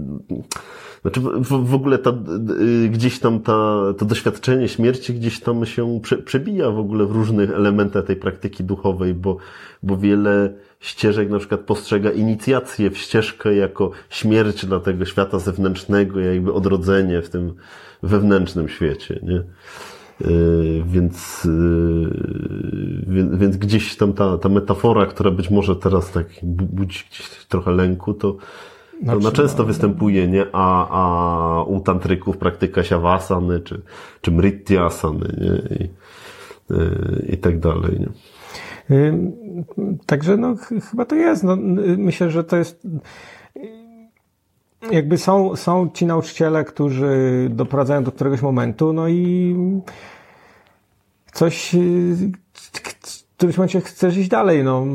[1.01, 2.13] znaczy w, w ogóle ta,
[2.85, 7.11] y, gdzieś tam ta, to doświadczenie śmierci gdzieś tam się prze, przebija w ogóle w
[7.11, 9.37] różnych elementach tej praktyki duchowej, bo,
[9.83, 16.19] bo wiele ścieżek na przykład postrzega inicjację w ścieżkę jako śmierć dla tego świata zewnętrznego,
[16.19, 17.53] jakby odrodzenie w tym
[18.03, 19.43] wewnętrznym świecie, nie?
[20.85, 27.03] Więc, yy, więc, więc gdzieś tam ta, ta metafora, która być może teraz tak budzi
[27.11, 28.37] gdzieś trochę lęku, to,
[29.05, 30.45] to ona często występuje, nie?
[30.53, 33.81] A, a u tantryków praktyka siawasany, czy,
[34.21, 35.77] czy mrityasany, nie?
[35.77, 35.89] I,
[36.69, 38.09] yy, i tak dalej, nie?
[40.05, 40.55] Także no,
[40.91, 41.43] chyba to jest.
[41.43, 41.57] No,
[41.97, 42.87] myślę, że to jest
[44.91, 49.55] jakby są, są ci nauczyciele, którzy doprowadzają do któregoś momentu, no i
[51.33, 54.85] coś, w którymś momencie chcesz iść dalej, no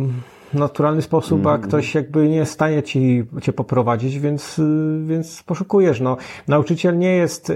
[0.55, 1.47] naturalny sposób, mm.
[1.47, 1.69] a mhm.
[1.69, 4.61] ktoś jakby nie jest w stanie ci, cię poprowadzić, więc,
[5.07, 6.01] więc poszukujesz.
[6.01, 6.17] No,
[6.49, 7.53] nauczyciel nie jest,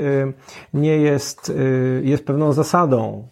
[0.75, 1.53] nie jest,
[2.03, 3.29] jest pewną zasadą.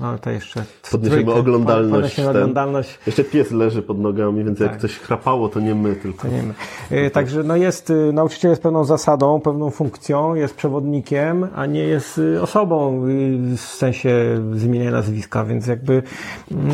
[0.00, 0.64] Mamy to jeszcze.
[0.90, 1.92] Podniesiemy trójkę, oglądalność.
[1.92, 2.98] Podniesiemy oglądalność.
[3.06, 4.70] Jeszcze pies leży pod nogami, więc tak.
[4.70, 6.28] jak coś chrapało, to nie my tylko.
[6.28, 7.10] To nie my.
[7.10, 13.00] Także no jest, nauczyciel jest pewną zasadą, pewną funkcją, jest przewodnikiem, a nie jest osobą
[13.56, 16.02] w sensie zmieniania nazwiska, więc jakby,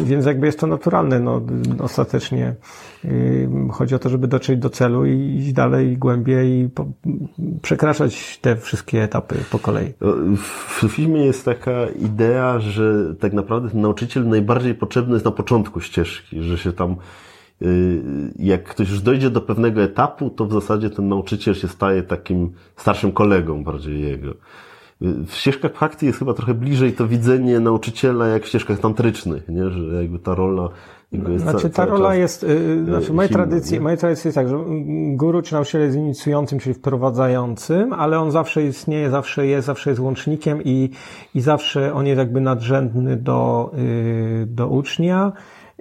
[0.04, 1.40] więc jakby jest to naturalne, no
[1.80, 2.54] ostatecznie.
[3.72, 6.68] Chodzi o to, żeby dotrzeć do celu i iść dalej głębiej i
[7.62, 9.92] przekraczać te wszystkie etapy po kolei.
[10.80, 15.80] W filmie jest taka idea, że tak naprawdę ten nauczyciel najbardziej potrzebny jest na początku
[15.80, 16.96] ścieżki, że się tam
[17.62, 18.02] y,
[18.38, 22.52] jak ktoś już dojdzie do pewnego etapu, to w zasadzie ten nauczyciel się staje takim
[22.76, 24.34] starszym kolegą bardziej jego.
[25.00, 29.70] W ścieżkach praktyki jest chyba trochę bliżej to widzenie nauczyciela jak w ścieżkach tantrycznych, nie?
[29.70, 30.68] że jakby ta rola
[31.12, 34.58] jest znaczy ta rola jest, yy, znaczy moje tradycje, moje tradycje jest tak, że
[35.12, 40.00] guru czy nauczyciel jest inicjującym, czyli wprowadzającym, ale on zawsze istnieje, zawsze jest, zawsze jest
[40.00, 40.90] łącznikiem i,
[41.34, 45.32] i zawsze on jest jakby nadrzędny do, yy, do ucznia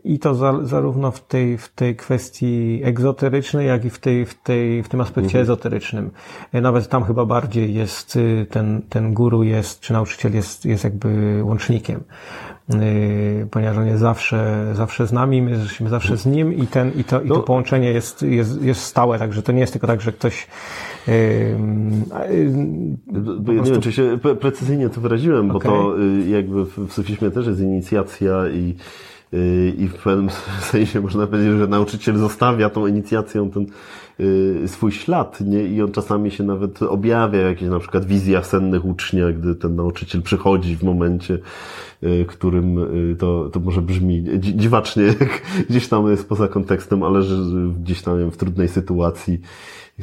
[0.03, 4.41] i to za, zarówno w tej, w tej kwestii egzoterycznej, jak i w, tej, w,
[4.41, 5.43] tej, w tym aspekcie mhm.
[5.43, 6.09] ezoterycznym.
[6.53, 10.83] E, nawet tam chyba bardziej jest y, ten, ten guru jest, czy nauczyciel jest, jest
[10.83, 12.03] jakby łącznikiem.
[12.73, 16.91] Y, ponieważ on jest zawsze, zawsze z nami, my jesteśmy zawsze z nim i, ten,
[16.95, 17.39] i, to, i to no.
[17.39, 20.47] połączenie jest, jest, jest stałe, także to nie jest tylko tak, że ktoś
[21.07, 21.57] yy, yy,
[23.63, 25.71] nie wiem, czy się precyzyjnie to wyraziłem, okay.
[25.71, 28.75] bo to y, jakby w sufizmie też jest inicjacja i
[29.77, 30.29] i w pewnym
[30.71, 33.65] sensie można powiedzieć, że nauczyciel zostawia tą inicjacją ten
[34.67, 35.63] swój ślad, nie?
[35.63, 39.75] I on czasami się nawet objawia w jakichś na przykład wizjach sennych ucznia, gdy ten
[39.75, 41.39] nauczyciel przychodzi w momencie,
[42.03, 42.77] Y, którym
[43.11, 45.03] y, to, to może brzmi dziwacznie,
[45.69, 47.21] gdzieś tam jest poza kontekstem, ale
[47.81, 49.41] gdzieś tam w trudnej sytuacji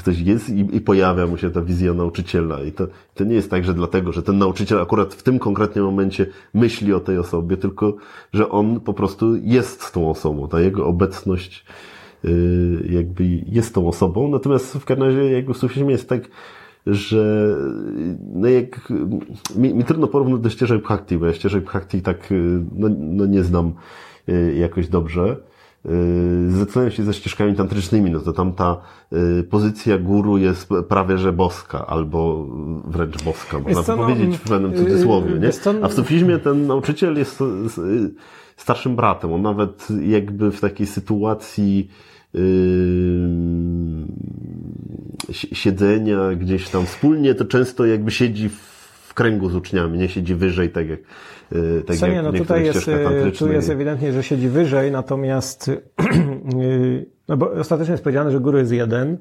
[0.01, 2.63] ktoś jest i, i, pojawia mu się ta wizja nauczyciela.
[2.63, 5.85] I to, to nie jest tak, że dlatego, że ten nauczyciel akurat w tym konkretnym
[5.85, 7.97] momencie myśli o tej osobie, tylko
[8.33, 10.49] że on po prostu jest tą osobą.
[10.49, 11.65] Ta jego obecność
[12.25, 14.29] yy, jakby jest tą osobą.
[14.29, 16.29] Natomiast w każdym razie jakby w sufizmie jest tak,
[16.87, 17.55] że
[18.35, 18.93] no jak,
[19.57, 22.29] mi, mi trudno porównać do ścieżek Bhakti, bo ja ścieżek Bhakti tak
[22.77, 23.73] no, no nie znam
[24.29, 25.37] y, jakoś dobrze.
[25.87, 28.81] Y, zdecyduję się ze ścieżkami tantrycznymi, no to tam ta
[29.13, 32.47] y, pozycja guru jest prawie że boska, albo
[32.85, 35.51] wręcz boska, można by powiedzieć w pewnym cudzysłowie, nie?
[35.83, 37.39] A w sufizmie ten nauczyciel jest
[38.57, 41.89] starszym bratem, on nawet jakby w takiej sytuacji
[45.33, 50.71] siedzenia gdzieś tam wspólnie, to często jakby siedzi w kręgu z uczniami, nie siedzi wyżej,
[50.71, 51.05] tak jak y,
[51.87, 55.69] tak Co jak nie, no tutaj jest, y, tu jest ewidentnie, że siedzi wyżej, natomiast
[55.69, 59.19] y, no bo ostatecznie jest powiedziane, że guru jest jeden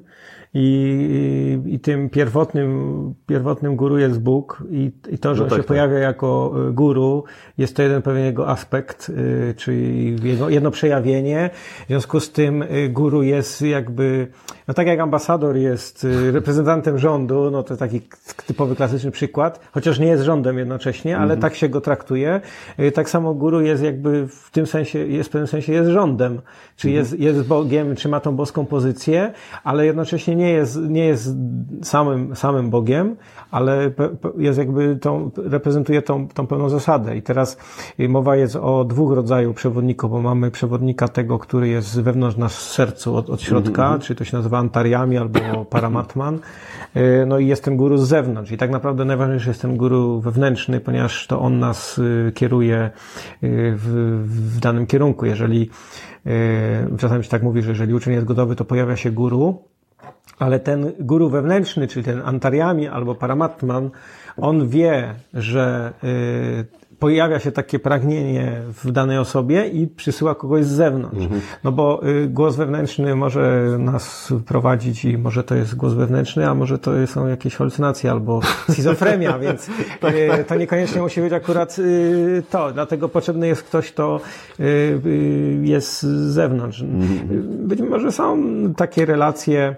[0.54, 5.56] i, i, tym pierwotnym, pierwotnym guru jest Bóg i, i to, że no on tak,
[5.56, 5.66] się tak.
[5.66, 7.24] pojawia jako y, guru,
[7.58, 11.50] jest to jeden pewien jego aspekt, y, czyli jego, jedno przejawienie.
[11.84, 14.26] W związku z tym y, guru jest jakby,
[14.68, 18.00] no tak jak ambasador jest reprezentantem rządu, no to taki
[18.46, 21.40] typowy klasyczny przykład, chociaż nie jest rządem jednocześnie, ale mhm.
[21.40, 22.40] tak się go traktuje.
[22.94, 26.40] Tak samo guru jest jakby w tym sensie, jest w pewnym sensie jest rządem,
[26.76, 27.04] czy mhm.
[27.04, 29.32] jest, jest Bogiem, czy ma tą boską pozycję,
[29.64, 31.36] ale jednocześnie nie nie jest, nie jest
[31.82, 33.16] samym, samym Bogiem,
[33.50, 33.90] ale
[34.38, 37.16] jest jakby tą, reprezentuje tą, tą pełną zasadę.
[37.16, 37.56] I teraz
[38.08, 42.62] mowa jest o dwóch rodzajach przewodników, bo mamy przewodnika tego, który jest wewnątrz nas w
[42.62, 44.02] sercu od, od środka, mm -hmm.
[44.02, 45.40] czyli to się nazywa antariami albo
[45.74, 46.38] paramatman.
[46.94, 48.52] E, no i jest ten guru z zewnątrz.
[48.52, 52.90] I tak naprawdę najważniejszy jest ten guru wewnętrzny, ponieważ to on nas e, kieruje
[53.42, 55.26] w, w danym kierunku.
[55.26, 55.70] Jeżeli
[56.98, 59.64] czasami się tak mówi, że jeżeli uczeń jest gotowy, to pojawia się guru,
[60.38, 63.90] ale ten guru wewnętrzny, czyli ten antariami albo paramatman,
[64.36, 70.68] on wie, że y, pojawia się takie pragnienie w danej osobie i przysyła kogoś z
[70.68, 71.22] zewnątrz.
[71.22, 71.40] Mhm.
[71.64, 76.54] No bo y, głos wewnętrzny może nas prowadzić i może to jest głos wewnętrzny, a
[76.54, 78.40] może to są jakieś halucynacje albo
[78.70, 79.70] schizofrenia, więc
[80.00, 80.46] tak, y, tak.
[80.46, 82.72] to niekoniecznie musi być akurat y, to.
[82.72, 84.20] Dlatego potrzebny jest ktoś, kto
[84.60, 86.80] y, y, jest z zewnątrz.
[86.80, 87.68] Mhm.
[87.68, 88.38] Być może są
[88.76, 89.76] takie relacje,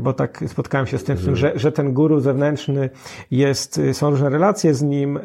[0.00, 2.90] bo tak spotkałem się z tym, że, że ten guru zewnętrzny
[3.30, 5.18] jest, są różne relacje z nim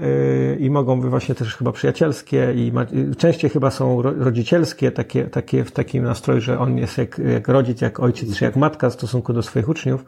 [0.60, 2.86] i mogą być właśnie też chyba przyjacielskie i ma,
[3.18, 7.82] częściej chyba są rodzicielskie, takie, takie w takim nastroju, że on jest jak, jak rodzic,
[7.82, 10.06] jak ojciec, czy jak matka w stosunku do swoich uczniów.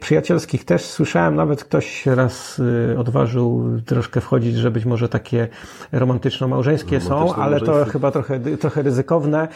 [0.00, 2.62] Przyjacielskich też słyszałem, nawet ktoś raz
[2.98, 5.48] odważył troszkę wchodzić, że być może takie
[5.92, 9.48] romantyczno-małżeńskie są, ale to chyba trochę, trochę ryzykowne.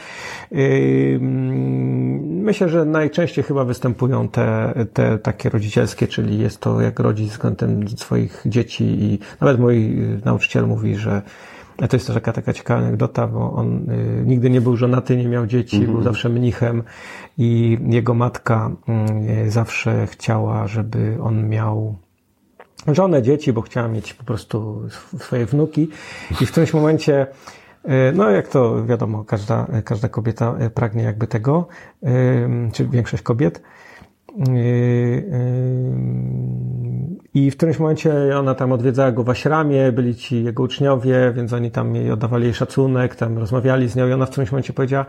[2.47, 7.89] Myślę, że najczęściej chyba występują te, te takie rodzicielskie, czyli jest to jak rodzic względem
[7.89, 11.23] swoich dzieci i nawet mój nauczyciel mówi, że
[11.77, 15.28] to jest też taka, taka ciekawa anegdota, bo on y, nigdy nie był żonaty, nie
[15.28, 15.93] miał dzieci, mm -hmm.
[15.93, 16.82] był zawsze mnichem
[17.39, 18.70] i jego matka
[19.47, 21.97] y, zawsze chciała, żeby on miał
[22.93, 24.82] żonę, dzieci, bo chciała mieć po prostu
[25.18, 25.89] swoje wnuki
[26.40, 27.65] i w którymś momencie y,
[28.14, 31.68] no, jak to wiadomo, każda, każda kobieta pragnie jakby tego,
[32.02, 32.08] y,
[32.72, 33.62] czy większość kobiet.
[37.34, 41.52] I w którymś momencie ona tam odwiedzała go w aśramie, byli ci jego uczniowie, więc
[41.52, 44.72] oni tam jej oddawali jej szacunek, tam rozmawiali z nią i ona w którymś momencie
[44.72, 45.06] powiedziała,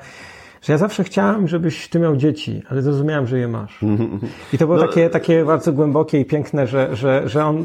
[0.62, 3.80] że ja zawsze chciałam, żebyś ty miał dzieci, ale zrozumiałam, że je masz.
[4.54, 7.64] I to było no, takie, takie bardzo głębokie i piękne, że, że, że, on,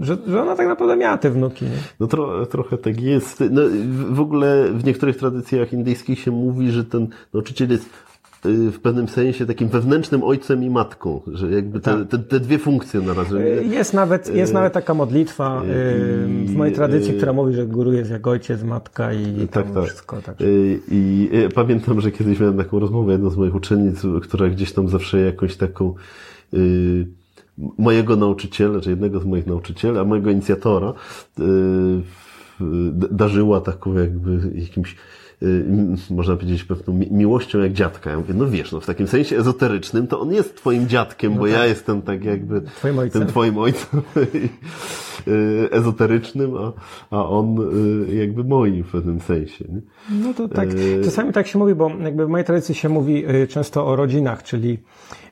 [0.00, 1.64] że, że ona tak naprawdę miała te wnuki.
[1.64, 1.70] Nie?
[2.00, 3.44] No tro, trochę tak jest.
[3.50, 3.62] No,
[4.10, 7.90] w ogóle w niektórych tradycjach indyjskich się mówi, że ten nauczyciel jest
[8.44, 12.08] w pewnym sensie takim wewnętrznym ojcem i matką, że jakby te, tak.
[12.08, 13.36] te, te dwie funkcje na razie.
[13.62, 15.66] Jest nawet, jest y, nawet taka modlitwa y,
[16.46, 19.84] w mojej tradycji, która mówi, że guru jest jak ojciec, matka i tak, tak.
[19.84, 20.22] wszystko.
[20.22, 20.36] Tak.
[20.90, 25.20] I pamiętam, że kiedyś miałem taką rozmowę, jedna z moich uczennic, która gdzieś tam zawsze
[25.20, 25.94] jakąś taką
[27.78, 30.92] mojego nauczyciela, czy jednego z moich nauczycieli, a mojego inicjatora
[33.10, 35.21] darzyła taką jakby jakimś Y,
[36.10, 38.10] można powiedzieć, pewną miłością jak dziadka.
[38.10, 41.38] Ja mówię, no wiesz, no w takim sensie ezoterycznym to on jest twoim dziadkiem, no
[41.38, 41.54] bo tak.
[41.54, 43.22] ja jestem tak jakby twoim ojcem.
[43.22, 44.00] tym twoim ojcem
[45.28, 46.72] y, ezoterycznym, a,
[47.10, 47.58] a on
[48.08, 49.64] y, jakby moim w pewnym sensie.
[49.68, 49.80] Nie?
[50.10, 50.68] No to tak,
[51.04, 54.78] czasami tak się mówi, bo jakby w mojej tradycji się mówi często o rodzinach, czyli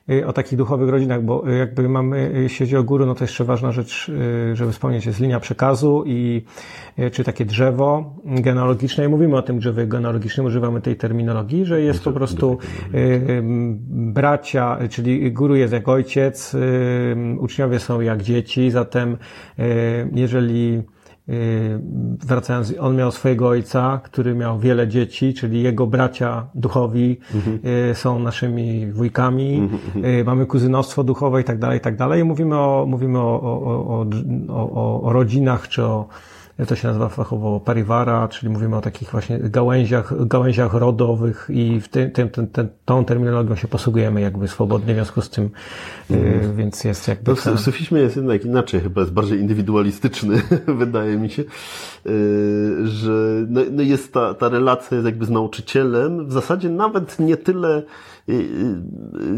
[0.25, 3.23] o takich duchowych rodzinach, bo y, jakby mamy, y, jeśli chodzi o góry, no to
[3.23, 4.11] jeszcze ważna rzecz,
[4.53, 6.41] żeby wspomnieć, jest linia przekazu i
[7.11, 9.05] czy takie drzewo genealogiczne.
[9.05, 12.57] I mówimy o tym drzewie genealogicznym, używamy tej terminologii, że jest po prostu
[13.89, 16.55] bracia, czyli guru jest jak ojciec,
[17.39, 19.17] uczniowie są jak dzieci, zatem
[20.13, 20.83] jeżeli Y,
[22.25, 27.59] wracając, on miał swojego ojca, który miał wiele dzieci, czyli jego bracia duchowi mhm.
[27.91, 30.05] Y, są naszymi wujkami, mhm.
[30.05, 32.23] Y, mamy kuzynostwo duchowe i tak dalej, i tak dalej.
[32.23, 34.05] Mówimy o, mówimy o, o,
[34.49, 36.07] o, o, o rodzinach czy o
[36.65, 41.87] to się nazywa fachowo parivara, czyli mówimy o takich właśnie gałęziach, gałęziach rodowych i w
[41.87, 45.49] tym, tym, tym, tym tą terminologią się posługujemy jakby swobodnie w związku z tym,
[46.09, 46.55] mm.
[46.55, 47.31] więc jest jakby...
[47.31, 52.87] No, w, w sufizmie jest jednak inaczej, chyba jest bardziej indywidualistyczny, wydaje mi się, y,
[52.87, 57.37] że no, no jest ta, ta relacja jest jakby z nauczycielem, w zasadzie nawet nie
[57.37, 57.83] tyle
[58.29, 58.45] y,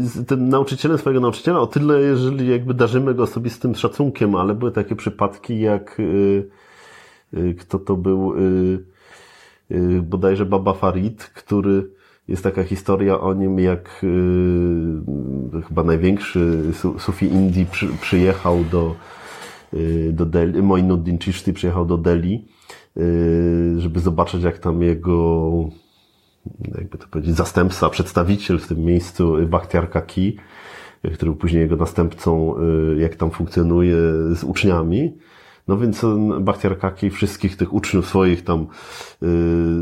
[0.00, 4.72] z tym nauczycielem swojego nauczyciela, o tyle, jeżeli jakby darzymy go osobistym szacunkiem, ale były
[4.72, 6.00] takie przypadki jak
[7.58, 8.78] kto to był, y,
[9.70, 11.90] y, bodajże Baba Farid, który
[12.28, 14.04] jest taka historia o nim, jak
[15.68, 16.62] chyba największy
[16.98, 18.94] Sufi Indii przy, przyjechał do,
[20.12, 22.44] do Delhi, Moinuddin Chishti przyjechał do Delhi,
[23.76, 25.50] żeby zobaczyć jak tam jego,
[26.78, 30.36] jakby to powiedzieć, zastępca, przedstawiciel w tym miejscu, Bakhtiar Kaki,
[31.02, 32.54] który był później jego następcą,
[32.96, 33.96] jak tam funkcjonuje
[34.34, 35.18] z uczniami.
[35.68, 36.06] No więc
[36.40, 38.66] Bachtiar Kaki wszystkich tych uczniów swoich tam
[39.22, 39.28] yy,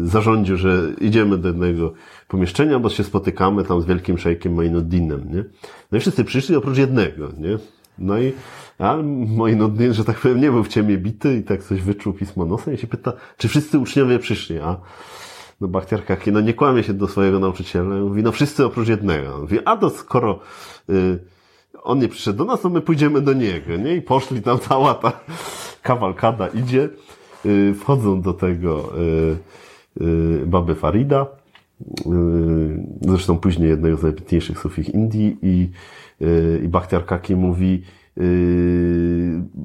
[0.02, 1.92] zarządził, że idziemy do jednego
[2.28, 5.44] pomieszczenia, bo się spotykamy tam z wielkim szejkiem Mainuddinem, nie?
[5.92, 7.59] No i wszyscy przyszli oprócz jednego, nie?
[7.98, 8.32] No i
[8.78, 8.96] a
[9.36, 12.74] Mainuddin, że tak powiem, nie był w ciemie bity i tak coś wyczuł pismo nosem
[12.74, 14.76] i się pyta, czy wszyscy uczniowie przyszli, a
[15.60, 19.38] no Bachtiar Kaki, no nie kłamie się do swojego nauczyciela, mówi, no wszyscy oprócz jednego.
[19.38, 20.40] Mówi, a to skoro
[20.88, 21.18] yy,
[21.82, 23.96] on nie przyszedł do nas, to my pójdziemy do niego, nie?
[23.96, 25.20] I poszli tam cała ta
[25.82, 26.88] kawalkada idzie,
[27.46, 31.26] y, wchodzą do tego y, y, baby Farida,
[33.00, 35.70] zresztą później jednego z najpiękniejszych sufich Indii i,
[36.64, 37.82] i Bachtiar Kaki mówi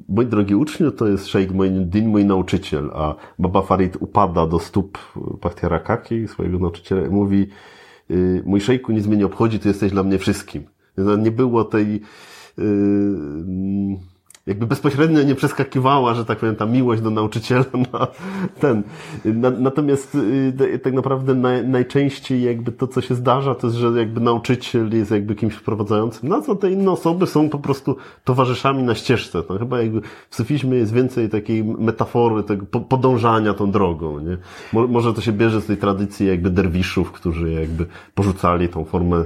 [0.09, 4.97] mój drogi uczniu, to jest Sheikh Moinuddin, mój nauczyciel, a Baba Farid upada do stóp
[5.41, 7.47] Bachtiara Kaki, swojego nauczyciela i mówi
[8.45, 10.63] mój szejku, nic mnie nie obchodzi, ty jesteś dla mnie wszystkim.
[11.17, 12.01] Nie było tej
[14.47, 18.07] jakby bezpośrednio nie przeskakiwała, że tak powiem, ta miłość do nauczyciela na
[18.59, 18.83] ten.
[19.25, 23.87] Na, natomiast y, tak naprawdę naj, najczęściej jakby to, co się zdarza, to jest, że
[23.87, 28.83] jakby nauczyciel jest jakby kimś wprowadzającym, no co te inne osoby są po prostu towarzyszami
[28.83, 29.43] na ścieżce.
[29.49, 34.37] No, chyba jakby w sufizmie jest więcej takiej metafory, tego podążania tą drogą, nie?
[34.87, 39.25] Może to się bierze z tej tradycji jakby derwiszów, którzy jakby porzucali tą formę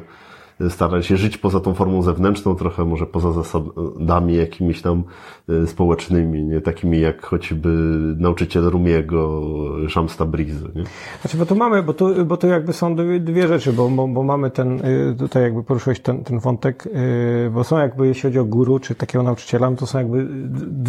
[0.69, 5.03] starali się żyć poza tą formą zewnętrzną, trochę może poza zasadami jakimiś tam
[5.49, 7.69] e, społecznymi, nie takimi jak choćby
[8.17, 9.41] nauczyciel Rumiego,
[9.89, 10.67] Shams Tabrizy.
[10.75, 10.83] Nie?
[11.21, 14.23] Znaczy, bo tu mamy, bo tu, bo tu jakby są dwie rzeczy, bo, bo, bo
[14.23, 18.39] mamy ten, e, tutaj jakby poruszyłeś ten, ten wątek, e, bo są jakby, jeśli chodzi
[18.39, 20.27] o guru, czy takiego nauczyciela, no to są jakby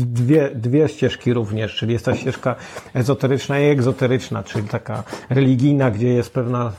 [0.04, 2.54] dwie, dwie ścieżki również, czyli jest ta ścieżka
[2.94, 6.72] ezoteryczna i egzoteryczna, czyli taka religijna, gdzie jest pewna,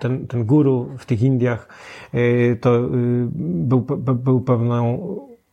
[0.00, 1.68] ten, ten guru w tych Indiach
[2.60, 3.80] to y, był,
[4.14, 4.98] był pewną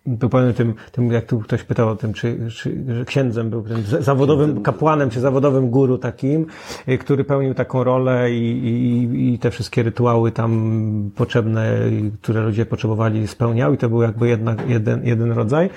[0.06, 3.62] był pewnym tym, tym, jak tu ktoś pytał o tym, czy, czy że księdzem był
[3.62, 6.46] tym zawodowym kapłanem, czy zawodowym guru takim,
[6.90, 11.80] y, który pełnił taką rolę i, i, i te wszystkie rytuały tam potrzebne,
[12.22, 15.70] które ludzie potrzebowali, spełniał i to był jakby jedna, jeden, jeden rodzaj,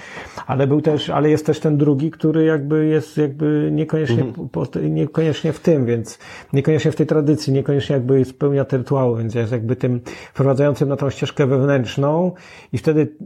[0.46, 4.48] ale był też, ale jest też ten drugi, który jakby jest jakby niekoniecznie, mhm.
[4.48, 6.18] po, niekoniecznie w tym, więc
[6.52, 10.00] niekoniecznie w tej tradycji, niekoniecznie jakby spełnia te rytuały, więc jest jakby tym
[10.34, 12.32] wprowadzającym na tą ścieżkę wewnętrzną
[12.72, 13.16] i wtedy,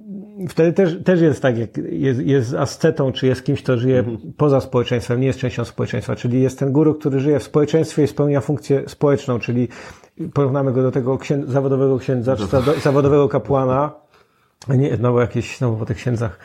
[0.48, 3.98] wtedy też też, też jest tak, jak jest, jest ascetą, czy jest kimś, kto żyje
[3.98, 4.18] mhm.
[4.36, 8.08] poza społeczeństwem, nie jest częścią społeczeństwa, czyli jest ten guru, który żyje w społeczeństwie i
[8.08, 9.68] spełnia funkcję społeczną, czyli
[10.34, 12.46] porównamy go do tego zawodowego księdza, czy
[12.80, 13.92] zawodowego kapłana,
[14.68, 16.38] nie, no bo jakieś, no bo po tych księdzach,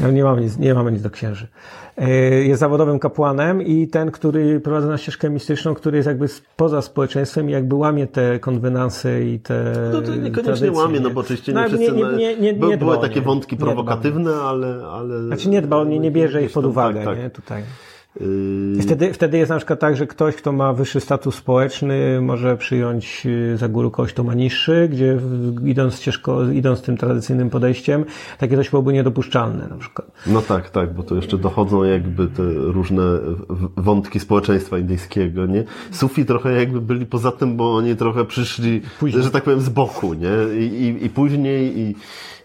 [0.00, 1.48] no nie mamy nic, nie mamy nic do księży.
[1.96, 2.10] E,
[2.44, 7.48] jest zawodowym kapłanem i ten, który prowadzi na ścieżkę mistyczną, który jest jakby poza społeczeństwem
[7.48, 11.52] i jakby łamie te konwenansy i te No to niekoniecznie tradycje, łamie, no bo oczywiście
[11.52, 11.92] nie no, wszyscy...
[11.92, 15.22] Nie, nie, nie, nie, były takie wątki prowokatywne, ale, ale...
[15.22, 17.18] Znaczy nie dba, on nie, nie bierze ich pod uwagę, tak, tak.
[17.18, 17.62] nie, tutaj.
[18.78, 22.56] I wtedy, wtedy jest na przykład tak, że ktoś, kto ma wyższy status społeczny, może
[22.56, 25.18] przyjąć y, za górę kogoś, kto ma niższy, gdzie
[25.64, 28.04] idąc ścieżko, idąc tym tradycyjnym podejściem,
[28.38, 30.10] takie coś byłoby niedopuszczalne na przykład.
[30.26, 33.02] No tak, tak, bo to jeszcze dochodzą jakby te różne
[33.76, 35.64] wątki społeczeństwa indyjskiego, nie?
[35.90, 39.22] Sufi trochę jakby byli poza tym, bo oni trochę przyszli, później.
[39.22, 40.60] że tak powiem, z boku, nie?
[40.60, 41.94] I, i, i później i,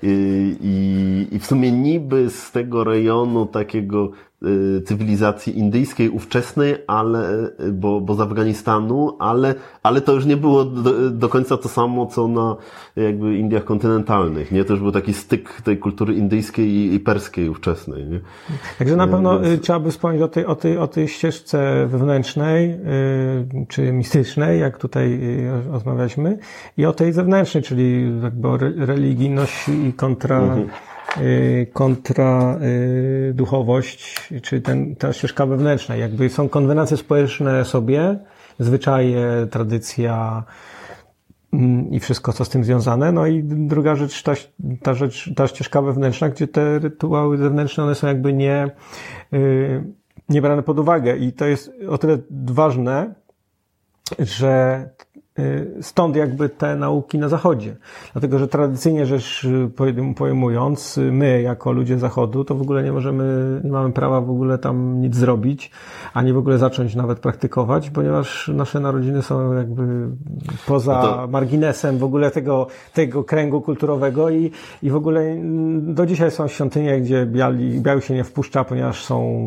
[0.04, 4.12] i, i w sumie niby z tego rejonu takiego
[4.46, 10.66] Y, cywilizacji indyjskiej ówczesnej, ale, bo, bo z Afganistanu, ale, ale to już nie było
[10.66, 12.56] do, do, końca to samo, co na
[12.96, 14.66] jakby Indiach kontynentalnych, nie?
[14.66, 18.20] To już był taki styk tej kultury indyjskiej i, i perskiej ówczesnej, nie?
[18.78, 19.54] Także na pewno Więc...
[19.54, 22.78] Y, trzeba by wspomnieć o tej, o tej, o tej ścieżce wewnętrznej,
[23.68, 25.20] czy mistycznej, jak tutaj
[25.72, 26.38] rozmawialiśmy,
[26.78, 28.48] i o tej zewnętrznej, czyli jakby
[28.86, 30.70] religijność i kontra mhm
[31.22, 35.96] Y, kontra y, duchowość, czy ten, ta ścieżka wewnętrzna.
[35.96, 38.20] Jakby są konwencje społeczne sobie,
[38.60, 40.44] zwyczaje, tradycja
[41.54, 43.12] mm, i wszystko, co z tym związane.
[43.12, 44.34] No i druga rzecz, ta,
[44.84, 48.72] ta rzecz, ta ścieżka wewnętrzna, gdzie te rytuały zewnętrzne, one są jakby nie,
[49.34, 49.84] y,
[50.30, 51.18] nie brane pod uwagę.
[51.18, 53.14] I to jest o tyle ważne,
[54.20, 54.90] że
[55.82, 57.76] stąd jakby te nauki na Zachodzie.
[58.14, 62.92] Dlatego, że tradycyjnie rzecz y, pojmując, y, my jako ludzie Zachodu, to w ogóle nie
[62.92, 65.72] możemy, nie mamy prawa w ogóle tam nic zrobić,
[66.14, 70.08] ani w ogóle zacząć nawet praktykować, ponieważ nasze narodziny są jakby
[70.68, 71.28] poza no to...
[71.28, 74.52] marginesem w ogóle tego, tego kręgu kulturowego i,
[74.84, 79.06] i w ogóle mm, do dzisiaj są świątynie, gdzie biali, biały się nie wpuszcza, ponieważ
[79.06, 79.38] są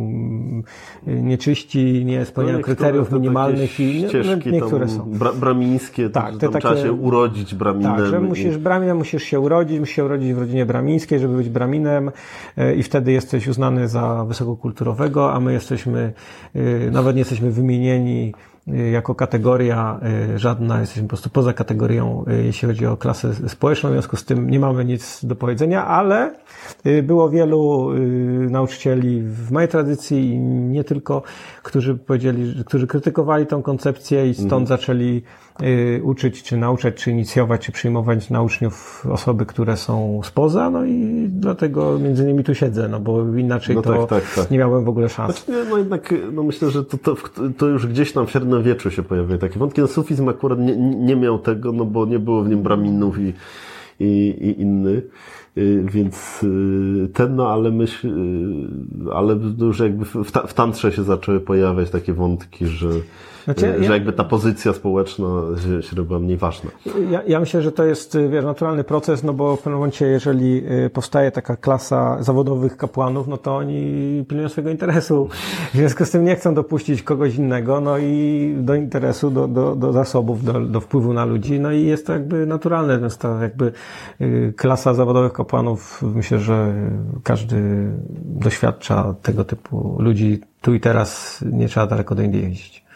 [1.06, 5.10] nieczyści, nie spełniają no kryteriów minimalnych i no, niektóre są.
[5.10, 7.96] Bra bramińskie, tak, to, takie, trzeba się urodzić braminem.
[7.96, 11.48] Tak, że musisz braminem, musisz się urodzić, musisz się urodzić w rodzinie bramińskiej, żeby być
[11.48, 12.10] braminem
[12.56, 16.12] e, i wtedy jesteś uznany za wysokokulturowego, a my jesteśmy,
[16.54, 18.34] e, nawet nie jesteśmy wymienieni
[18.68, 20.00] e, jako kategoria
[20.36, 24.50] żadna, jesteśmy po prostu poza kategorią, jeśli chodzi o klasę społeczną, w związku z tym
[24.50, 26.34] nie mamy nic do powiedzenia, ale
[27.02, 27.90] było wielu
[28.50, 31.22] nauczycieli w mojej tradycji i nie tylko,
[31.62, 34.66] którzy powiedzieli, którzy krytykowali tą koncepcję i stąd mhm.
[34.66, 35.22] zaczęli
[36.02, 41.26] uczyć, czy nauczać, czy inicjować, czy przyjmować na uczniów osoby, które są spoza, no i
[41.28, 44.50] dlatego między innymi tu siedzę, no bo inaczej no to tak, tak, tak.
[44.50, 45.44] nie miałem w ogóle szans.
[45.44, 47.16] Znaczy, no jednak, no myślę, że to, to,
[47.58, 49.80] to już gdzieś tam w średniowieczu się pojawiają takie wątki.
[49.80, 53.32] No sufizm akurat nie, nie miał tego, no bo nie było w nim braminów i,
[54.00, 55.04] i, i innych.
[55.58, 60.92] y, więc y, ten, no ale myśl, y, ale już jakby w, ta, w tantrze
[60.92, 62.88] się zaczęły pojawiać takie wątki, że,
[63.54, 65.26] znaczy, że ja, jakby ta pozycja społeczna
[65.80, 66.70] się, robiła mniej ważna.
[67.10, 70.62] Ja, ja myślę, że to jest wiesz, naturalny proces, no bo w pewnym momencie, jeżeli
[70.92, 75.28] powstaje taka klasa zawodowych kapłanów, no to oni pilnują swojego interesu.
[75.74, 79.76] W związku z tym nie chcą dopuścić kogoś innego, no i do interesu, do, do,
[79.76, 83.42] do zasobów, do, do wpływu na ludzi, no i jest to jakby naturalne, więc to
[83.42, 83.72] jakby
[84.56, 86.74] klasa zawodowych kapłanów, myślę, że
[87.22, 87.90] każdy
[88.24, 92.89] doświadcza tego typu ludzi tu i teraz, nie trzeba daleko do Indii jeździć.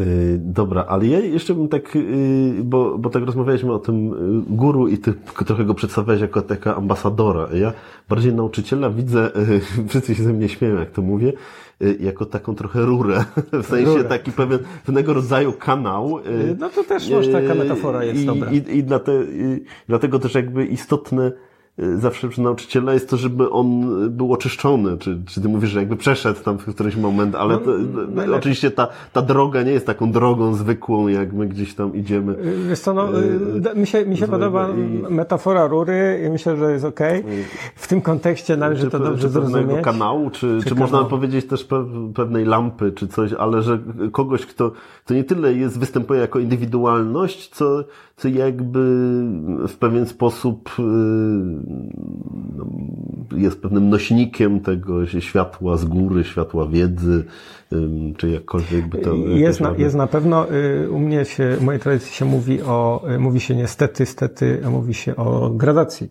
[0.00, 4.42] Y, dobra, ale ja jeszcze bym tak, y, bo, bo tak rozmawialiśmy o tym y,
[4.48, 5.14] guru i ty
[5.46, 7.48] trochę go przedstawiałeś jako taka ambasadora.
[7.54, 7.72] Ja
[8.08, 9.30] bardziej nauczyciela widzę,
[9.88, 11.32] wszyscy się ze mnie śmieją, jak to mówię,
[12.00, 13.24] jako taką trochę rurę.
[13.62, 14.04] W sensie rurę.
[14.04, 16.18] taki pewien, pewnego rodzaju kanał.
[16.58, 18.50] No to też może taka metafora jest I, dobra.
[18.50, 21.32] I, i, dlate, i dlatego też jakby istotne
[21.78, 25.96] zawsze przy nauczyciela jest to, żeby on był oczyszczony, czy, czy ty mówisz, że jakby
[25.96, 27.70] przeszedł tam w któryś moment, ale no, to,
[28.08, 32.32] no, oczywiście ta, ta droga nie jest taką drogą zwykłą, jak my gdzieś tam idziemy.
[32.32, 35.12] Y, wiesz co, no, y, mi się, mi się podoba i...
[35.12, 37.20] metafora rury i myślę, że jest okej.
[37.20, 37.44] Okay.
[37.74, 39.84] W tym kontekście należy czy, to dobrze czy zrozumieć.
[39.84, 41.68] kanału, czy, czy, czy można powiedzieć też
[42.14, 43.78] pewnej lampy, czy coś, ale że
[44.12, 44.72] kogoś, kto,
[45.04, 47.84] kto nie tyle jest, występuje jako indywidualność, co
[48.24, 48.78] jakby
[49.68, 50.70] w pewien sposób
[52.56, 52.66] no,
[53.36, 57.24] jest pewnym nośnikiem tego światła z góry, światła wiedzy,
[58.16, 59.14] czy jakkolwiek by to...
[59.14, 63.04] Jest na, jest na pewno, y, u mnie się, w mojej tradycji się mówi o,
[63.14, 66.08] y, mówi się niestety, stety, mówi się o gradacji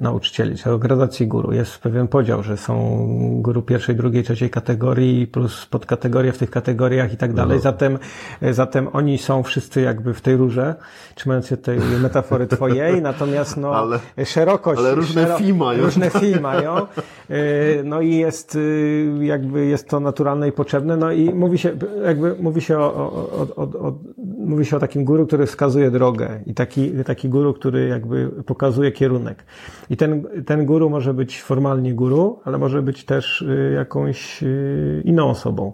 [0.00, 1.52] nauczycieli, czy o gradacji guru.
[1.52, 2.98] Jest pewien podział, że są
[3.42, 7.56] guru pierwszej, drugiej, trzeciej kategorii plus podkategorie w tych kategoriach i tak dalej.
[7.56, 7.62] No.
[7.62, 7.98] Zatem,
[8.50, 10.74] zatem oni są wszyscy jakby w tej rurze,
[11.14, 14.80] trzymając się tej metafory twojej, natomiast no ale, szerokość.
[14.80, 15.84] Ale różne szero, fi mają.
[15.84, 16.76] Różne fi mają.
[17.30, 20.96] Y, no i jest y, jakby jest to naturalne i potrzebne.
[20.96, 21.70] No i mówi się,
[22.04, 23.92] jakby mówi się o, o, o, o
[24.48, 28.92] mówi się o takim guru, który wskazuje drogę i taki, taki guru, który jakby pokazuje
[28.92, 29.44] kierunek.
[29.90, 35.02] I ten, ten guru może być formalnie guru, ale może być też y, jakąś y,
[35.04, 35.72] inną osobą.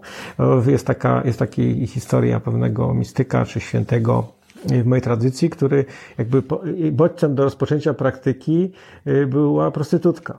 [0.67, 4.27] Jest taka, jest taka historia pewnego mistyka czy świętego,
[4.65, 5.85] w mojej tradycji, który
[6.17, 6.43] jakby
[6.91, 8.71] bodźcem do rozpoczęcia praktyki
[9.07, 10.37] y, była prostytutka.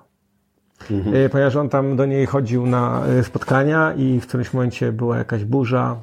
[0.90, 1.30] Mhm.
[1.30, 5.96] Ponieważ on tam do niej chodził na spotkania i w którymś momencie była jakaś burza,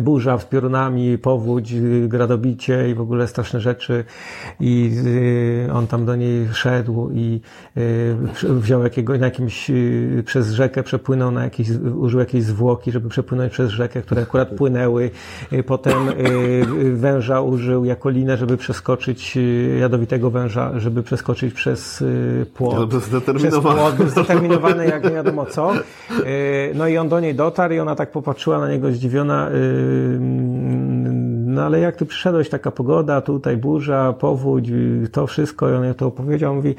[0.00, 1.74] burza z piorunami, powódź,
[2.08, 4.04] gradobicie i w ogóle straszne rzeczy
[4.60, 4.92] i
[5.66, 7.40] y, on tam do niej szedł i
[7.76, 13.08] y, wziął jakiegoś, na jakimś, y, przez rzekę przepłynął na jakiś, użył jakiejś zwłoki, żeby
[13.08, 15.10] przepłynąć przez rzekę, które akurat płynęły.
[15.66, 15.94] Potem
[16.92, 19.38] węża użył jako linę, żeby przeskoczyć,
[19.80, 22.04] jadowitego węża, żeby przeskoczyć przez
[22.54, 22.94] płot.
[22.94, 24.10] Zdeterminowany.
[24.10, 25.72] Zdeterminowany jak nie wiadomo co.
[26.74, 29.50] No i on do niej dotarł i ona tak popatrzyła na niego zdziwiona,
[31.46, 34.70] no ale jak tu przyszedłeś, taka pogoda, tutaj burza, powódź,
[35.12, 36.74] to wszystko, i on to opowiedział, mówi,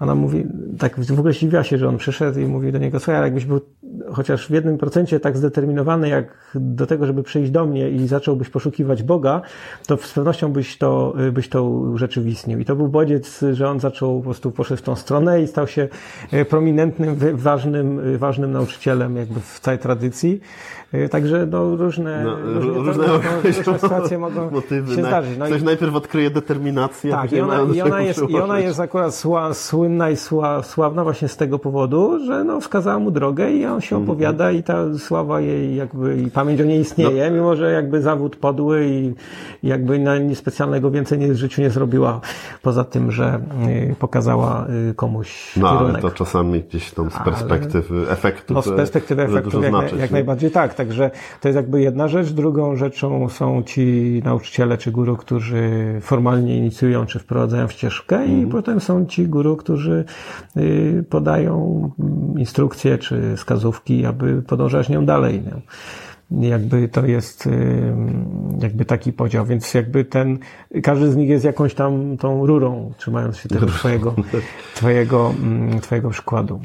[0.00, 0.46] ona mówi,
[0.78, 3.60] tak w ogóle zdziwiła się, że on przyszedł i mówi do niego, słuchaj, jakbyś był
[4.12, 8.48] chociaż w jednym procencie tak zdeterminowany jak do tego, żeby przyjść do mnie i zacząłbyś
[8.48, 9.42] poszukiwać Boga,
[9.86, 12.58] to z pewnością byś to, byś to urzeczywistnił.
[12.58, 15.66] I to był bodziec, że on zaczął po prostu poszedł w tą stronę i stał
[15.66, 15.88] się
[16.32, 20.40] e, prominentnym, ważnym, ważnym nauczycielem jakby w całej tradycji.
[21.10, 25.38] Także no, różne, no, różne, różne, to, no, różne sytuacje mogą motywy, się zdarzyć.
[25.38, 27.10] No ktoś i, najpierw odkryje determinację.
[27.10, 31.04] Tak, i ona, i ona, jest, i ona jest akurat sła, słynna i sła, sławna
[31.04, 34.98] właśnie z tego powodu, że no, wskazała mu drogę i on się opowiada i ta
[34.98, 37.36] sława jej jakby, i pamięć o niej istnieje, no.
[37.36, 39.14] mimo że jakby zawód podły i
[39.62, 42.20] jakby na nic specjalnego więcej nie, w życiu nie zrobiła,
[42.62, 43.40] poza tym, że
[43.90, 45.94] y, pokazała y, komuś No kierunek.
[45.94, 48.54] ale to czasami gdzieś tam z perspektywy ale, efektu.
[48.54, 51.10] No z perspektywy efektu jak, jak najbardziej tak, także
[51.40, 52.32] to jest jakby jedna rzecz.
[52.32, 55.62] Drugą rzeczą są ci nauczyciele czy guru, którzy
[56.00, 58.30] formalnie inicjują czy wprowadzają w ścieżkę mm.
[58.30, 58.50] i mhm.
[58.50, 60.04] potem są ci guru, którzy
[60.56, 61.90] y, podają
[62.36, 63.71] instrukcje czy wskazówki,
[64.08, 65.42] aby podążać nią dalej.
[65.42, 65.62] Nie?
[66.48, 67.48] jakby to jest
[68.60, 70.38] jakby taki podział, więc jakby ten,
[70.82, 74.14] każdy z nich jest jakąś tam tą rurą, trzymając się tego twojego,
[74.74, 75.34] twojego,
[75.82, 76.60] twojego przykładu.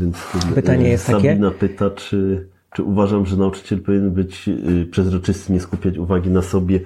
[0.00, 0.16] Więc
[0.54, 1.28] Pytanie jest Sabina takie.
[1.28, 4.50] Sabina pyta, czy czy uważam, że nauczyciel powinien być
[4.90, 6.80] przezroczysty, nie skupiać uwagi na sobie?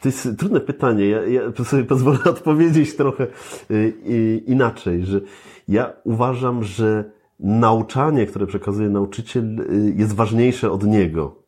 [0.00, 1.08] To jest trudne pytanie.
[1.08, 3.26] Ja, ja sobie pozwolę odpowiedzieć trochę
[4.46, 5.20] inaczej, że
[5.72, 7.04] ja uważam, że
[7.40, 11.42] nauczanie, które przekazuje nauczyciel, y, jest ważniejsze od niego.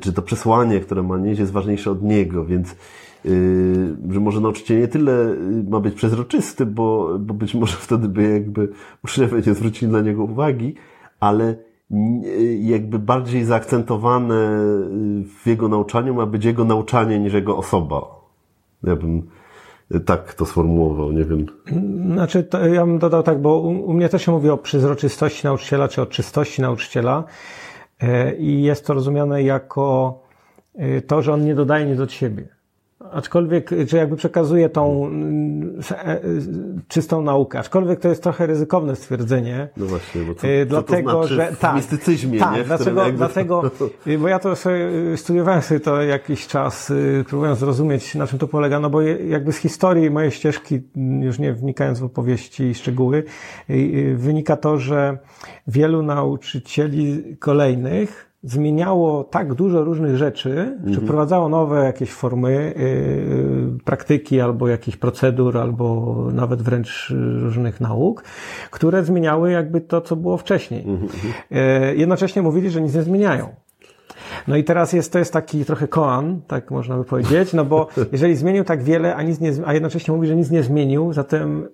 [0.00, 2.76] czy to przesłanie, które ma nieść, jest ważniejsze od niego, więc
[3.24, 8.08] Yy, że może nauczyciel nie tyle y, ma być przezroczysty, bo, bo być może wtedy
[8.08, 8.68] by jakby
[9.04, 10.74] uczniowie nie zwrócili na niego uwagi,
[11.20, 11.54] ale
[11.90, 18.00] y, jakby bardziej zaakcentowane y, w jego nauczaniu ma być jego nauczanie niż jego osoba.
[18.82, 19.22] Ja bym
[20.06, 21.46] tak to sformułował, nie wiem.
[22.12, 25.46] Znaczy, to ja bym dodał tak, bo u, u mnie też się mówi o przezroczystości
[25.46, 27.24] nauczyciela, czy o czystości nauczyciela
[28.38, 30.18] i jest to rozumiane jako
[31.06, 32.48] to, że on nie dodaje nic od siebie.
[33.12, 36.20] Aczkolwiek, czy jakby przekazuje tą mm, e,
[36.88, 39.68] czystą naukę, aczkolwiek to jest trochę ryzykowne stwierdzenie.
[39.76, 42.64] No właśnie, bo co, y, dlatego, co to znaczy że tak, mistycyzmie, tak, nie?
[42.64, 43.18] dlaczego, jakby...
[43.18, 43.62] dlatego,
[44.06, 46.92] y, bo ja to sobie y, studiowałem sobie to jakiś czas,
[47.28, 51.38] próbując zrozumieć, na czym to polega, no bo jakby z historii mojej ścieżki, mm, już
[51.38, 53.24] nie wnikając w opowieści i szczegóły,
[54.14, 55.18] wynika to, że
[55.66, 60.94] wielu nauczycieli kolejnych zmieniało tak dużo różnych rzeczy, mhm.
[60.94, 68.24] czy wprowadzało nowe jakieś formy yy, praktyki, albo jakichś procedur, albo nawet wręcz różnych nauk,
[68.70, 70.84] które zmieniały jakby to, co było wcześniej.
[70.86, 71.08] Mhm.
[71.50, 73.48] Yy, jednocześnie mówili, że nic nie zmieniają.
[74.48, 77.88] No i teraz jest, to jest taki trochę koan, tak można by powiedzieć, no bo
[78.12, 81.68] jeżeli zmienił tak wiele, a, nic nie, a jednocześnie mówi, że nic nie zmienił, zatem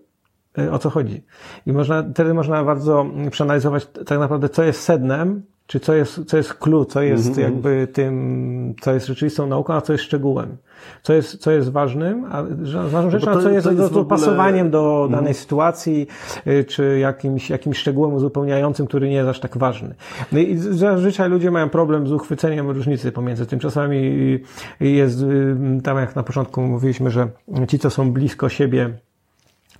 [0.58, 1.24] y, o co chodzi?
[1.66, 6.36] I można, wtedy można bardzo przeanalizować tak naprawdę, co jest sednem czy co jest, co
[6.36, 7.42] jest clue, co jest mm -hmm.
[7.42, 10.56] jakby tym, co jest rzeczywistą nauką, a co jest szczegółem.
[11.02, 14.82] Co jest, co jest ważnym, a ważną no rzeczą, a co jest, jest dopasowaniem ogóle...
[14.82, 15.36] do danej mm -hmm.
[15.36, 16.06] sytuacji,
[16.46, 19.94] y, czy jakimś, jakimś szczegółem uzupełniającym, który nie jest aż tak ważny.
[20.32, 23.58] No i zazwyczaj ludzie mają problem z uchwyceniem różnicy pomiędzy tym.
[23.58, 24.12] Czasami
[24.80, 27.28] jest y, tam, jak na początku mówiliśmy, że
[27.68, 28.90] ci, co są blisko siebie,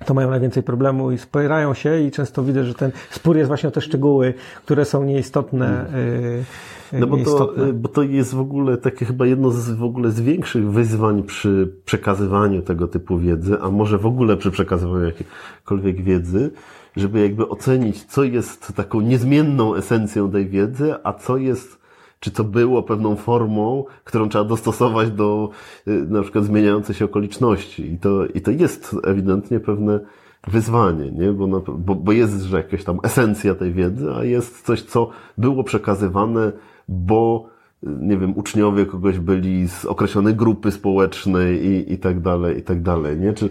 [0.05, 3.69] to mają najwięcej problemu i spierają się i często widzę, że ten spór jest właśnie
[3.69, 5.87] o te szczegóły, które są nieistotne.
[5.91, 6.45] Hmm.
[6.93, 10.21] No bo to, bo to jest w ogóle takie chyba jedno z w ogóle z
[10.21, 16.51] większych wyzwań przy przekazywaniu tego typu wiedzy, a może w ogóle przy przekazywaniu jakiejkolwiek wiedzy,
[16.97, 21.76] żeby jakby ocenić, co jest taką niezmienną esencją tej wiedzy, a co jest
[22.21, 25.51] czy co było pewną formą, którą trzeba dostosować do
[25.89, 27.93] y, na przykład zmieniających się okoliczności.
[27.93, 30.01] I to, i to jest ewidentnie pewne
[30.47, 31.33] wyzwanie, nie?
[31.33, 35.11] Bo, na, bo, bo jest, że jakaś tam esencja tej wiedzy, a jest coś, co
[35.39, 36.53] było przekazywane,
[36.89, 37.49] bo
[37.83, 42.83] nie wiem, uczniowie kogoś byli z określonej grupy społecznej i, i tak dalej, i tak
[42.83, 43.33] dalej, nie?
[43.33, 43.49] Czy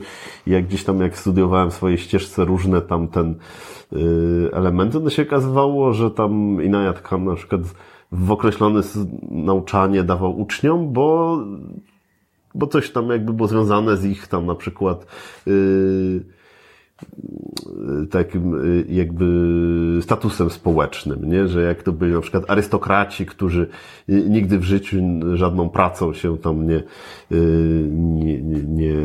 [0.47, 3.35] jak gdzieś tam, jak studiowałem w swojej ścieżce różne tam ten
[3.93, 7.61] y, elementy, no się okazywało, że tam Inayat Khan na przykład
[8.11, 8.81] w określone
[9.31, 11.39] nauczanie dawał uczniom, bo,
[12.55, 15.05] bo coś tam jakby było związane z ich tam na przykład
[15.45, 16.34] yy,
[18.11, 21.47] takim y, jakby statusem społecznym, nie?
[21.47, 23.67] że jak to byli na przykład arystokraci, którzy
[24.07, 24.97] nigdy w życiu
[25.33, 26.83] żadną pracą się tam nie,
[27.31, 28.95] y, nie, nie, nie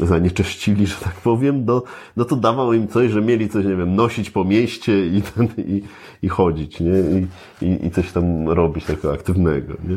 [0.00, 1.82] zanieczyszcili, że tak powiem, no,
[2.16, 5.22] no to dawał im coś, że mieli coś, nie wiem, nosić po mieście i,
[5.74, 5.82] i,
[6.22, 6.90] i chodzić, nie?
[6.90, 7.26] I,
[7.66, 9.96] i, i coś tam robić takiego aktywnego, nie?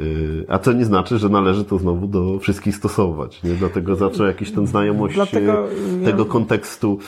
[0.00, 3.42] Y, a to nie znaczy, że należy to znowu do wszystkich stosować.
[3.42, 3.50] Nie?
[3.50, 5.68] Dlatego zawsze jakiś ten znajomość Dlatego,
[6.04, 6.28] tego ja...
[6.28, 6.98] kontekstu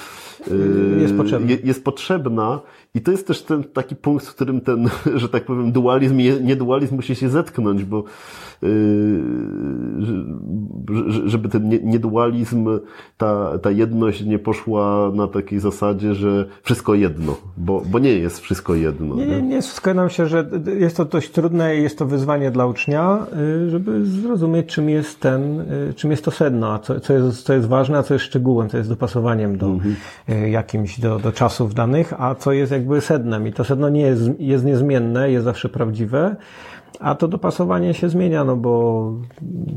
[1.01, 1.57] jest potrzebna.
[1.65, 2.61] jest potrzebna
[2.95, 6.97] i to jest też ten taki punkt, w którym ten, że tak powiem, dualizm, niedualizm
[6.97, 8.05] musi się zetknąć, bo
[8.63, 8.69] yy,
[11.27, 12.69] żeby ten niedualizm,
[13.17, 18.41] ta, ta jedność nie poszła na takiej zasadzie, że wszystko jedno, bo, bo nie jest
[18.41, 19.15] wszystko jedno.
[19.15, 22.67] Nie, nie, nie zgadzam się, że jest to dość trudne i jest to wyzwanie dla
[22.67, 23.27] ucznia,
[23.67, 27.43] y, żeby zrozumieć, czym jest ten, y, czym jest to sedno, a co, co, jest,
[27.43, 29.97] co jest ważne, a co jest szczegółem, co jest dopasowaniem do mhm.
[30.51, 33.47] Jakimś, do, do czasów danych, a co jest jakby sednem.
[33.47, 36.37] I to sedno nie jest, jest niezmienne, jest zawsze prawdziwe,
[37.01, 39.15] a to dopasowanie się zmienia, no bo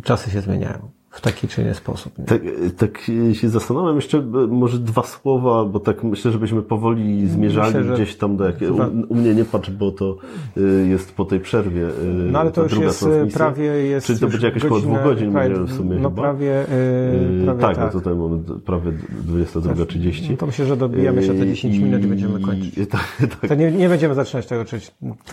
[0.04, 2.14] czasy się zmieniają w taki czy inny sposób.
[2.26, 2.42] Tak,
[2.78, 8.16] tak się zastanawiam jeszcze może dwa słowa, bo tak myślę, żebyśmy powoli zmierzali myślę, gdzieś
[8.16, 8.74] tam do jakiego.
[8.74, 10.18] U, u, mnie nie patrz, bo to
[10.58, 11.88] y, jest po tej przerwie.
[11.88, 11.92] Y,
[12.32, 14.08] no ale to już jest prawie jest.
[14.08, 15.96] Czyli to będzie jakieś około dwóch godzin prawie, w sumie.
[15.96, 16.22] No chyba.
[16.22, 17.94] prawie, yy, prawie tak, tak.
[17.94, 18.92] no tutaj mamy prawie
[19.28, 20.32] 22.30.
[20.32, 22.78] No to myślę, że dobijamy się te 10 minut i będziemy kończyć.
[22.78, 23.50] I, tak, tak.
[23.50, 24.80] To nie, nie będziemy zaczynać tego czy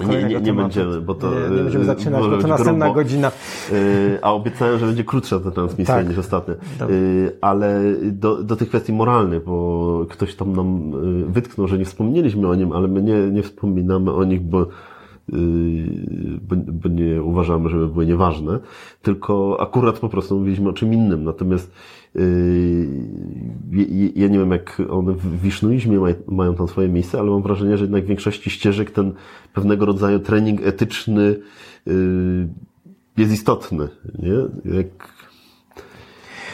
[0.09, 1.31] nie, nie, nie będziemy, bo to.
[1.31, 3.01] Nie, nie będziemy zaczynać, bo to następna grubo.
[3.01, 3.32] godzina.
[4.23, 6.09] A obiecałem, że będzie krótsza ta transmisja tak.
[6.09, 6.55] niż ostatnio.
[6.91, 11.85] Y, ale do, do tych kwestii moralnych, bo ktoś tam nam y, wytknął, że nie
[11.85, 14.67] wspomnieliśmy o nim, ale my nie, nie wspominamy o nich, bo
[16.43, 18.59] bo, bo nie uważamy, żeby były nieważne,
[19.03, 21.25] tylko akurat po prostu mówiliśmy o czym innym.
[21.25, 21.73] Natomiast
[24.15, 27.85] ja nie wiem, jak one w wiszuizmie mają tam swoje miejsce, ale mam wrażenie, że
[27.85, 29.13] jednak w większości ścieżek ten
[29.55, 31.37] pewnego rodzaju trening etyczny
[33.17, 33.89] jest istotny.
[34.19, 34.75] Nie?
[34.77, 35.20] Jak...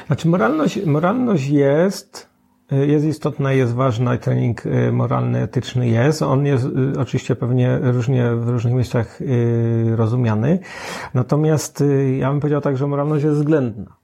[0.07, 2.29] Znaczy moralność, moralność jest,
[2.71, 6.23] jest istotna, jest ważna i trening y, moralny, etyczny jest.
[6.23, 10.59] On jest y, oczywiście pewnie różnie w różnych miejscach y, rozumiany.
[11.15, 11.85] Natomiast
[12.19, 13.97] ja bym powiedział tak, że moralność jest względna.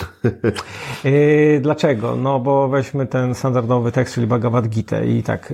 [1.60, 2.16] Dlaczego?
[2.16, 5.52] No bo weźmy ten standardowy tekst, czyli Bhagavad Gita i tak,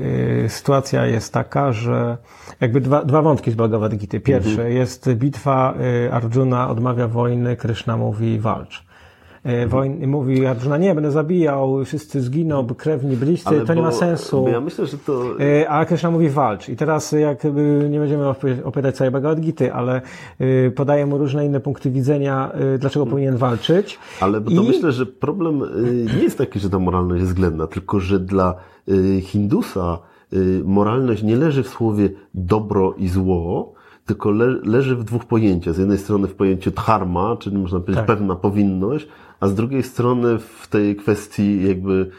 [0.48, 2.16] sytuacja jest taka, że
[2.60, 4.20] jakby dwa, dwa wątki z Bhagavad Gita.
[4.20, 4.72] Pierwsze mhm.
[4.72, 5.74] jest bitwa,
[6.12, 8.89] Arjuna odmawia wojny, Krishna mówi walcz.
[9.44, 13.92] E, wojny, mówi Arjuna, nie, będę zabijał, wszyscy zginą, krewni, bliscy, Ale to nie ma
[13.92, 14.48] sensu.
[14.48, 15.22] ja myślę, że to...
[15.40, 16.68] E, a Krishna mówi walcz.
[16.68, 18.28] I teraz jakby nie będziemy
[18.64, 20.02] opowiadać całej Bhagavad Gita, ale
[20.38, 23.98] e, podaje mu różne inne punkty widzenia, dlaczego powinien walczyć.
[24.20, 25.62] Ale to myślę, że problem
[26.16, 28.54] nie jest taki, że ta moralność jest względna, tylko że dla
[29.22, 29.98] Hindusa
[30.64, 33.74] moralność nie leży w słowie dobro i zło,
[34.06, 35.74] tylko le, leży w dwóch pojęciach.
[35.74, 38.06] Z jednej strony w pojęciu dharma, czyli można powiedzieć tak.
[38.06, 39.08] pewna powinność,
[39.40, 42.10] a z drugiej strony w tej kwestii jakby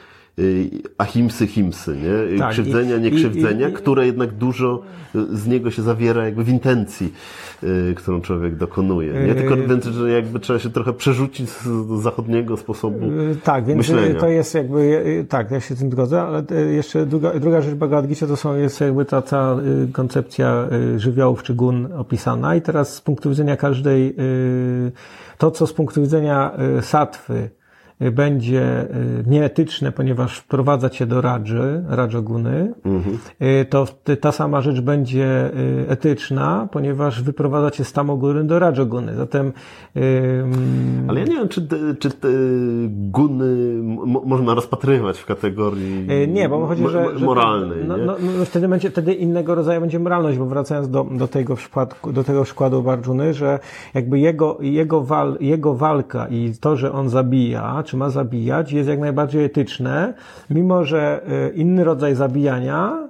[0.97, 2.39] ahimsy, himsy, nie?
[2.39, 4.81] Tak, krzywdzenia, i, niekrzywdzenia, i, i, które jednak dużo
[5.33, 7.13] z niego się zawiera jakby w intencji,
[7.63, 9.13] y, którą człowiek dokonuje.
[9.13, 12.99] Nie tylko, y, więc, że jakby trzeba się trochę przerzucić z zachodniego sposobu
[13.43, 14.19] Tak, więc myślenia.
[14.19, 18.07] to jest jakby, tak, ja się z tym zgodzę, ale jeszcze druga, druga rzecz Bhagavad
[18.07, 20.67] Gita to są, jest jakby ta cała koncepcja
[20.97, 24.15] żywiołów czy gun opisana i teraz z punktu widzenia każdej
[25.41, 27.49] to, co z punktu widzenia y, satwy y,
[28.11, 33.17] będzie y, nieetyczne, ponieważ wprowadza cię do radży, radżoguny, mhm.
[33.69, 33.87] to
[34.21, 35.51] ta sama rzecz będzie
[35.87, 39.15] etyczna, ponieważ wyprowadza cię z tamoguny do radżoguny.
[39.15, 39.53] Zatem...
[41.07, 41.67] Ale ja nie wiem, czy,
[41.99, 42.27] czy te
[42.87, 43.81] guny
[44.25, 47.19] można rozpatrywać w kategorii Nie, bo chodzi, że...
[47.19, 47.85] że moralnej.
[47.87, 51.55] No, no, no, wtedy, będzie, wtedy innego rodzaju będzie moralność, bo wracając do, do, tego,
[51.55, 53.59] przykładu, do tego przykładu Barżuny, że
[53.93, 58.89] jakby jego, jego wal jego walka i to, że on zabija, czy ma zabijać, jest
[58.89, 60.13] jak najbardziej etyczne,
[60.49, 63.09] mimo że e, inny rodzaj zabijania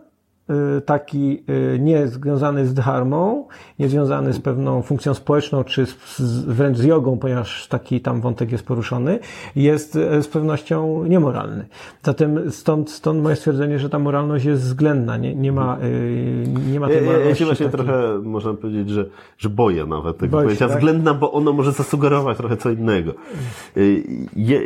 [0.86, 1.44] taki
[1.76, 3.48] y, nie związany z dharmą,
[3.80, 8.52] nie związany z pewną funkcją społeczną, czy z, wręcz z jogą, ponieważ taki tam wątek
[8.52, 9.20] jest poruszony,
[9.56, 11.66] jest y, z pewnością niemoralny.
[12.04, 15.78] Zatem stąd, stąd moje stwierdzenie, że ta moralność jest względna, nie, nie ma,
[16.72, 17.30] nie ma tej moralności.
[17.30, 17.86] Ja, się właśnie takiej...
[17.86, 19.06] trochę, można powiedzieć, że,
[19.38, 20.78] że boję nawet tego Boisz, pojęcia tak?
[20.78, 23.14] względna, bo ono może zasugerować trochę co innego.
[24.36, 24.60] Ja,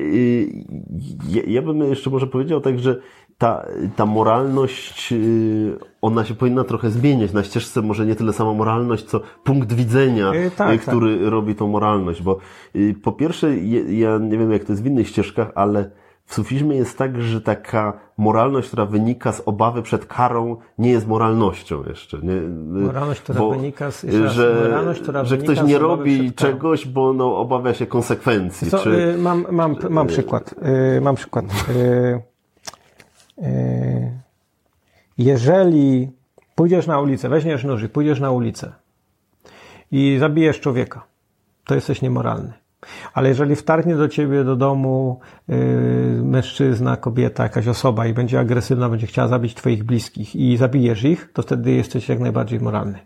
[1.29, 2.99] ja, ja bym jeszcze może powiedział tak, że
[3.37, 8.53] ta, ta moralność, y, ona się powinna trochę zmieniać na ścieżce, może nie tyle sama
[8.53, 11.27] moralność, co punkt widzenia, yy, tak, który tak.
[11.27, 12.37] robi tą moralność, bo
[13.03, 13.57] po pierwsze,
[13.87, 15.91] ja nie wiem jak to jest w innych ścieżkach, ale
[16.25, 21.07] w sufizmie jest tak, że taka moralność, która wynika z obawy przed karą, nie jest
[21.07, 22.17] moralnością jeszcze.
[22.17, 22.41] Nie?
[22.81, 27.37] Moralność, która bo, wynika z, że, moralność, która że ktoś nie robi czegoś, bo no,
[27.37, 28.71] obawia się konsekwencji.
[28.71, 30.55] Co, czy, mam, mam, mam przykład.
[31.01, 31.45] mam przykład.
[33.41, 34.19] E,
[35.17, 36.11] jeżeli
[36.55, 38.71] pójdziesz na ulicę, weźmiesz nożyk, pójdziesz na ulicę
[39.91, 41.07] i zabijesz człowieka,
[41.65, 42.53] to jesteś niemoralny.
[43.13, 45.57] Ale jeżeli wtargnie do ciebie do domu yy,
[46.23, 51.29] mężczyzna, kobieta, jakaś osoba i będzie agresywna, będzie chciała zabić twoich bliskich i zabijesz ich,
[51.33, 52.99] to wtedy jesteś jak najbardziej moralny.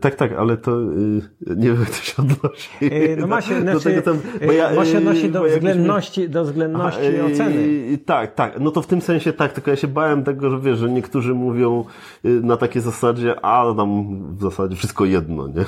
[0.00, 2.70] Tak, tak, ale to yy, nie wiem, jak to się odnosi.
[2.80, 6.28] Yy, no ma się, do, znaczy, do tam, bo ja, ma się odnosi do względności,
[6.28, 7.98] do względności Aha, oceny.
[8.06, 8.60] Tak, tak.
[8.60, 11.34] No to w tym sensie tak, tylko ja się bałem tego, że wiesz, że niektórzy
[11.34, 11.84] mówią
[12.24, 15.64] na takiej zasadzie, a no tam w zasadzie wszystko jedno, nie?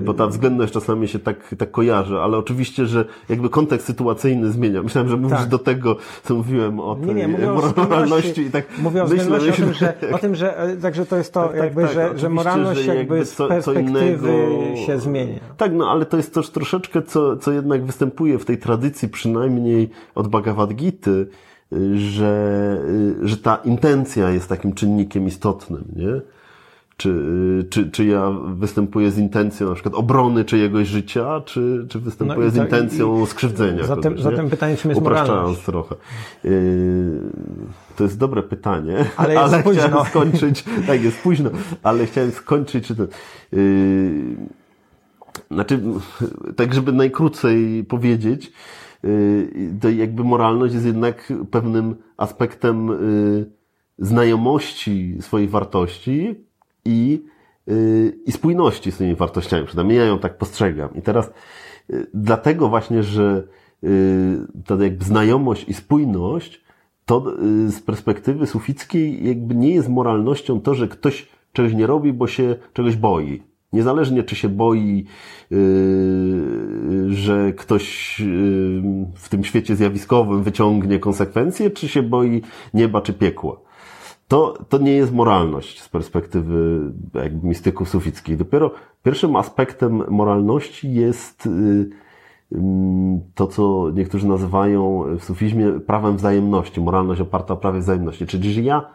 [0.00, 4.82] Bo ta względność czasami się tak, tak kojarzy, ale oczywiście, że jakby kontekst sytuacyjny zmienia.
[4.82, 5.48] Myślałem, że mówisz tak.
[5.48, 9.36] do tego, co mówiłem o tej nie, nie, mówię moralności i tak mówię o myślę,
[9.46, 12.18] o tym, że, o tym, że także to jest to, tak, tak jakby, tak, że,
[12.18, 14.76] że moralność jakby, jakby z perspektywy innego...
[14.86, 15.40] się zmienia.
[15.56, 19.90] Tak, no ale to jest też troszeczkę, co, co jednak występuje w tej tradycji, przynajmniej
[20.14, 21.10] od Bhagavad Gita,
[21.94, 22.80] że,
[23.22, 26.20] że ta intencja jest takim czynnikiem istotnym, nie?
[26.96, 32.46] Czy, czy, czy ja występuję z intencją na przykład obrony czyjegoś życia, czy, czy występuję
[32.46, 35.64] no z intencją i, skrzywdzenia zatem, kogoś, Zatem pytanie, czym jest Upraszczając moralność?
[35.64, 35.94] trochę.
[36.44, 37.20] Yy,
[37.96, 41.50] to jest dobre pytanie, ale, ale chciałem skończyć, tak jest późno,
[41.82, 43.02] ale chciałem skończyć, czy to,
[43.52, 44.36] yy,
[45.50, 45.80] znaczy,
[46.56, 48.52] tak żeby najkrócej powiedzieć,
[49.02, 49.48] yy,
[49.80, 53.50] to jakby moralność jest jednak pewnym aspektem yy,
[53.98, 56.43] znajomości swoich wartości,
[56.84, 57.24] i
[57.68, 59.66] y, i spójności z tymi wartościami.
[59.66, 60.94] Przynajmniej ja ją tak postrzegam.
[60.94, 61.30] I teraz
[61.90, 63.46] y, dlatego właśnie, że
[64.66, 66.64] ta jakby znajomość i spójność
[67.06, 67.24] to
[67.66, 72.56] z perspektywy sufickiej jakby nie jest moralnością to, że ktoś czegoś nie robi, bo się
[72.72, 73.42] czegoś boi.
[73.72, 75.04] Niezależnie, czy się boi,
[75.50, 75.58] yy,
[77.08, 78.26] że ktoś yy,
[79.14, 82.42] w tym świecie zjawiskowym wyciągnie konsekwencje, czy się boi
[82.74, 83.60] nieba czy piekła.
[84.28, 86.80] To, to nie jest moralność z perspektywy
[87.14, 88.36] jakby mistyków sufickich.
[88.36, 88.70] Dopiero
[89.02, 91.90] pierwszym aspektem moralności jest yy,
[93.34, 98.26] to, co niektórzy nazywają w sufizmie prawem wzajemności, moralność oparta o prawie wzajemności.
[98.26, 98.90] Czyli, że ja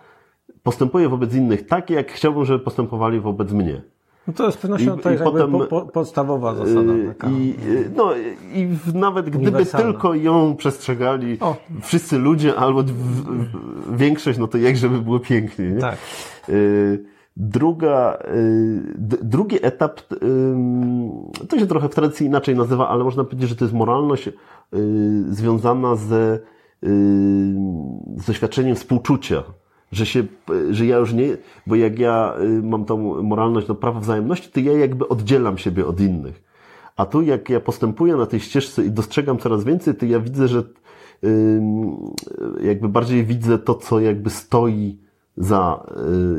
[0.64, 3.81] postępuję wobec innych tak, jak chciałbym, żeby postępowali wobec mnie.
[4.28, 6.94] No to jest z pewnością I, to jest potem, po, po, podstawowa zasada.
[6.94, 7.30] Y, taka.
[7.30, 8.14] I, y, no,
[8.54, 11.56] I nawet gdyby tylko ją przestrzegali o.
[11.82, 15.66] wszyscy ludzie, albo w, w, większość, no to jak żeby było pięknie.
[15.66, 15.80] Nie?
[15.80, 15.98] Tak.
[16.50, 17.06] Y,
[17.38, 18.18] druga,
[19.22, 20.02] drugi etap,
[21.50, 24.30] to się trochę w tradycji inaczej nazywa, ale można powiedzieć, że to jest moralność
[25.30, 26.40] związana ze,
[28.18, 29.44] z doświadczeniem współczucia
[29.91, 30.24] że się,
[30.72, 31.38] że ja już nie,
[31.68, 35.88] bo jak ja y, mam tą moralność do prawa wzajemności, to ja jakby oddzielam siebie
[35.88, 36.44] od innych.
[36.95, 40.48] A tu jak ja postępuję na tej ścieżce i dostrzegam coraz więcej, to ja widzę,
[40.48, 40.64] że
[42.61, 44.98] jakby bardziej widzę to, co jakby stoi
[45.38, 45.86] za,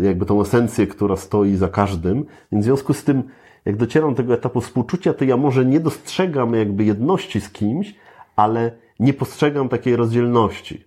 [0.00, 2.24] y, jakby tą esencję, która stoi za każdym.
[2.52, 3.22] Więc w związku z tym,
[3.64, 7.94] jak docieram do tego etapu współczucia, to ja może nie dostrzegam jakby jedności z kimś,
[8.36, 10.84] ale nie postrzegam takiej rozdzielności.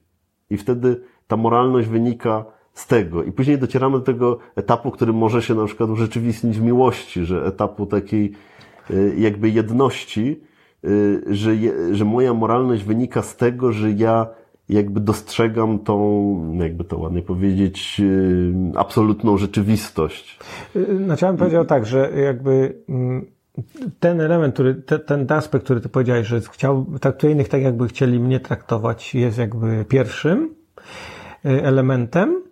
[0.50, 3.24] I wtedy ta moralność wynika z tego.
[3.24, 7.46] I później docieramy do tego etapu, który może się na przykład urzeczywistnić w miłości, że
[7.46, 8.32] etapu takiej
[8.92, 10.42] y, jakby jedności,
[10.86, 14.28] y, że, je, że moja moralność wynika z tego, że ja
[14.70, 20.40] jakby dostrzegam tą, jakby to ładnie powiedzieć, y, absolutną rzeczywistość.
[21.06, 23.26] Znaczy, ja bym powiedział tak, że jakby mm,
[24.00, 27.88] ten element, który, te, ten aspekt, który ty powiedziałeś, że chciał, traktuje innych tak, jakby
[27.88, 30.56] chcieli mnie traktować, jest jakby pierwszym,
[31.44, 32.44] elementem,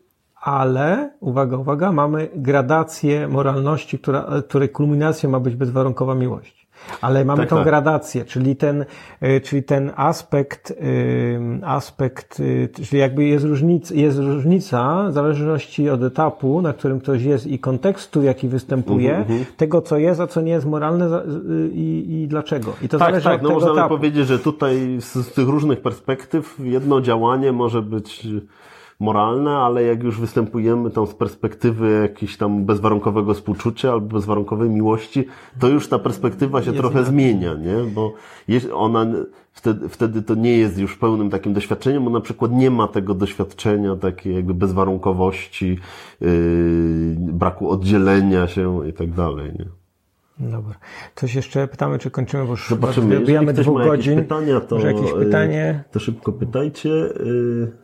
[0.42, 6.62] ale, uwaga, uwaga, mamy gradację moralności, która, której kulminacją ma być bezwarunkowa miłość.
[7.02, 7.66] Ale mamy tak, tą tak.
[7.66, 8.86] gradację, czyli ten,
[9.24, 12.42] y, czyli ten aspekt, y, aspekt,
[12.84, 17.60] czyli jakby jest różnica, jest różnica w zależności od etapu, na którym ktoś jest i
[17.60, 19.46] kontekstu, jaki występuje, uh -huh.
[19.58, 21.24] tego, co jest, a co nie jest moralne
[21.74, 22.74] i, i dlaczego.
[22.82, 23.96] I to tak, zależy tak, od no tego możemy etapu.
[23.96, 28.28] powiedzieć, że tutaj z, z tych różnych perspektyw jedno działanie może być
[29.02, 35.28] moralne, ale jak już występujemy tam z perspektywy jakiegoś tam bezwarunkowego współczucia albo bezwarunkowej miłości,
[35.60, 37.14] to już ta perspektywa się trochę inaczej.
[37.14, 37.92] zmienia, nie?
[37.92, 38.14] Bo
[38.74, 39.06] ona
[39.52, 43.14] wtedy, wtedy to nie jest już pełnym takim doświadczeniem, bo na przykład nie ma tego
[43.14, 45.80] doświadczenia takiej jakby bezwarunkowości,
[46.22, 46.30] yy,
[47.18, 49.66] braku oddzielenia się i tak dalej, nie?
[50.40, 50.76] Dobra.
[51.16, 53.20] Coś jeszcze pytamy, czy kończymy, bo już Zobaczymy.
[53.54, 54.16] Dwóch godzin.
[54.16, 55.84] Pytania, to, Może jakieś pytanie?
[55.92, 56.90] To szybko pytajcie.
[56.90, 57.82] Yy...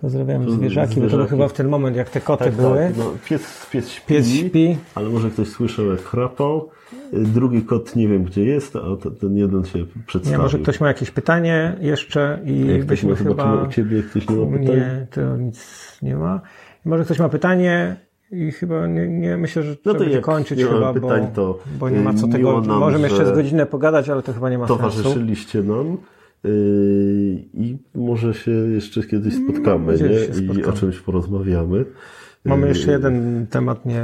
[0.00, 2.76] Pozdrawiam zwierzaki, zwierzaki, bo to chyba w ten moment, jak te koty tak, były.
[2.76, 6.68] Tak, no, pies, pies, śpi, pies śpi, ale może ktoś słyszał, jak chrapał.
[7.12, 10.38] Drugi kot nie wiem, gdzie jest, a ten jeden się przedstawił.
[10.38, 13.62] Nie, może ktoś ma jakieś pytanie jeszcze i jak byśmy chyba...
[13.62, 14.76] u Ciebie ktoś nie ma pytań?
[14.76, 16.40] Nie, to nic nie ma.
[16.84, 17.96] może ktoś ma pytanie
[18.32, 22.00] i chyba nie, nie myślę, że no trzeba kończyć chyba, pytań, bo, to bo nie
[22.00, 22.60] ma co tego...
[22.60, 25.62] Nam, możemy jeszcze z godzinę pogadać, ale to chyba nie ma towarzyszyliście sensu.
[25.62, 25.96] Towarzyszyliście nam.
[26.44, 26.50] Yy,
[27.54, 30.34] i może się jeszcze kiedyś mm, spotkamy nie?
[30.34, 30.60] Spotkamy.
[30.60, 31.84] i o czymś porozmawiamy.
[32.44, 34.02] Mamy jeszcze yy, jeden temat, nie.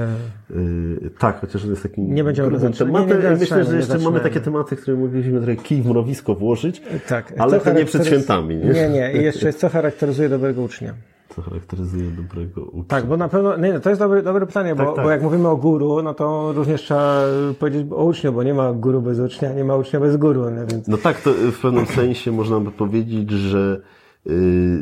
[0.51, 2.01] Yy, tak, chociaż on jest taki.
[2.01, 3.41] Nie będziemy rozmawiać.
[3.41, 7.33] Myślę, że jeszcze mamy takie tematy, które mogliśmy trochę kij w mrowisko włożyć, tak.
[7.39, 8.57] ale to nie przed świętami.
[8.57, 8.89] Nie, nie.
[8.89, 9.13] nie.
[9.13, 10.95] I jeszcze jest, co charakteryzuje dobrego ucznia
[11.29, 12.85] co charakteryzuje dobrego ucznia?
[12.89, 15.05] Tak, bo na pewno, nie, to jest dobre, dobre pytanie, tak, bo, tak.
[15.05, 17.23] bo jak mówimy o guru, no to również trzeba
[17.59, 20.51] powiedzieć o uczniu, bo nie ma guru bez ucznia, nie ma ucznia bez guru.
[20.51, 20.89] No, więc...
[20.89, 23.81] no tak, to w pewnym sensie można by powiedzieć, że
[24.27, 24.35] yy,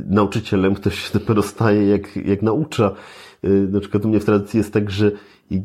[0.07, 2.93] nauczycielem ktoś się dopiero staje jak, jak naucza.
[3.43, 5.13] Yy, na przykład u mnie w tradycji jest tak, że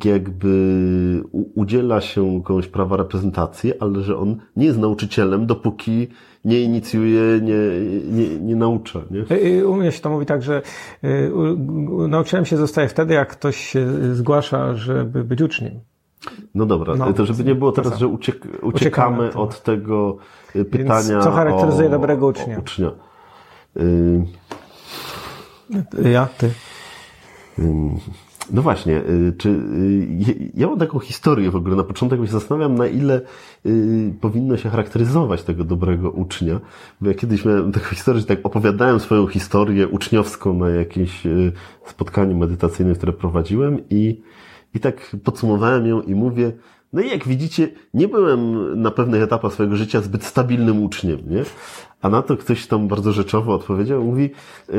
[0.05, 1.23] jakby
[1.55, 6.07] udziela się komuś prawa reprezentacji, ale że on nie jest nauczycielem, dopóki
[6.45, 7.79] nie inicjuje, nie,
[8.11, 8.99] nie, nie naucza.
[9.11, 9.65] Nie?
[9.65, 10.61] U mnie się to mówi tak, że
[11.03, 11.31] y,
[12.07, 15.79] nauczycielem się zostaje wtedy, jak ktoś się zgłasza, żeby być uczniem.
[16.55, 20.17] No dobra, no, to żeby nie było teraz, że uciek, uciekamy, uciekamy od tego
[20.55, 21.09] y, pytania.
[21.09, 22.57] Więc co charakteryzuje o, dobrego ucznia?
[22.57, 22.91] O ucznia.
[23.77, 24.25] Y...
[26.11, 26.51] Ja, ty.
[28.51, 32.75] No właśnie, y, czy y, ja mam taką historię w ogóle, na początek się zastanawiam,
[32.75, 33.21] na ile
[33.65, 36.59] y, powinno się charakteryzować tego dobrego ucznia,
[37.01, 41.23] bo ja kiedyś miałem taką historię, że tak opowiadałem swoją historię uczniowską na jakimś
[41.85, 44.21] spotkaniu medytacyjnym, które prowadziłem i
[44.73, 46.51] I tak podsumowałem ją i mówię,
[46.93, 51.43] no i jak widzicie, nie byłem na pewnych etapach swojego życia zbyt stabilnym uczniem, nie?
[52.01, 54.75] A na to ktoś tam bardzo rzeczowo odpowiedział, mówi, yy,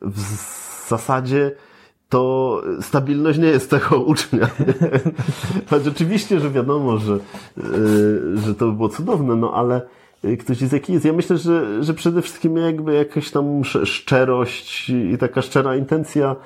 [0.00, 0.20] w
[0.88, 1.52] zasadzie
[2.08, 4.48] to stabilność nie jest cechą ucznia.
[5.70, 7.18] Choć oczywiście, że wiadomo, że,
[7.56, 9.82] yy, że to by było cudowne, no ale
[10.38, 11.04] ktoś jest jaki jest.
[11.04, 16.36] Ja myślę, że, że przede wszystkim jakby jakaś tam szczerość i taka szczera intencja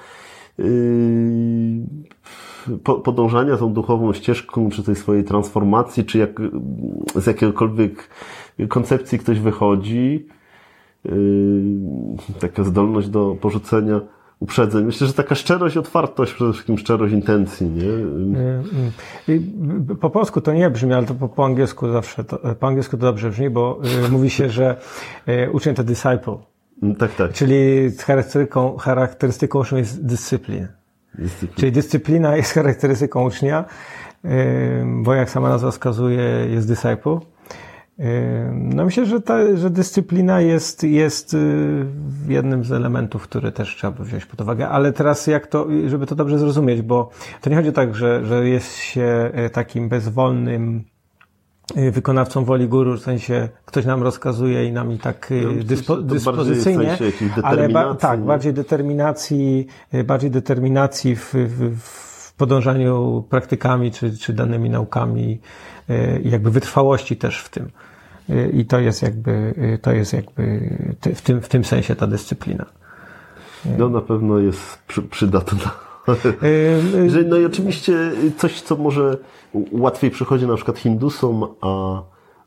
[0.58, 0.64] yy,
[3.04, 6.40] podążania tą duchową ścieżką, czy tej swojej transformacji, czy jak,
[7.14, 8.08] z jakiegokolwiek
[8.68, 10.26] koncepcji ktoś wychodzi,
[12.40, 14.00] taka zdolność do porzucenia
[14.42, 14.84] uprzedzeń.
[14.84, 17.84] Myślę, że taka szczerość, otwartość, przede wszystkim szczerość intencji, nie?
[19.96, 23.06] Po polsku to nie brzmi, ale to po, po angielsku zawsze, to, po angielsku to
[23.06, 24.76] dobrze brzmi, bo y, mówi się, że
[25.28, 26.38] y, uczeń to disciple.
[26.82, 27.32] Mm, tak, tak.
[27.32, 30.68] Czyli charakterystyką, charakterystyką ucznia jest dyscyplina.
[31.14, 31.60] Dyscyplina.
[31.60, 33.64] Czyli dyscyplina jest charakterystyką ucznia,
[34.24, 34.28] y,
[35.02, 37.18] bo jak sama nazwa wskazuje, jest disciple.
[38.52, 41.86] No myślę, że, ta, że dyscyplina jest, jest y,
[42.28, 46.06] jednym z elementów, które też trzeba by wziąć pod uwagę, ale teraz jak to, żeby
[46.06, 47.10] to dobrze zrozumieć, bo
[47.40, 50.84] to nie chodzi tak, że, że jest się y, takim bezwolnym
[51.76, 56.98] y, wykonawcą woli guru, w sensie ktoś nam rozkazuje i nami tak no, dyspo, dyspozycyjnie,
[57.42, 59.66] ale ba, tak, bardziej determinacji,
[60.04, 62.11] bardziej determinacji w, w, w
[62.42, 65.40] podążaniu praktykami czy, czy danymi naukami,
[66.24, 67.70] jakby wytrwałości też w tym.
[68.52, 70.70] I to jest jakby, to jest jakby
[71.14, 72.66] w tym, w tym sensie ta dyscyplina.
[73.78, 74.78] No na pewno jest
[75.10, 75.70] przydatna.
[77.30, 79.18] No i oczywiście coś, co może
[79.72, 82.02] łatwiej przychodzi na przykład Hindusom, a,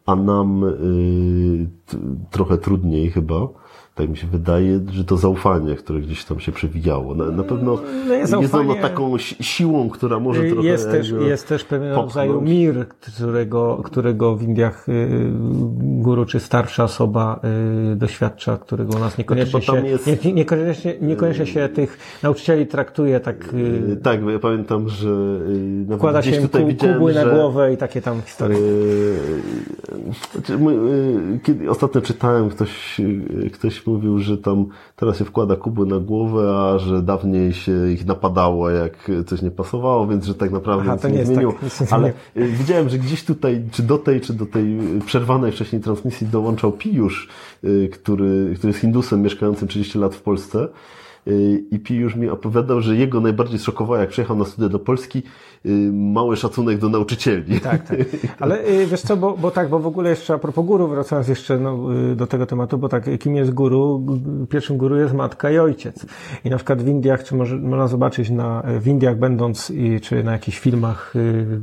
[0.06, 1.68] a nam y,
[2.32, 3.48] trochę trudniej chyba
[3.96, 7.16] tak mi się wydaje, że to zaufanie, które gdzieś tam się przewijało.
[7.16, 10.68] Na, na pewno no jest, jest ono taką siłą, która może trochę...
[10.68, 15.32] Jest też, jest też pewien rodzaju mir, którego, którego w Indiach y,
[15.80, 17.40] guru czy starsza osoba
[17.94, 20.26] y, doświadcza, którego u nas niekoniecznie znaczy, się, jest...
[20.26, 23.54] nie, niekoniecznie, niekoniecznie się tych nauczycieli traktuje tak...
[23.54, 25.10] Y, tak, bo ja pamiętam, że
[25.98, 28.58] wkłada się tutaj ku, kubły że, na głowę i takie tam historie.
[30.32, 30.58] Znaczy,
[31.44, 33.02] kiedy ostatnio czytałem, ktoś,
[33.54, 38.06] ktoś mówił, że tam teraz się wkłada kubły na głowę, a że dawniej się ich
[38.06, 41.54] napadało, jak coś nie pasowało, więc że tak naprawdę Aha, nic nie, nie zmieniło.
[41.80, 45.82] Tak, Ale y, widziałem, że gdzieś tutaj, czy do tej, czy do tej przerwanej wcześniej
[45.82, 47.30] transmisji dołączał Pijusz,
[47.64, 50.68] y, który, który jest Hindusem mieszkającym 30 lat w Polsce.
[51.28, 55.24] Y, I Pijusz mi opowiadał, że jego najbardziej szokowało, jak przyjechał na studia do Polski,
[55.92, 57.62] mały szacunek do nauczycieli.
[57.62, 57.98] Tak, tak.
[58.40, 61.28] Ale y, wiesz co, bo, bo tak, bo w ogóle jeszcze a propos guru, wracając
[61.28, 64.06] jeszcze no, y, do tego tematu, bo tak, kim jest guru?
[64.50, 66.06] Pierwszym guru jest matka i ojciec.
[66.46, 69.72] I na przykład w Indiach, czy może, można zobaczyć na, w Indiach będąc,
[70.02, 71.14] czy na jakichś filmach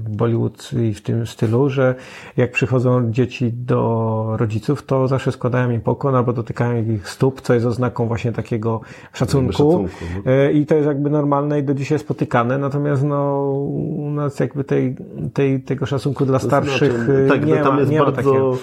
[0.09, 1.95] Bollywood i w tym stylu, że
[2.37, 7.55] jak przychodzą dzieci do rodziców, to zawsze składają im pokłon albo dotykają ich stóp, co
[7.55, 8.81] jest oznaką właśnie takiego
[9.13, 9.53] szacunku.
[9.53, 9.89] szacunku
[10.25, 10.51] no.
[10.53, 13.53] I to jest jakby normalne i do dzisiaj spotykane, natomiast no,
[13.93, 14.97] u nas jakby tej,
[15.35, 18.59] tej, tego szacunku dla starszych znaczy, tak, nie tam ma, jest nie bardzo,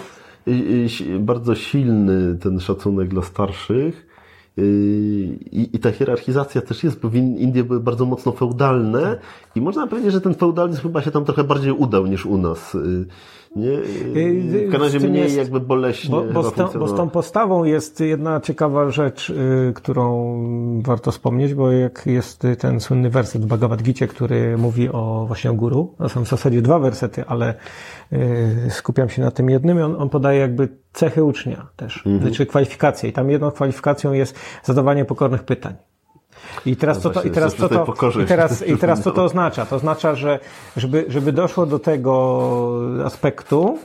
[1.19, 4.09] bardzo silny ten szacunek dla starszych.
[5.51, 9.19] I, I ta hierarchizacja też jest, bo Indie były bardzo mocno feudalne
[9.55, 12.77] i można powiedzieć, że ten feudalizm chyba się tam trochę bardziej udał niż u nas.
[13.55, 13.77] Nie?
[14.67, 16.11] W Kanadzie mniej jest, jakby boleśnie.
[16.11, 20.35] Bo, bo, z tą, bo z tą postawą jest jedna ciekawa rzecz, y, którą
[20.81, 25.51] warto wspomnieć, bo jak jest ten słynny werset w Bhagavad Gita, który mówi o właśnie
[25.51, 27.53] o guru, to są w zasadzie dwa wersety, ale
[28.13, 28.17] y,
[28.69, 32.33] skupiam się na tym jednym i on, on podaje jakby cechy ucznia też, mhm.
[32.33, 33.09] czy kwalifikacje.
[33.09, 35.75] I tam jedną kwalifikacją jest zadawanie pokornych pytań.
[36.65, 37.85] I teraz, no co to, i teraz, co to,
[38.23, 39.65] i teraz, i teraz co to oznacza?
[39.65, 40.39] To oznacza, że
[40.77, 42.41] żeby, żeby doszło do tego
[43.05, 43.77] aspektu,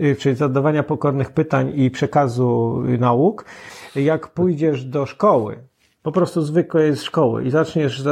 [0.00, 3.44] y, czyli zadawania pokornych pytań i przekazu nauk,
[3.96, 5.70] jak pójdziesz do szkoły,
[6.02, 8.02] po prostu zwykłej szkoły i zaczniesz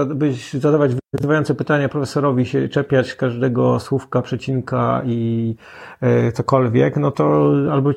[0.55, 5.55] zadawać wyzywające pytania profesorowi, się czepiać każdego słówka, przecinka i
[6.01, 7.91] e, cokolwiek, no to albo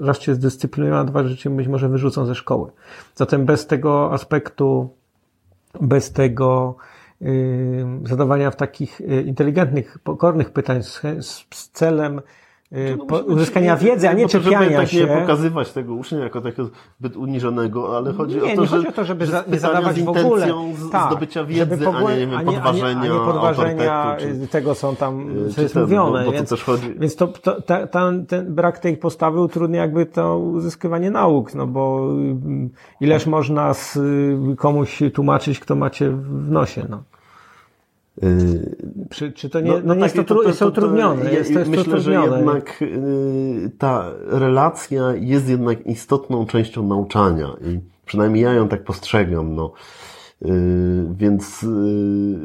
[0.00, 2.70] raz cię zdyscyplinują, a dwa, cię być może wyrzucą ze szkoły.
[3.14, 4.90] Zatem bez tego aspektu
[5.80, 6.76] bez tego
[7.22, 11.00] y, zadawania w takich y, inteligentnych, pokornych pytań z,
[11.50, 12.20] z celem
[12.74, 15.00] y, no, uzyskania wiedzy, a nie czepiania tak się.
[15.00, 16.68] nie pokazywać tego ucznia jako takiego
[16.98, 19.58] zbyt uniżonego, ale chodzi nie, o to, nie że, chodzi o to, żeby za, nie
[19.58, 20.46] zadawać w ogóle
[20.76, 24.16] z, tak, zdobycia wiedzy, żeby a nie, nie wiem, podważenia, a nie, a nie podważenia
[24.18, 26.18] czy, tego, co tam co jest ten, mówione.
[26.18, 26.56] Bo, bo więc, to
[26.98, 31.66] więc to, to ta, ta, ten brak tej postawy utrudnia jakby to uzyskiwanie nauk, no
[31.66, 32.08] bo
[33.00, 33.98] ileż można z,
[34.56, 37.02] komuś tłumaczyć, kto macie w nosie, no.
[39.10, 41.32] Czy, czy to nie, no, no, no jest, tak, to, to, to, jest utrudnione?
[41.32, 48.42] Jest, jest myślę, że jednak y, ta relacja jest jednak istotną częścią nauczania i przynajmniej
[48.42, 49.54] ja ją tak postrzegam.
[49.54, 49.72] No.
[50.42, 50.48] Y,
[51.16, 51.66] więc, y,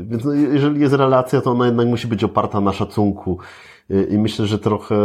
[0.01, 3.37] więc no, jeżeli jest relacja, to ona jednak musi być oparta na szacunku.
[4.09, 4.95] I myślę, że trochę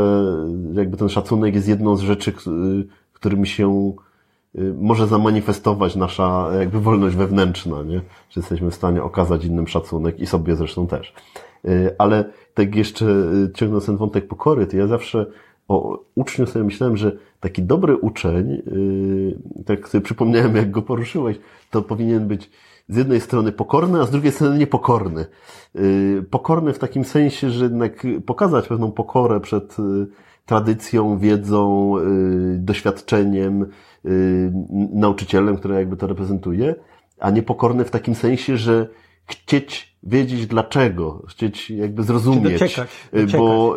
[0.73, 2.32] jakby ten szacunek jest jedną z rzeczy,
[3.12, 3.93] którymi się
[4.78, 8.01] może zamanifestować nasza jakby wolność wewnętrzna, nie?
[8.31, 11.14] Że jesteśmy w stanie okazać innym szacunek i sobie zresztą też.
[11.98, 12.24] Ale
[12.55, 13.06] tak jeszcze
[13.55, 15.26] ciągnąc ten wątek pokory, to ja zawsze
[15.68, 18.62] o uczniu sobie myślałem, że taki dobry uczeń,
[19.66, 21.39] tak sobie przypomniałem, jak go poruszyłeś,
[21.70, 22.51] to powinien być
[22.89, 25.26] z jednej strony pokorny, a z drugiej strony niepokorny.
[25.76, 30.06] Y, pokorny w takim sensie, że jednak pokazać pewną pokorę przed y,
[30.47, 33.66] tradycją, wiedzą, y, doświadczeniem,
[34.93, 36.75] nauczycielem, który jakby to reprezentuje,
[37.19, 38.89] a niepokorny w takim sensie, że
[39.27, 43.41] chcieć wiedzieć dlaczego, chcieć jakby zrozumieć, dociekać, dociekać.
[43.41, 43.77] bo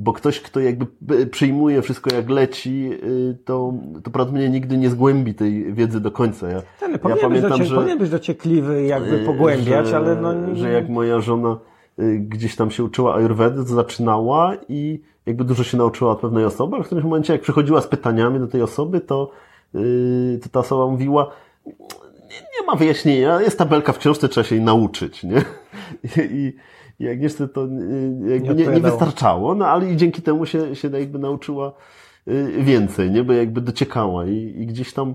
[0.00, 0.86] bo ktoś, kto jakby
[1.30, 6.48] przyjmuje wszystko jak leci, y, to, to prawdopodobnie nigdy nie zgłębi tej wiedzy do końca.
[6.48, 10.16] Ja, Ten, ja powinien, pamiętam, być że, powinien być dociekliwy jakby y, pogłębiać, że, ale
[10.16, 10.34] no...
[10.34, 10.56] Nie...
[10.56, 11.58] Że jak moja żona
[11.98, 15.00] y, gdzieś tam się uczyła Ayurvedy, to zaczynała i
[15.30, 18.38] jakby dużo się nauczyła od pewnej osoby, ale w którymś momencie jak przychodziła z pytaniami
[18.38, 19.30] do tej osoby, to,
[20.42, 21.30] to ta osoba mówiła,
[21.66, 25.44] nie, nie ma wyjaśnienia, jest tabelka w książce, trzeba się jej nauczyć, nie?
[26.30, 26.56] I,
[27.00, 27.60] i Agnieszce to
[28.28, 31.72] jakby nie, nie, wystarczało, no ale i dzięki temu się, się jakby nauczyła
[32.28, 33.24] y, więcej, nie?
[33.24, 35.14] Bo jakby dociekała i, i gdzieś tam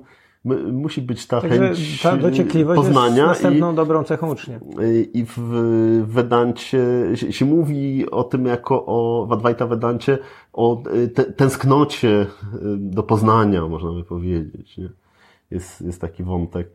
[0.72, 3.16] musi być ta Także chęć ta dociekliwość poznania.
[3.16, 4.60] Jest następną i, dobrą cechą ucznia.
[5.14, 5.40] I w
[6.08, 10.18] Wedancie się, się mówi o tym jako o, w Advaita Wedancie
[10.54, 12.28] o y, te, tęsknocie y,
[12.78, 14.78] do poznania, można by powiedzieć.
[14.78, 14.90] Nie?
[15.52, 16.72] Jest, jest taki wątek.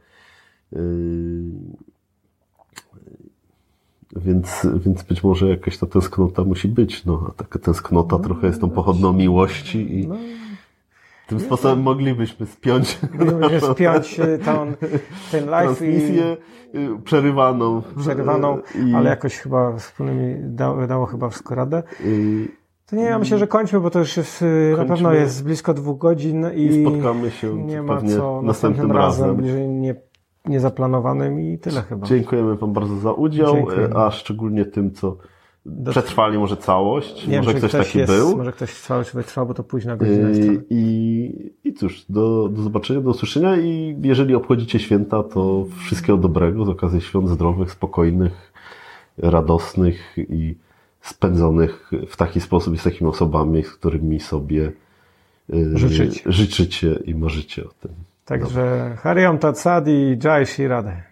[4.17, 7.05] Więc, więc być może jakaś ta tęsknota musi być.
[7.05, 10.17] No, a taka tęsknota no, trochę jest tą pochodną miłości i no,
[11.31, 11.83] tym sposobem to...
[11.83, 14.73] moglibyśmy spiąć moglibyśmy spiąć e, tą,
[15.33, 16.21] ten live i...
[16.75, 17.83] Y, przerywaną.
[17.99, 18.95] Przerywaną, i...
[18.95, 21.83] ale jakoś chyba wspólnymi dało, dało chyba wszystko radę.
[22.05, 22.49] I...
[22.87, 24.77] To nie, ja myślę, że kończmy, bo to już jest, kończmy.
[24.77, 29.25] na pewno jest blisko dwóch godzin i, I spotkamy się nie ma co następnym razem,
[29.25, 29.95] razem bliżej nie
[30.47, 32.07] niezaplanowanym i tyle chyba.
[32.07, 33.97] Dziękujemy Wam bardzo za udział, Dziękujemy.
[33.97, 35.17] a szczególnie tym, co
[35.91, 38.37] przetrwali może całość, nie może ktoś, ktoś taki jest, był.
[38.37, 40.41] Może ktoś całość wytrwał, bo to późna godzina jest.
[40.71, 46.65] I, I cóż, do, do zobaczenia, do usłyszenia i jeżeli obchodzicie święta, to wszystkiego dobrego
[46.65, 48.53] z okazji świąt zdrowych, spokojnych,
[49.19, 50.55] radosnych i
[51.01, 54.73] spędzonych w taki sposób i z takimi osobami, z którymi sobie
[55.75, 56.23] Życzyć.
[56.27, 57.91] życzycie i marzycie o tym.
[58.25, 61.03] Także Hariam Tatsadi, Jai Shirade.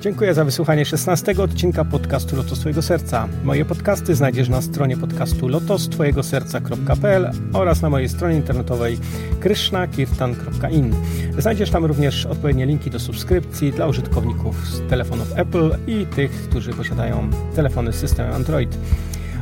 [0.00, 3.28] Dziękuję za wysłuchanie 16 odcinka podcastu Lotos Twojego Serca.
[3.44, 8.98] Moje podcasty znajdziesz na stronie podcastu lotostwojegoserca.pl oraz na mojej stronie internetowej
[9.40, 10.94] krishnakirtan.in.
[11.38, 16.72] Znajdziesz tam również odpowiednie linki do subskrypcji dla użytkowników z telefonów Apple i tych, którzy
[16.72, 18.78] posiadają telefony z systemem Android.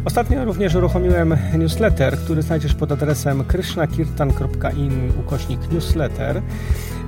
[0.09, 6.43] Ostatnio również uruchomiłem newsletter, który znajdziesz pod adresem krishnakirtan.in ukośnik newsletter.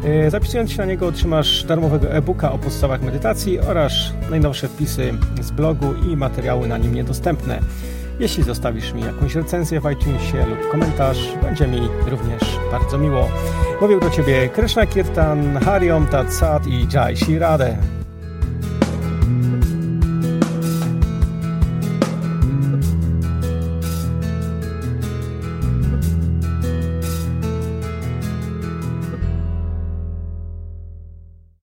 [0.05, 3.93] E, zapisując się na niego otrzymasz darmowego e-booka o podstawach medytacji oraz
[4.31, 7.61] najnowsze wpisy z blogu i materiały na nim niedostępne.
[8.19, 13.29] Jeśli zostawisz mi jakąś recenzję w iTunesie lub komentarz, będzie mi również bardzo miło.
[13.81, 18.00] Mówił do Ciebie Krishna Kirtan, Hariom Tat Sat i Jai Shirade.